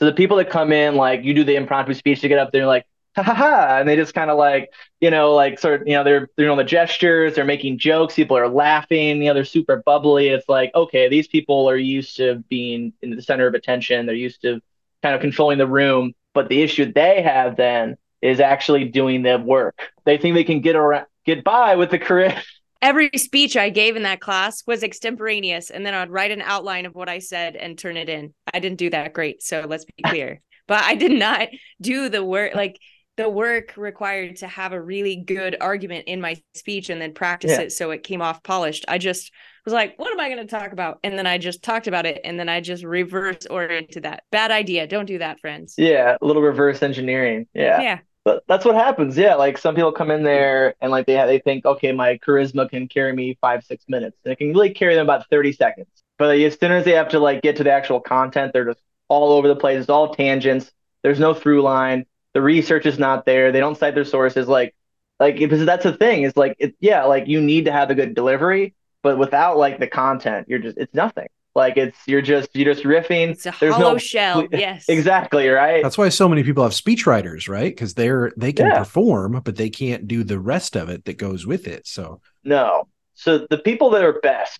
So 0.02 0.08
the 0.08 0.14
people 0.14 0.38
that 0.38 0.50
come 0.50 0.72
in, 0.72 0.96
like 0.96 1.24
you 1.24 1.36
do 1.36 1.44
the 1.44 1.56
impromptu 1.56 1.94
speech 1.94 2.22
to 2.22 2.28
get 2.28 2.40
up 2.40 2.52
there, 2.52 2.66
like 2.66 2.88
ha 3.16 3.22
ha 3.22 3.36
ha, 3.36 3.78
and 3.80 3.88
they 3.88 3.96
just 3.96 4.16
kind 4.16 4.32
of 4.32 4.38
like 4.40 4.74
you 5.00 5.12
know 5.12 5.36
like 5.36 5.60
sort 5.60 5.84
of 5.84 5.88
you 5.88 5.94
know 5.94 6.04
they're 6.04 6.28
they're 6.36 6.48
doing 6.48 6.58
the 6.58 6.64
gestures, 6.64 7.36
they're 7.36 7.46
making 7.46 7.78
jokes, 7.78 8.16
people 8.16 8.36
are 8.36 8.50
laughing, 8.50 9.22
you 9.22 9.26
know 9.26 9.36
they're 9.36 9.46
super 9.46 9.84
bubbly. 9.86 10.30
It's 10.30 10.50
like 10.50 10.74
okay, 10.74 11.08
these 11.08 11.28
people 11.28 11.70
are 11.70 11.78
used 11.78 12.18
to 12.18 12.44
being 12.50 12.94
in 13.04 13.16
the 13.16 13.22
center 13.22 13.46
of 13.46 13.54
attention, 13.54 14.08
they're 14.08 14.16
used 14.16 14.42
to 14.42 14.60
kind 15.04 15.14
of 15.14 15.22
controlling 15.22 15.60
the 15.60 15.68
room. 15.68 16.14
But 16.34 16.50
the 16.50 16.64
issue 16.64 16.92
they 16.92 17.22
have 17.22 17.56
then 17.56 17.96
is 18.24 18.40
actually 18.40 18.86
doing 18.86 19.22
the 19.22 19.38
work. 19.38 19.92
They 20.04 20.18
think 20.18 20.34
they 20.34 20.44
can 20.44 20.62
get 20.62 20.76
around, 20.76 21.06
get 21.26 21.44
by 21.44 21.76
with 21.76 21.92
the 21.92 22.00
career 22.00 22.42
every 22.82 23.10
speech 23.15 23.56
I 23.56 23.70
gave 23.70 23.96
in 23.96 24.04
that 24.04 24.22
class 24.22 24.63
was 24.65 24.84
extemporaneous, 24.84 25.70
and 25.70 25.86
then 25.86 25.94
I'd 25.94 26.10
write 26.10 26.32
an 26.32 26.41
outline 26.41 26.86
of 26.86 26.96
what 26.96 27.10
I 27.10 27.20
said 27.20 27.56
and 27.56 27.78
turn 27.78 27.98
it 27.98 28.10
in. 28.10 28.34
I 28.54 28.60
didn't 28.60 28.80
do 28.80 28.89
that 28.89 29.13
great, 29.13 29.44
so 29.44 29.65
let's 29.67 29.86
be 29.86 30.04
clear. 30.06 30.41
but 30.67 30.84
I 30.84 30.96
did 30.96 31.12
not 31.12 31.50
do 31.80 32.10
the 32.10 32.24
work 32.24 32.56
like 32.56 32.80
the 33.17 33.30
work 33.30 33.74
required 33.76 34.38
to 34.38 34.48
have 34.48 34.72
a 34.72 34.82
really 34.82 35.17
good 35.17 35.58
argument 35.60 36.06
in 36.08 36.22
my 36.22 36.41
speech 36.56 36.89
and 36.89 37.02
then 37.02 37.13
practice 37.13 37.52
yeah. 37.52 37.62
it 37.62 37.72
so 37.72 37.91
it 37.91 38.04
came 38.04 38.22
off 38.22 38.41
polished. 38.41 38.86
I 38.88 38.98
just 38.98 39.32
was 39.65 39.74
like, 39.74 40.00
what 40.00 40.12
am 40.12 40.20
I 40.20 40.30
going 40.30 40.48
to 40.48 40.48
talk 40.48 40.72
about? 40.72 41.00
And 41.04 41.17
then 41.17 41.28
I 41.28 41.38
just 41.38 41.62
talked 41.62 41.88
about 41.88 42.06
it 42.06 42.22
and 42.24 42.39
then 42.39 42.48
I 42.48 42.62
just 42.62 42.84
reverse 42.84 43.46
oriented 43.48 44.04
that. 44.04 44.24
Bad 44.32 44.50
idea. 44.50 44.88
Don't 44.88 45.06
do 45.06 45.20
that, 45.20 45.39
friends. 45.39 45.76
Yeah, 45.78 46.15
a 46.20 46.26
little 46.26 46.41
reverse 46.41 46.82
engineering. 46.82 47.48
Yeah. 47.54 47.82
Yeah 47.82 48.00
but 48.24 48.44
that's 48.48 48.66
what 48.66 48.76
happens. 48.76 49.18
Yeah, 49.18 49.36
like 49.36 49.58
some 49.58 49.76
people 49.76 49.92
come 49.92 50.12
in 50.12 50.24
there 50.24 50.76
and 50.82 50.92
like 50.92 51.06
they 51.06 51.16
they 51.16 51.40
think, 51.40 51.66
okay, 51.66 51.92
my 51.92 52.18
charisma 52.18 52.70
can 52.70 52.88
carry 52.88 53.14
me 53.14 53.38
five 53.42 53.64
six 53.64 53.86
minutes, 53.88 54.18
and 54.24 54.32
it 54.34 54.38
can 54.38 54.50
really 54.50 54.74
carry 54.74 54.96
them 54.96 55.06
about 55.06 55.30
thirty 55.30 55.52
seconds. 55.52 55.88
But 56.18 56.38
as 56.40 56.58
soon 56.60 56.72
as 56.72 56.86
they 56.86 56.92
have 56.92 57.10
to 57.10 57.20
like 57.20 57.42
get 57.42 57.56
to 57.58 57.64
the 57.64 57.72
actual 57.72 58.00
content, 58.00 58.54
they're 58.54 58.66
just 58.66 58.82
all 59.08 59.32
over 59.34 59.48
the 59.48 59.56
place. 59.56 59.80
It's 59.82 59.90
all 59.90 60.14
tangents. 60.14 60.72
There's 61.04 61.20
no 61.20 61.34
through 61.34 61.64
line. 61.64 62.06
The 62.34 62.42
research 62.42 62.86
is 62.86 63.00
not 63.00 63.26
there. 63.26 63.52
They 63.52 63.60
don't 63.60 63.78
cite 63.78 63.96
their 63.96 64.06
sources. 64.06 64.48
Like, 64.48 64.76
like 65.20 65.38
because 65.38 65.66
that's 65.66 65.84
the 65.84 65.94
thing 65.94 66.24
is 66.24 66.38
like, 66.38 66.56
it, 66.60 66.76
yeah, 66.80 67.06
like 67.06 67.28
you 67.28 67.42
need 67.42 67.66
to 67.66 67.72
have 67.72 67.90
a 67.90 67.96
good 67.96 68.14
delivery, 68.16 68.76
but 69.04 69.18
without 69.18 69.58
like 69.58 69.80
the 69.80 69.88
content, 69.88 70.48
you're 70.48 70.60
just 70.60 70.78
it's 70.78 70.94
nothing. 70.94 71.28
Like 71.54 71.76
it's 71.76 71.98
you're 72.08 72.22
just 72.22 72.50
you're 72.56 72.74
just 72.74 72.86
riffing. 72.86 73.30
It's 73.32 73.46
a 73.46 73.54
There's 73.60 73.74
hollow 73.74 73.94
no, 73.94 73.98
shell. 73.98 74.48
Yes. 74.52 74.88
Exactly, 74.88 75.50
right? 75.50 75.84
That's 75.84 75.98
why 75.98 76.10
so 76.10 76.30
many 76.30 76.44
people 76.44 76.64
have 76.64 76.72
speechwriters, 76.72 77.50
right? 77.50 77.72
Because 77.72 77.94
they're 77.94 78.32
they 78.38 78.54
can 78.54 78.68
yeah. 78.68 78.80
perform, 78.80 79.42
but 79.44 79.58
they 79.58 79.70
can't 79.70 80.08
do 80.08 80.24
the 80.24 80.40
rest 80.40 80.78
of 80.78 80.90
it 80.90 81.06
that 81.06 81.18
goes 81.18 81.46
with 81.46 81.68
it. 81.68 81.88
So 81.88 82.22
No. 82.44 82.88
So 83.16 83.46
the 83.50 83.58
people 83.58 83.90
that 83.92 84.04
are 84.04 84.20
best, 84.22 84.60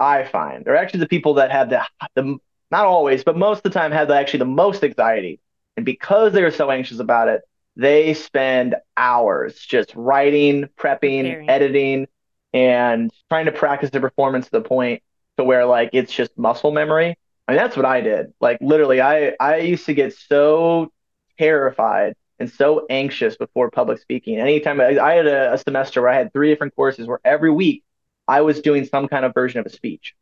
I 0.00 0.24
find, 0.24 0.66
are 0.66 0.74
actually 0.74 1.00
the 1.00 1.08
people 1.08 1.34
that 1.34 1.50
have 1.50 1.68
the 1.68 1.82
the 2.14 2.38
not 2.70 2.86
always, 2.86 3.22
but 3.22 3.36
most 3.36 3.58
of 3.58 3.62
the 3.64 3.70
time 3.78 3.92
have 3.92 4.08
the, 4.08 4.16
actually 4.16 4.38
the 4.40 4.46
most 4.46 4.82
anxiety. 4.82 5.40
And 5.76 5.84
because 5.84 6.32
they're 6.32 6.50
so 6.50 6.70
anxious 6.70 7.00
about 7.00 7.28
it, 7.28 7.42
they 7.76 8.14
spend 8.14 8.76
hours 8.96 9.56
just 9.56 9.94
writing, 9.94 10.68
prepping, 10.78 11.22
Preparing. 11.22 11.50
editing, 11.50 12.06
and 12.52 13.12
trying 13.28 13.46
to 13.46 13.52
practice 13.52 13.90
their 13.90 14.00
performance 14.00 14.46
to 14.46 14.52
the 14.52 14.60
point 14.62 15.02
to 15.36 15.44
where 15.44 15.66
like 15.66 15.90
it's 15.92 16.12
just 16.12 16.36
muscle 16.38 16.72
memory. 16.72 17.16
I 17.46 17.52
mean, 17.52 17.60
that's 17.60 17.76
what 17.76 17.86
I 17.86 18.00
did. 18.00 18.32
Like 18.40 18.58
literally, 18.60 19.00
I 19.00 19.34
I 19.40 19.58
used 19.58 19.86
to 19.86 19.94
get 19.94 20.14
so 20.14 20.92
terrified 21.38 22.14
and 22.38 22.50
so 22.50 22.86
anxious 22.90 23.36
before 23.36 23.70
public 23.70 24.00
speaking. 24.00 24.38
Anytime 24.38 24.80
I, 24.80 24.98
I 24.98 25.14
had 25.14 25.26
a, 25.26 25.52
a, 25.54 25.58
semester 25.58 26.02
where 26.02 26.10
I 26.10 26.16
had 26.16 26.32
three 26.32 26.50
different 26.50 26.74
courses 26.74 27.06
where 27.06 27.20
every 27.24 27.50
week 27.50 27.84
I 28.26 28.40
was 28.40 28.60
doing 28.60 28.84
some 28.86 29.08
kind 29.08 29.24
of 29.24 29.34
version 29.34 29.60
of 29.60 29.66
a 29.66 29.70
speech, 29.70 30.14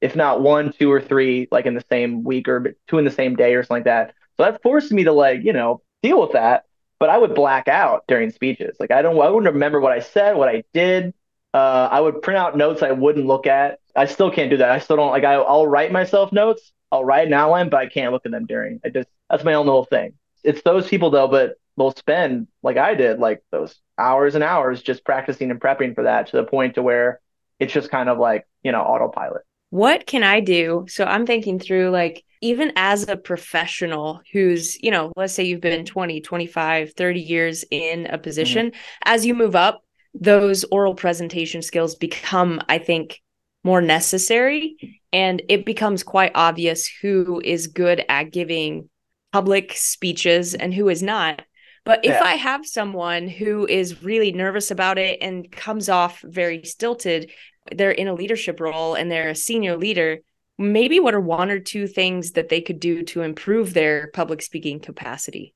if 0.00 0.16
not 0.16 0.40
one, 0.40 0.72
two, 0.72 0.90
or 0.90 1.00
three, 1.00 1.48
like 1.50 1.66
in 1.66 1.74
the 1.74 1.84
same 1.90 2.24
week 2.24 2.48
or 2.48 2.74
two 2.88 2.98
in 2.98 3.04
the 3.04 3.10
same 3.10 3.36
day 3.36 3.54
or 3.54 3.62
something 3.62 3.78
like 3.78 3.84
that. 3.84 4.14
So 4.36 4.44
that 4.44 4.62
forced 4.62 4.92
me 4.92 5.04
to 5.04 5.12
like 5.12 5.44
you 5.44 5.52
know 5.52 5.82
deal 6.02 6.20
with 6.20 6.32
that. 6.32 6.64
But 6.98 7.10
I 7.10 7.18
would 7.18 7.34
black 7.34 7.66
out 7.66 8.04
during 8.06 8.30
speeches. 8.30 8.76
Like 8.78 8.92
I 8.92 9.02
don't, 9.02 9.20
I 9.20 9.28
wouldn't 9.28 9.54
remember 9.54 9.80
what 9.80 9.92
I 9.92 10.00
said, 10.00 10.36
what 10.36 10.48
I 10.48 10.62
did. 10.72 11.14
Uh, 11.52 11.88
I 11.90 12.00
would 12.00 12.22
print 12.22 12.38
out 12.38 12.56
notes 12.56 12.82
I 12.82 12.92
wouldn't 12.92 13.26
look 13.26 13.46
at. 13.46 13.80
I 13.94 14.06
still 14.06 14.30
can't 14.30 14.50
do 14.50 14.56
that. 14.58 14.70
I 14.70 14.78
still 14.78 14.96
don't 14.96 15.10
like. 15.10 15.24
I, 15.24 15.34
I'll 15.34 15.66
write 15.66 15.92
myself 15.92 16.32
notes. 16.32 16.72
I'll 16.90 17.04
write 17.04 17.26
an 17.26 17.32
outline, 17.32 17.68
but 17.68 17.78
I 17.80 17.86
can't 17.86 18.12
look 18.12 18.26
at 18.26 18.32
them 18.32 18.46
during. 18.46 18.80
I 18.84 18.90
just 18.90 19.08
that's 19.30 19.44
my 19.44 19.54
own 19.54 19.66
little 19.66 19.84
thing. 19.84 20.14
It's 20.44 20.62
those 20.62 20.88
people 20.88 21.10
though, 21.10 21.28
but 21.28 21.54
they'll 21.76 21.94
spend 21.94 22.48
like 22.62 22.76
I 22.76 22.94
did, 22.94 23.18
like 23.18 23.42
those 23.50 23.80
hours 23.98 24.34
and 24.34 24.44
hours 24.44 24.82
just 24.82 25.04
practicing 25.04 25.50
and 25.50 25.60
prepping 25.60 25.94
for 25.94 26.04
that 26.04 26.28
to 26.28 26.36
the 26.36 26.44
point 26.44 26.74
to 26.74 26.82
where 26.82 27.20
it's 27.58 27.72
just 27.72 27.90
kind 27.90 28.08
of 28.08 28.18
like, 28.18 28.46
you 28.62 28.72
know, 28.72 28.82
autopilot. 28.82 29.42
What 29.70 30.06
can 30.06 30.22
I 30.22 30.40
do? 30.40 30.84
So 30.88 31.04
I'm 31.04 31.24
thinking 31.26 31.58
through 31.58 31.90
like 31.90 32.24
even 32.42 32.72
as 32.76 33.08
a 33.08 33.16
professional 33.16 34.20
who's, 34.32 34.82
you 34.82 34.90
know, 34.90 35.12
let's 35.16 35.32
say 35.32 35.44
you've 35.44 35.60
been 35.60 35.84
20, 35.84 36.20
25, 36.20 36.92
30 36.92 37.20
years 37.20 37.64
in 37.70 38.06
a 38.06 38.18
position, 38.18 38.66
mm-hmm. 38.66 38.78
as 39.04 39.24
you 39.24 39.34
move 39.34 39.56
up, 39.56 39.82
those 40.12 40.64
oral 40.64 40.94
presentation 40.94 41.62
skills 41.62 41.94
become, 41.94 42.60
I 42.68 42.78
think, 42.78 43.22
more 43.64 43.80
necessary. 43.80 45.00
And 45.12 45.42
it 45.48 45.64
becomes 45.64 46.02
quite 46.02 46.32
obvious 46.34 46.88
who 47.00 47.40
is 47.44 47.66
good 47.66 48.04
at 48.08 48.32
giving 48.32 48.88
public 49.32 49.72
speeches 49.74 50.54
and 50.54 50.72
who 50.72 50.88
is 50.88 51.02
not. 51.02 51.42
But 51.84 52.04
if 52.04 52.12
yeah. 52.12 52.22
I 52.22 52.34
have 52.34 52.64
someone 52.64 53.26
who 53.26 53.66
is 53.66 54.02
really 54.04 54.30
nervous 54.30 54.70
about 54.70 54.98
it 54.98 55.18
and 55.20 55.50
comes 55.50 55.88
off 55.88 56.20
very 56.22 56.64
stilted, 56.64 57.30
they're 57.74 57.90
in 57.90 58.08
a 58.08 58.14
leadership 58.14 58.60
role 58.60 58.94
and 58.94 59.10
they're 59.10 59.30
a 59.30 59.34
senior 59.34 59.76
leader, 59.76 60.20
maybe 60.58 61.00
what 61.00 61.14
are 61.14 61.20
one 61.20 61.50
or 61.50 61.58
two 61.58 61.86
things 61.86 62.32
that 62.32 62.48
they 62.48 62.60
could 62.60 62.78
do 62.78 63.02
to 63.02 63.22
improve 63.22 63.74
their 63.74 64.10
public 64.12 64.42
speaking 64.42 64.78
capacity? 64.78 65.54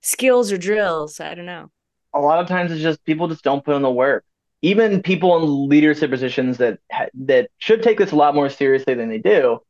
Skills 0.00 0.50
or 0.50 0.58
drills? 0.58 1.20
I 1.20 1.34
don't 1.34 1.46
know. 1.46 1.70
A 2.14 2.20
lot 2.20 2.40
of 2.40 2.48
times 2.48 2.72
it's 2.72 2.82
just 2.82 3.04
people 3.04 3.28
just 3.28 3.44
don't 3.44 3.64
put 3.64 3.76
in 3.76 3.82
the 3.82 3.90
work. 3.90 4.24
Even 4.62 5.02
people 5.02 5.36
in 5.36 5.68
leadership 5.68 6.10
positions 6.10 6.58
that 6.58 6.80
that 7.14 7.50
should 7.58 7.82
take 7.82 7.98
this 7.98 8.12
a 8.12 8.16
lot 8.16 8.34
more 8.34 8.48
seriously 8.48 8.94
than 8.94 9.08
they 9.08 9.18
do, 9.18 9.60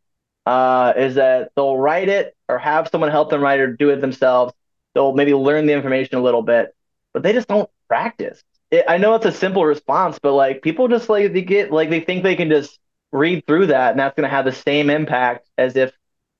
uh, 0.46 0.94
is 0.96 1.16
that 1.16 1.50
they'll 1.56 1.76
write 1.76 2.08
it 2.08 2.34
or 2.48 2.58
have 2.58 2.88
someone 2.88 3.10
help 3.10 3.28
them 3.30 3.42
write 3.42 3.60
or 3.60 3.76
do 3.76 3.90
it 3.90 4.00
themselves. 4.00 4.54
They'll 4.94 5.12
maybe 5.12 5.34
learn 5.34 5.66
the 5.66 5.74
information 5.74 6.16
a 6.16 6.22
little 6.22 6.42
bit, 6.42 6.74
but 7.12 7.22
they 7.22 7.32
just 7.32 7.48
don't 7.48 7.68
practice. 7.86 8.42
It, 8.70 8.84
I 8.88 8.96
know 8.96 9.14
it's 9.14 9.26
a 9.26 9.32
simple 9.32 9.64
response, 9.64 10.18
but 10.18 10.32
like 10.32 10.62
people 10.62 10.88
just 10.88 11.08
like 11.08 11.32
they 11.32 11.42
get 11.42 11.70
like 11.70 11.90
they 11.90 12.00
think 12.00 12.22
they 12.22 12.36
can 12.36 12.48
just 12.48 12.78
read 13.12 13.46
through 13.46 13.66
that 13.66 13.90
and 13.90 14.00
that's 14.00 14.16
going 14.16 14.28
to 14.28 14.34
have 14.34 14.44
the 14.44 14.52
same 14.52 14.90
impact 14.90 15.48
as 15.56 15.76
if 15.76 15.92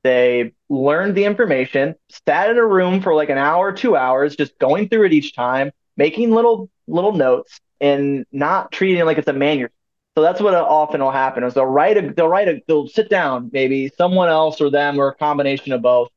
they 0.05 0.53
learned 0.69 1.15
the 1.15 1.25
information, 1.25 1.95
sat 2.27 2.51
in 2.51 2.57
a 2.57 2.67
room 2.67 3.01
for 3.03 3.15
like 3.15 3.31
an 3.31 3.39
hour, 3.39 3.73
two 3.73 3.97
hours, 3.97 4.37
just 4.37 4.59
going 4.59 4.89
through 4.89 5.05
it 5.07 5.13
each 5.13 5.35
time, 5.35 5.71
making 5.97 6.31
little 6.31 6.71
little 6.87 7.13
notes, 7.13 7.61
and 7.81 8.27
not 8.33 8.73
treating 8.73 8.99
it 8.99 9.05
like 9.05 9.19
it's 9.19 9.29
a 9.29 9.33
manuscript. 9.33 9.75
So 10.19 10.23
that's 10.23 10.41
what 10.41 10.53
often 10.53 11.01
will 11.01 11.13
happen 11.13 11.45
is 11.45 11.55
they'll 11.55 11.65
write 11.65 11.97
a 11.97 12.13
they'll 12.13 12.27
write 12.27 12.49
a 12.49 12.61
they'll 12.67 12.89
sit 12.89 13.09
down 13.09 13.51
maybe 13.53 13.89
someone 13.97 14.29
else 14.29 14.61
or 14.61 14.69
them 14.69 14.99
or 14.99 15.11
a 15.11 15.15
combination 15.15 15.71
of 15.73 15.81
both 15.81 16.09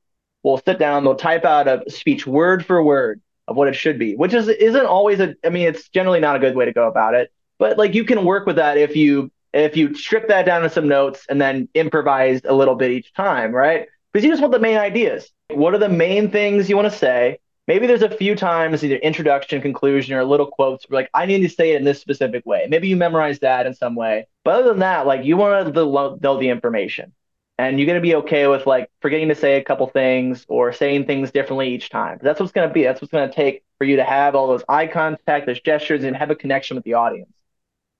will 0.42 0.60
sit 0.66 0.80
down 0.80 1.04
they'll 1.04 1.14
type 1.14 1.46
out 1.46 1.68
a 1.68 1.88
speech 1.88 2.26
word 2.26 2.66
for 2.66 2.84
word 2.84 3.22
of 3.48 3.56
what 3.56 3.68
it 3.68 3.76
should 3.76 4.00
be 4.00 4.16
which 4.16 4.34
is 4.34 4.48
isn't 4.48 4.88
always 4.88 5.20
a 5.20 5.36
I 5.46 5.50
mean 5.50 5.68
it's 5.68 5.88
generally 5.90 6.20
not 6.20 6.36
a 6.36 6.40
good 6.40 6.56
way 6.56 6.66
to 6.66 6.74
go 6.74 6.88
about 6.88 7.14
it. 7.14 7.32
But 7.60 7.78
like 7.78 7.94
you 7.94 8.04
can 8.04 8.26
work 8.26 8.48
with 8.48 8.56
that 8.56 8.80
if 8.80 8.96
you 8.96 9.32
if 9.54 9.78
you 9.78 9.94
strip 9.94 10.30
that 10.30 10.48
down 10.48 10.64
to 10.64 10.70
some 10.72 10.88
notes 10.88 11.28
and 11.30 11.40
then 11.40 11.70
improvise 11.76 12.42
a 12.44 12.56
little 12.56 12.74
bit 12.74 12.90
each 12.90 13.14
time 13.14 13.52
right? 13.52 13.88
Because 14.12 14.26
you 14.26 14.32
just 14.32 14.42
want 14.42 14.52
the 14.52 14.60
main 14.60 14.78
ideas. 14.78 15.30
What 15.52 15.76
are 15.76 15.78
the 15.78 15.90
main 15.90 16.32
things 16.32 16.72
you 16.72 16.76
want 16.76 16.92
to 16.92 16.98
say 16.98 17.38
maybe 17.72 17.88
there's 17.88 18.02
a 18.02 18.10
few 18.10 18.36
times 18.36 18.84
either 18.84 18.98
introduction, 18.98 19.62
conclusion, 19.62 20.14
or 20.14 20.26
little 20.26 20.46
quotes 20.46 20.90
where 20.90 21.00
like 21.00 21.10
I 21.14 21.26
need 21.26 21.40
to 21.40 21.48
say 21.48 21.72
it 21.72 21.78
in 21.78 21.86
this 21.86 22.02
specific 22.02 22.46
way. 22.46 22.68
Maybe 22.70 22.90
you 22.90 22.98
memorize 22.98 23.40
that 23.40 23.66
in 23.66 23.74
some 23.74 23.96
way. 23.96 24.28
But 24.44 24.56
other 24.56 24.70
than 24.72 24.80
that, 24.80 25.08
like 25.08 25.24
you 25.24 25.38
want 25.38 25.74
to 25.74 26.20
know 26.22 26.38
the 26.38 26.50
information. 26.50 27.14
And 27.58 27.80
you're 27.80 27.86
going 27.86 27.96
to 27.96 28.02
be 28.02 28.16
okay 28.16 28.48
with 28.48 28.68
like 28.68 28.90
forgetting 29.02 29.30
to 29.30 29.36
say 29.36 29.56
a 29.56 29.64
couple 29.64 29.88
things 29.88 30.46
or 30.50 30.74
saying 30.74 31.06
things 31.06 31.32
differently 31.32 31.74
each 31.74 31.90
time. 31.90 32.20
That's 32.22 32.42
what's 32.42 32.52
going 32.52 32.68
to 32.68 32.74
be. 32.74 32.84
That's 32.84 33.02
what's 33.02 33.12
going 33.14 33.30
to 33.30 33.34
take 33.34 33.64
for 33.78 33.86
you 33.86 33.96
to 33.98 34.04
have 34.04 34.36
all 34.36 34.48
those 34.48 34.66
eye 34.68 34.88
contact, 34.88 35.46
those 35.46 35.62
gestures, 35.62 36.04
and 36.04 36.14
have 36.14 36.30
a 36.30 36.36
connection 36.36 36.76
with 36.76 36.84
the 36.84 36.96
audience. 36.96 37.32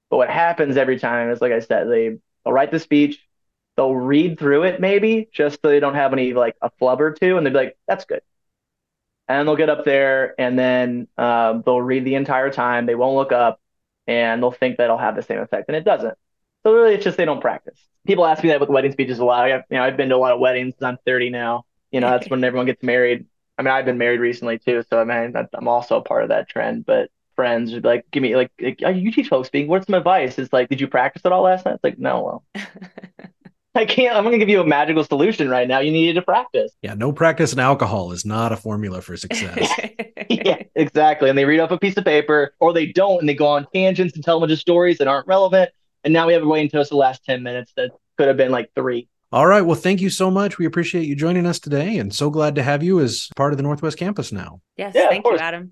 But 0.10 0.18
what 0.18 0.30
happens 0.30 0.76
every 0.76 1.00
time 1.00 1.30
is, 1.30 1.40
like 1.40 1.54
I 1.54 1.60
said, 1.60 1.88
they 1.90 2.18
they'll 2.44 2.54
write 2.54 2.72
the 2.72 2.80
speech, 2.80 3.26
they'll 3.78 3.96
read 3.96 4.38
through 4.38 4.64
it 4.64 4.82
maybe 4.82 5.30
just 5.32 5.62
so 5.62 5.70
they 5.70 5.80
don't 5.80 5.96
have 5.96 6.12
any 6.12 6.34
like 6.34 6.58
a 6.62 6.70
flub 6.72 7.00
or 7.00 7.14
two, 7.14 7.38
and 7.38 7.46
they'll 7.46 7.54
be 7.54 7.60
like, 7.60 7.78
"That's 7.88 8.04
good." 8.04 8.22
And 9.28 9.48
they'll 9.48 9.56
get 9.56 9.70
up 9.70 9.86
there 9.86 10.36
and 10.40 10.58
then 10.58 11.08
um, 11.18 11.64
they'll 11.66 11.82
read 11.82 12.06
the 12.06 12.16
entire 12.16 12.52
time. 12.52 12.86
They 12.86 12.96
won't 12.96 13.16
look 13.16 13.32
up 13.32 13.60
and 14.08 14.42
they'll 14.42 14.52
think 14.52 14.78
that'll 14.78 14.98
have 14.98 15.16
the 15.16 15.22
same 15.24 15.40
effect, 15.40 15.66
and 15.70 15.76
it 15.76 15.86
doesn't. 15.86 16.18
So 16.64 16.74
really, 16.74 16.96
it's 16.96 17.04
just 17.04 17.18
they 17.18 17.26
don't 17.26 17.42
practice. 17.42 17.80
People 18.06 18.26
ask 18.26 18.44
me 18.44 18.50
that 18.50 18.60
with 18.60 18.70
wedding 18.70 18.92
speeches 18.92 19.20
a 19.20 19.26
lot. 19.26 19.50
I've, 19.52 19.64
you 19.70 19.78
know, 19.78 19.84
I've 19.84 19.98
been 19.98 20.10
to 20.10 20.16
a 20.16 20.18
lot 20.18 20.34
of 20.34 20.40
weddings. 20.40 20.76
I'm 20.82 20.98
30 21.06 21.30
now. 21.30 21.66
You 21.92 22.00
know, 22.00 22.10
that's 22.10 22.30
when 22.30 22.44
everyone 22.44 22.66
gets 22.66 22.84
married. 22.84 23.26
I 23.58 23.62
mean, 23.64 23.74
I've 23.74 23.86
been 23.86 23.98
married 23.98 24.20
recently 24.20 24.58
too, 24.60 24.84
so 24.90 25.00
I 25.00 25.04
mean, 25.04 25.34
I'm 25.54 25.68
also 25.68 25.98
a 25.98 26.02
part 26.02 26.24
of 26.24 26.30
that 26.30 26.50
trend. 26.50 26.86
But 26.86 27.10
friends 27.36 27.74
would 27.74 27.84
like, 27.86 28.06
give 28.12 28.24
me 28.24 28.36
like, 28.36 28.52
like 28.82 28.96
you 28.96 29.12
teach 29.12 29.28
folks 29.28 29.48
speaking. 29.48 29.70
What's 29.70 29.86
some 29.88 29.96
advice? 29.96 30.38
It's 30.40 30.54
like, 30.54 30.70
did 30.70 30.82
you 30.82 30.88
practice 30.88 31.24
it 31.26 31.32
all 31.32 31.44
last 31.44 31.66
night? 31.66 31.76
It's 31.76 31.84
like, 31.84 32.00
no, 32.00 32.44
well. 32.56 32.66
I 33.74 33.86
can't. 33.86 34.16
I'm 34.16 34.24
going 34.24 34.34
to 34.34 34.38
give 34.38 34.50
you 34.50 34.60
a 34.60 34.66
magical 34.66 35.04
solution 35.04 35.50
right 35.50 35.68
now. 35.68 35.80
You 35.80 35.92
needed 35.92 36.16
to 36.16 36.22
practice. 36.22 36.72
Yeah, 36.82 36.94
no 36.94 37.14
practice 37.14 37.54
in 37.54 37.60
alcohol 37.60 38.12
is 38.12 38.26
not 38.26 38.52
a 38.52 38.58
formula 38.58 39.02
for 39.02 39.16
success. 39.16 39.70
yeah, 40.30 40.64
exactly. 40.76 41.30
And 41.30 41.38
they 41.38 41.46
read 41.46 41.62
off 41.62 41.72
a 41.72 41.78
piece 41.78 41.96
of 41.96 42.04
paper, 42.04 42.54
or 42.60 42.74
they 42.74 42.88
don't, 42.88 43.20
and 43.20 43.30
they 43.30 43.34
go 43.34 43.48
on 43.48 43.66
tangents 43.74 44.16
and 44.16 44.24
tell 44.24 44.38
a 44.38 44.40
bunch 44.42 44.52
of 44.52 44.60
stories 44.60 44.98
that 44.98 45.08
aren't 45.08 45.28
relevant. 45.28 45.72
And 46.04 46.14
now 46.14 46.28
we 46.28 46.34
have 46.34 46.44
a 46.44 46.48
waiting 46.48 46.70
to 46.72 46.82
us 46.82 46.90
the 46.90 46.98
last 46.98 47.24
ten 47.24 47.44
minutes 47.44 47.72
that 47.78 47.92
could 48.18 48.28
have 48.28 48.38
been 48.38 48.52
like 48.52 48.72
three. 48.76 49.08
All 49.32 49.48
right. 49.48 49.62
Well, 49.62 49.78
thank 49.78 50.02
you 50.02 50.10
so 50.10 50.30
much. 50.30 50.58
We 50.58 50.66
appreciate 50.66 51.06
you 51.06 51.16
joining 51.16 51.46
us 51.46 51.60
today, 51.60 51.98
and 51.98 52.14
so 52.14 52.30
glad 52.30 52.56
to 52.56 52.64
have 52.64 52.84
you 52.84 53.00
as 53.00 53.30
part 53.38 53.54
of 53.54 53.58
the 53.58 53.64
Northwest 53.64 53.98
Campus 53.98 54.34
now. 54.34 54.60
Yes. 54.76 54.94
Yeah, 54.94 55.08
thank 55.08 55.26
you, 55.26 55.38
Adam. 55.38 55.72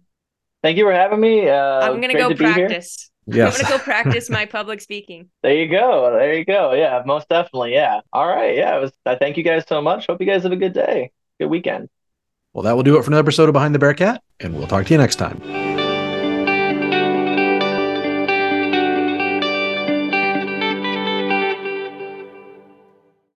Thank 0.64 0.78
you 0.78 0.86
for 0.86 0.94
having 0.94 1.20
me. 1.20 1.50
Uh, 1.50 1.80
I'm 1.82 2.00
going 2.00 2.14
to 2.14 2.18
go 2.18 2.34
practice. 2.34 3.09
Yes. 3.26 3.60
I'm 3.60 3.64
gonna 3.64 3.78
go 3.78 3.84
practice 3.84 4.30
my 4.30 4.46
public 4.46 4.82
speaking. 4.82 5.30
There 5.44 5.54
you 5.54 5.68
go. 5.68 6.12
There 6.12 6.34
you 6.34 6.46
go. 6.46 6.74
Yeah, 6.74 7.02
most 7.06 7.30
definitely. 7.30 7.74
Yeah. 7.74 8.02
All 8.12 8.28
right. 8.28 8.56
Yeah. 8.56 8.78
It 8.78 8.82
was, 8.82 8.92
I 9.06 9.16
thank 9.16 9.38
you 9.38 9.44
guys 9.44 9.66
so 9.68 9.82
much. 9.82 10.08
Hope 10.08 10.20
you 10.20 10.28
guys 10.28 10.44
have 10.44 10.52
a 10.52 10.58
good 10.58 10.74
day. 10.74 11.12
Good 11.40 11.48
weekend. 11.48 11.90
Well, 12.54 12.64
that 12.64 12.76
will 12.76 12.84
do 12.84 12.98
it 12.98 13.04
for 13.04 13.10
another 13.12 13.22
episode 13.22 13.48
of 13.48 13.54
Behind 13.54 13.76
the 13.76 13.80
Bearcat, 13.80 14.24
and 14.40 14.56
we'll 14.56 14.68
talk 14.68 14.86
to 14.88 14.94
you 14.94 14.98
next 14.98 15.18
time. 15.18 15.79